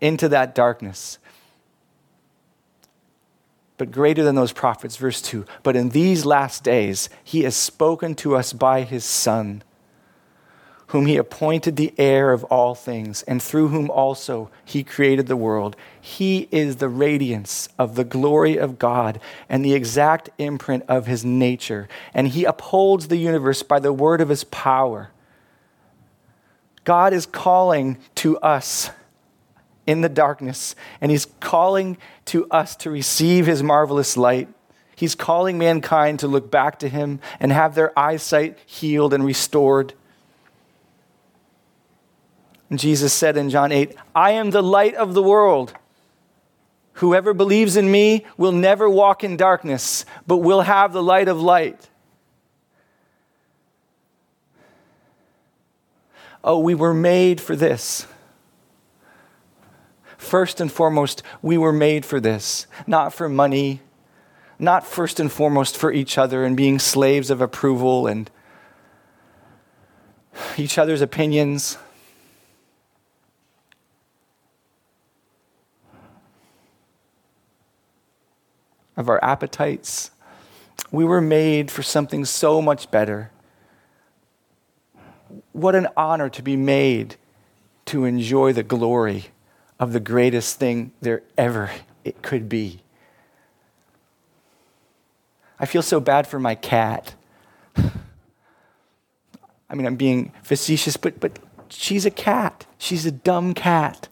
into 0.00 0.28
that 0.28 0.54
darkness. 0.54 1.18
But 3.76 3.90
greater 3.90 4.22
than 4.22 4.36
those 4.36 4.52
prophets, 4.52 4.96
verse 4.96 5.20
2 5.20 5.44
But 5.62 5.76
in 5.76 5.90
these 5.90 6.24
last 6.24 6.62
days, 6.62 7.08
he 7.24 7.42
has 7.42 7.56
spoken 7.56 8.14
to 8.16 8.36
us 8.36 8.52
by 8.52 8.82
his 8.82 9.04
Son 9.04 9.62
whom 10.94 11.06
he 11.06 11.16
appointed 11.16 11.74
the 11.74 11.92
heir 11.98 12.30
of 12.30 12.44
all 12.44 12.72
things, 12.72 13.24
and 13.24 13.42
through 13.42 13.66
whom 13.66 13.90
also 13.90 14.48
he 14.64 14.84
created 14.84 15.26
the 15.26 15.36
world. 15.36 15.74
He 16.00 16.46
is 16.52 16.76
the 16.76 16.88
radiance 16.88 17.68
of 17.76 17.96
the 17.96 18.04
glory 18.04 18.56
of 18.56 18.78
God 18.78 19.18
and 19.48 19.64
the 19.64 19.74
exact 19.74 20.30
imprint 20.38 20.84
of 20.86 21.08
his 21.08 21.24
nature, 21.24 21.88
and 22.14 22.28
he 22.28 22.44
upholds 22.44 23.08
the 23.08 23.16
universe 23.16 23.64
by 23.64 23.80
the 23.80 23.92
word 23.92 24.20
of 24.20 24.28
his 24.28 24.44
power. 24.44 25.10
God 26.84 27.12
is 27.12 27.26
calling 27.26 27.98
to 28.14 28.38
us 28.38 28.90
in 29.88 30.00
the 30.00 30.08
darkness, 30.08 30.76
and 31.00 31.10
he's 31.10 31.26
calling 31.40 31.98
to 32.26 32.46
us 32.52 32.76
to 32.76 32.88
receive 32.88 33.46
his 33.46 33.64
marvelous 33.64 34.16
light. 34.16 34.46
He's 34.94 35.16
calling 35.16 35.58
mankind 35.58 36.20
to 36.20 36.28
look 36.28 36.52
back 36.52 36.78
to 36.78 36.88
him 36.88 37.18
and 37.40 37.50
have 37.50 37.74
their 37.74 37.98
eyesight 37.98 38.60
healed 38.64 39.12
and 39.12 39.24
restored. 39.24 39.92
Jesus 42.72 43.12
said 43.12 43.36
in 43.36 43.50
John 43.50 43.72
8, 43.72 43.94
I 44.14 44.32
am 44.32 44.50
the 44.50 44.62
light 44.62 44.94
of 44.94 45.14
the 45.14 45.22
world. 45.22 45.74
Whoever 46.94 47.34
believes 47.34 47.76
in 47.76 47.90
me 47.90 48.24
will 48.36 48.52
never 48.52 48.88
walk 48.88 49.24
in 49.24 49.36
darkness, 49.36 50.04
but 50.26 50.38
will 50.38 50.62
have 50.62 50.92
the 50.92 51.02
light 51.02 51.28
of 51.28 51.40
light. 51.40 51.88
Oh, 56.42 56.58
we 56.58 56.74
were 56.74 56.94
made 56.94 57.40
for 57.40 57.56
this. 57.56 58.06
First 60.18 60.60
and 60.60 60.70
foremost, 60.70 61.22
we 61.42 61.58
were 61.58 61.72
made 61.72 62.04
for 62.04 62.20
this, 62.20 62.66
not 62.86 63.12
for 63.12 63.28
money, 63.28 63.80
not 64.58 64.86
first 64.86 65.18
and 65.18 65.30
foremost 65.30 65.76
for 65.76 65.92
each 65.92 66.16
other 66.16 66.44
and 66.44 66.56
being 66.56 66.78
slaves 66.78 67.30
of 67.30 67.40
approval 67.40 68.06
and 68.06 68.30
each 70.56 70.78
other's 70.78 71.00
opinions. 71.00 71.76
Of 78.96 79.08
our 79.08 79.22
appetites. 79.22 80.10
We 80.90 81.04
were 81.04 81.20
made 81.20 81.70
for 81.70 81.82
something 81.82 82.24
so 82.24 82.62
much 82.62 82.90
better. 82.90 83.30
What 85.52 85.74
an 85.74 85.88
honor 85.96 86.28
to 86.30 86.42
be 86.42 86.56
made 86.56 87.16
to 87.86 88.04
enjoy 88.04 88.52
the 88.52 88.62
glory 88.62 89.26
of 89.78 89.92
the 89.92 90.00
greatest 90.00 90.58
thing 90.58 90.92
there 91.00 91.22
ever 91.36 91.70
it 92.04 92.22
could 92.22 92.48
be. 92.48 92.80
I 95.58 95.66
feel 95.66 95.82
so 95.82 96.00
bad 96.00 96.26
for 96.26 96.38
my 96.38 96.54
cat. 96.54 97.14
I 97.76 99.74
mean, 99.74 99.86
I'm 99.86 99.96
being 99.96 100.32
facetious, 100.42 100.96
but, 100.96 101.18
but 101.20 101.38
she's 101.68 102.04
a 102.06 102.10
cat. 102.10 102.66
She's 102.78 103.06
a 103.06 103.10
dumb 103.10 103.54
cat. 103.54 104.08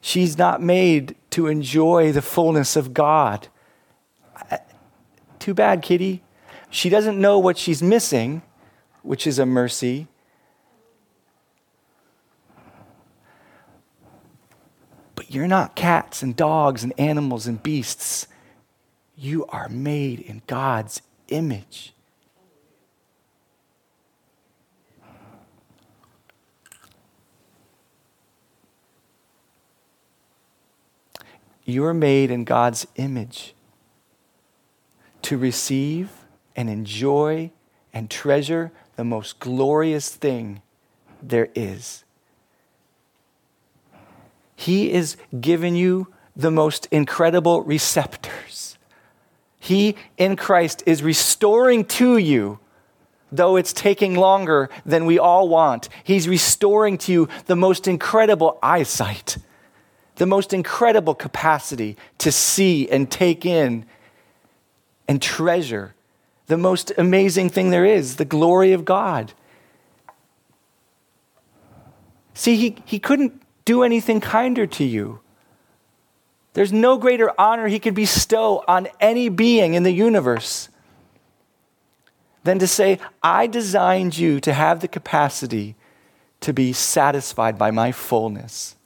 She's 0.00 0.36
not 0.38 0.62
made 0.62 1.14
to 1.30 1.46
enjoy 1.46 2.12
the 2.12 2.22
fullness 2.22 2.76
of 2.76 2.94
God. 2.94 3.48
Too 5.46 5.54
bad, 5.54 5.80
kitty. 5.80 6.24
She 6.70 6.88
doesn't 6.88 7.20
know 7.20 7.38
what 7.38 7.56
she's 7.56 7.80
missing, 7.80 8.42
which 9.04 9.28
is 9.28 9.38
a 9.38 9.46
mercy. 9.46 10.08
But 15.14 15.30
you're 15.30 15.46
not 15.46 15.76
cats 15.76 16.20
and 16.20 16.34
dogs 16.34 16.82
and 16.82 16.92
animals 16.98 17.46
and 17.46 17.62
beasts. 17.62 18.26
You 19.16 19.46
are 19.50 19.68
made 19.68 20.18
in 20.18 20.42
God's 20.48 21.00
image. 21.28 21.94
You 31.64 31.84
are 31.84 31.94
made 31.94 32.32
in 32.32 32.42
God's 32.42 32.88
image 32.96 33.54
to 35.26 35.36
receive 35.36 36.08
and 36.54 36.70
enjoy 36.70 37.50
and 37.92 38.08
treasure 38.08 38.70
the 38.94 39.02
most 39.02 39.40
glorious 39.40 40.08
thing 40.08 40.62
there 41.20 41.48
is 41.56 42.04
He 44.54 44.92
is 44.92 45.16
giving 45.40 45.74
you 45.74 46.06
the 46.36 46.52
most 46.52 46.86
incredible 46.92 47.62
receptors. 47.62 48.78
He 49.58 49.96
in 50.16 50.36
Christ 50.36 50.84
is 50.86 51.02
restoring 51.02 51.84
to 51.86 52.18
you, 52.18 52.60
though 53.32 53.56
it's 53.56 53.72
taking 53.72 54.14
longer 54.14 54.70
than 54.84 55.06
we 55.06 55.18
all 55.18 55.48
want. 55.48 55.88
He's 56.04 56.28
restoring 56.28 56.98
to 56.98 57.12
you 57.12 57.28
the 57.46 57.56
most 57.56 57.88
incredible 57.88 58.60
eyesight, 58.62 59.38
the 60.14 60.26
most 60.26 60.52
incredible 60.52 61.16
capacity 61.16 61.96
to 62.18 62.30
see 62.30 62.88
and 62.88 63.10
take 63.10 63.44
in 63.44 63.86
and 65.08 65.20
treasure 65.20 65.94
the 66.46 66.56
most 66.56 66.92
amazing 66.96 67.50
thing 67.50 67.70
there 67.70 67.84
is 67.84 68.16
the 68.16 68.24
glory 68.24 68.72
of 68.72 68.84
God. 68.84 69.32
See, 72.34 72.56
he, 72.56 72.76
he 72.84 72.98
couldn't 72.98 73.42
do 73.64 73.82
anything 73.82 74.20
kinder 74.20 74.66
to 74.66 74.84
you. 74.84 75.20
There's 76.54 76.72
no 76.72 76.96
greater 76.96 77.32
honor 77.38 77.66
he 77.66 77.78
could 77.78 77.94
bestow 77.94 78.64
on 78.68 78.88
any 79.00 79.28
being 79.28 79.74
in 79.74 79.82
the 79.82 79.92
universe 79.92 80.68
than 82.44 82.58
to 82.60 82.66
say, 82.66 83.00
I 83.22 83.46
designed 83.46 84.16
you 84.16 84.40
to 84.40 84.52
have 84.52 84.80
the 84.80 84.88
capacity 84.88 85.74
to 86.40 86.52
be 86.52 86.72
satisfied 86.72 87.58
by 87.58 87.72
my 87.72 87.90
fullness, 87.90 88.76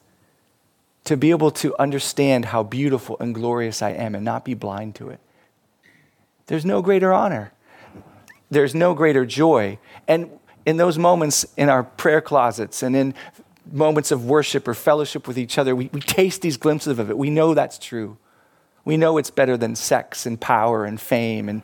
to 1.05 1.17
be 1.17 1.31
able 1.31 1.51
to 1.51 1.77
understand 1.79 2.47
how 2.47 2.63
beautiful 2.63 3.17
and 3.21 3.35
glorious 3.35 3.83
I 3.83 3.91
am 3.91 4.15
and 4.15 4.25
not 4.25 4.45
be 4.45 4.55
blind 4.55 4.95
to 4.97 5.11
it. 5.11 5.21
There's 6.51 6.65
no 6.65 6.83
greater 6.83 7.13
honor. 7.13 7.53
There's 8.51 8.75
no 8.75 8.93
greater 8.93 9.25
joy. 9.25 9.79
And 10.09 10.29
in 10.67 10.79
those 10.79 10.99
moments 10.99 11.47
in 11.57 11.69
our 11.69 11.85
prayer 11.85 12.21
closets 12.21 12.83
and 12.83 12.97
in 12.97 13.15
moments 13.71 14.11
of 14.11 14.25
worship 14.25 14.67
or 14.67 14.75
fellowship 14.75 15.29
with 15.29 15.39
each 15.39 15.59
other, 15.59 15.77
we, 15.77 15.91
we 15.93 16.01
taste 16.01 16.43
these 16.43 16.57
glimpses 16.57 16.99
of 16.99 17.09
it. 17.09 17.17
We 17.17 17.31
know 17.31 17.55
that's 17.55 17.79
true. 17.79 18.19
We 18.85 18.97
know 18.97 19.17
it's 19.17 19.31
better 19.31 19.57
than 19.57 19.77
sex 19.77 20.27
and 20.27 20.41
power 20.41 20.85
and 20.85 21.01
fame 21.01 21.49
and 21.49 21.63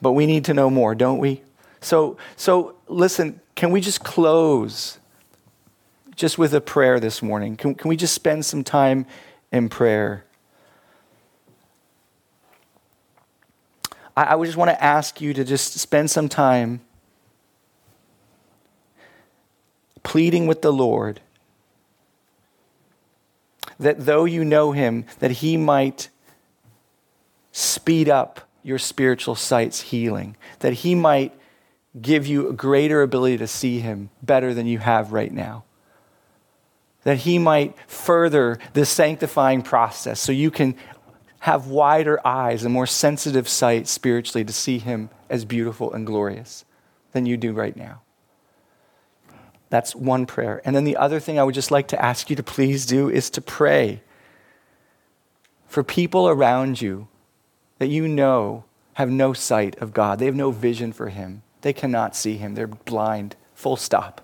but 0.00 0.12
we 0.12 0.26
need 0.26 0.44
to 0.44 0.54
know 0.54 0.70
more, 0.70 0.94
don't 0.94 1.18
we? 1.18 1.42
So 1.80 2.16
so 2.36 2.76
listen, 2.86 3.40
can 3.56 3.72
we 3.72 3.80
just 3.80 4.04
close 4.04 5.00
just 6.14 6.38
with 6.38 6.54
a 6.54 6.60
prayer 6.60 7.00
this 7.00 7.22
morning? 7.24 7.56
Can, 7.56 7.74
can 7.74 7.88
we 7.88 7.96
just 7.96 8.14
spend 8.14 8.46
some 8.46 8.62
time 8.62 9.04
in 9.50 9.68
prayer? 9.68 10.24
I, 14.18 14.34
I 14.34 14.44
just 14.44 14.56
want 14.56 14.70
to 14.70 14.84
ask 14.84 15.20
you 15.20 15.32
to 15.32 15.44
just 15.44 15.74
spend 15.74 16.10
some 16.10 16.28
time 16.28 16.80
pleading 20.02 20.48
with 20.48 20.60
the 20.60 20.72
Lord 20.72 21.20
that 23.78 24.06
though 24.06 24.24
you 24.24 24.44
know 24.44 24.72
him, 24.72 25.04
that 25.20 25.30
he 25.30 25.56
might 25.56 26.08
speed 27.52 28.08
up 28.08 28.40
your 28.64 28.78
spiritual 28.78 29.36
sight's 29.36 29.82
healing, 29.82 30.36
that 30.58 30.72
he 30.72 30.96
might 30.96 31.32
give 32.00 32.26
you 32.26 32.48
a 32.48 32.52
greater 32.52 33.02
ability 33.02 33.38
to 33.38 33.46
see 33.46 33.78
him 33.78 34.10
better 34.20 34.52
than 34.52 34.66
you 34.66 34.80
have 34.80 35.12
right 35.12 35.32
now. 35.32 35.62
That 37.04 37.18
he 37.18 37.38
might 37.38 37.76
further 37.86 38.58
the 38.72 38.84
sanctifying 38.84 39.62
process 39.62 40.20
so 40.20 40.32
you 40.32 40.50
can 40.50 40.74
have 41.40 41.68
wider 41.68 42.24
eyes 42.26 42.64
and 42.64 42.72
more 42.72 42.86
sensitive 42.86 43.48
sight 43.48 43.86
spiritually 43.86 44.44
to 44.44 44.52
see 44.52 44.78
him 44.78 45.10
as 45.30 45.44
beautiful 45.44 45.92
and 45.92 46.06
glorious 46.06 46.64
than 47.12 47.26
you 47.26 47.36
do 47.36 47.52
right 47.52 47.76
now. 47.76 48.00
That's 49.70 49.94
one 49.94 50.26
prayer. 50.26 50.62
And 50.64 50.74
then 50.74 50.84
the 50.84 50.96
other 50.96 51.20
thing 51.20 51.38
I 51.38 51.44
would 51.44 51.54
just 51.54 51.70
like 51.70 51.88
to 51.88 52.02
ask 52.02 52.30
you 52.30 52.36
to 52.36 52.42
please 52.42 52.86
do 52.86 53.08
is 53.08 53.30
to 53.30 53.40
pray 53.40 54.02
for 55.66 55.84
people 55.84 56.28
around 56.28 56.80
you 56.80 57.08
that 57.78 57.88
you 57.88 58.08
know 58.08 58.64
have 58.94 59.10
no 59.10 59.32
sight 59.32 59.76
of 59.78 59.92
God. 59.92 60.18
They 60.18 60.26
have 60.26 60.34
no 60.34 60.50
vision 60.50 60.92
for 60.92 61.10
Him. 61.10 61.42
They 61.60 61.72
cannot 61.72 62.16
see 62.16 62.36
Him. 62.36 62.54
They're 62.54 62.66
blind, 62.66 63.36
full 63.54 63.76
stop. 63.76 64.20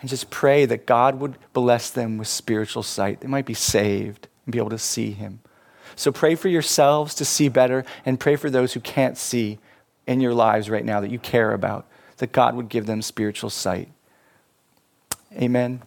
And 0.00 0.08
just 0.08 0.30
pray 0.30 0.64
that 0.66 0.86
God 0.86 1.18
would 1.20 1.36
bless 1.52 1.90
them 1.90 2.16
with 2.18 2.28
spiritual 2.28 2.82
sight. 2.82 3.20
They 3.20 3.28
might 3.28 3.46
be 3.46 3.54
saved 3.54 4.28
and 4.44 4.52
be 4.52 4.58
able 4.58 4.70
to 4.70 4.78
see 4.78 5.12
Him. 5.12 5.40
So 6.00 6.10
pray 6.10 6.34
for 6.34 6.48
yourselves 6.48 7.14
to 7.16 7.26
see 7.26 7.50
better 7.50 7.84
and 8.06 8.18
pray 8.18 8.36
for 8.36 8.48
those 8.48 8.72
who 8.72 8.80
can't 8.80 9.18
see 9.18 9.58
in 10.06 10.22
your 10.22 10.32
lives 10.32 10.70
right 10.70 10.82
now 10.82 10.98
that 11.02 11.10
you 11.10 11.18
care 11.18 11.52
about, 11.52 11.86
that 12.16 12.32
God 12.32 12.56
would 12.56 12.70
give 12.70 12.86
them 12.86 13.02
spiritual 13.02 13.50
sight. 13.50 13.90
Amen. 15.34 15.82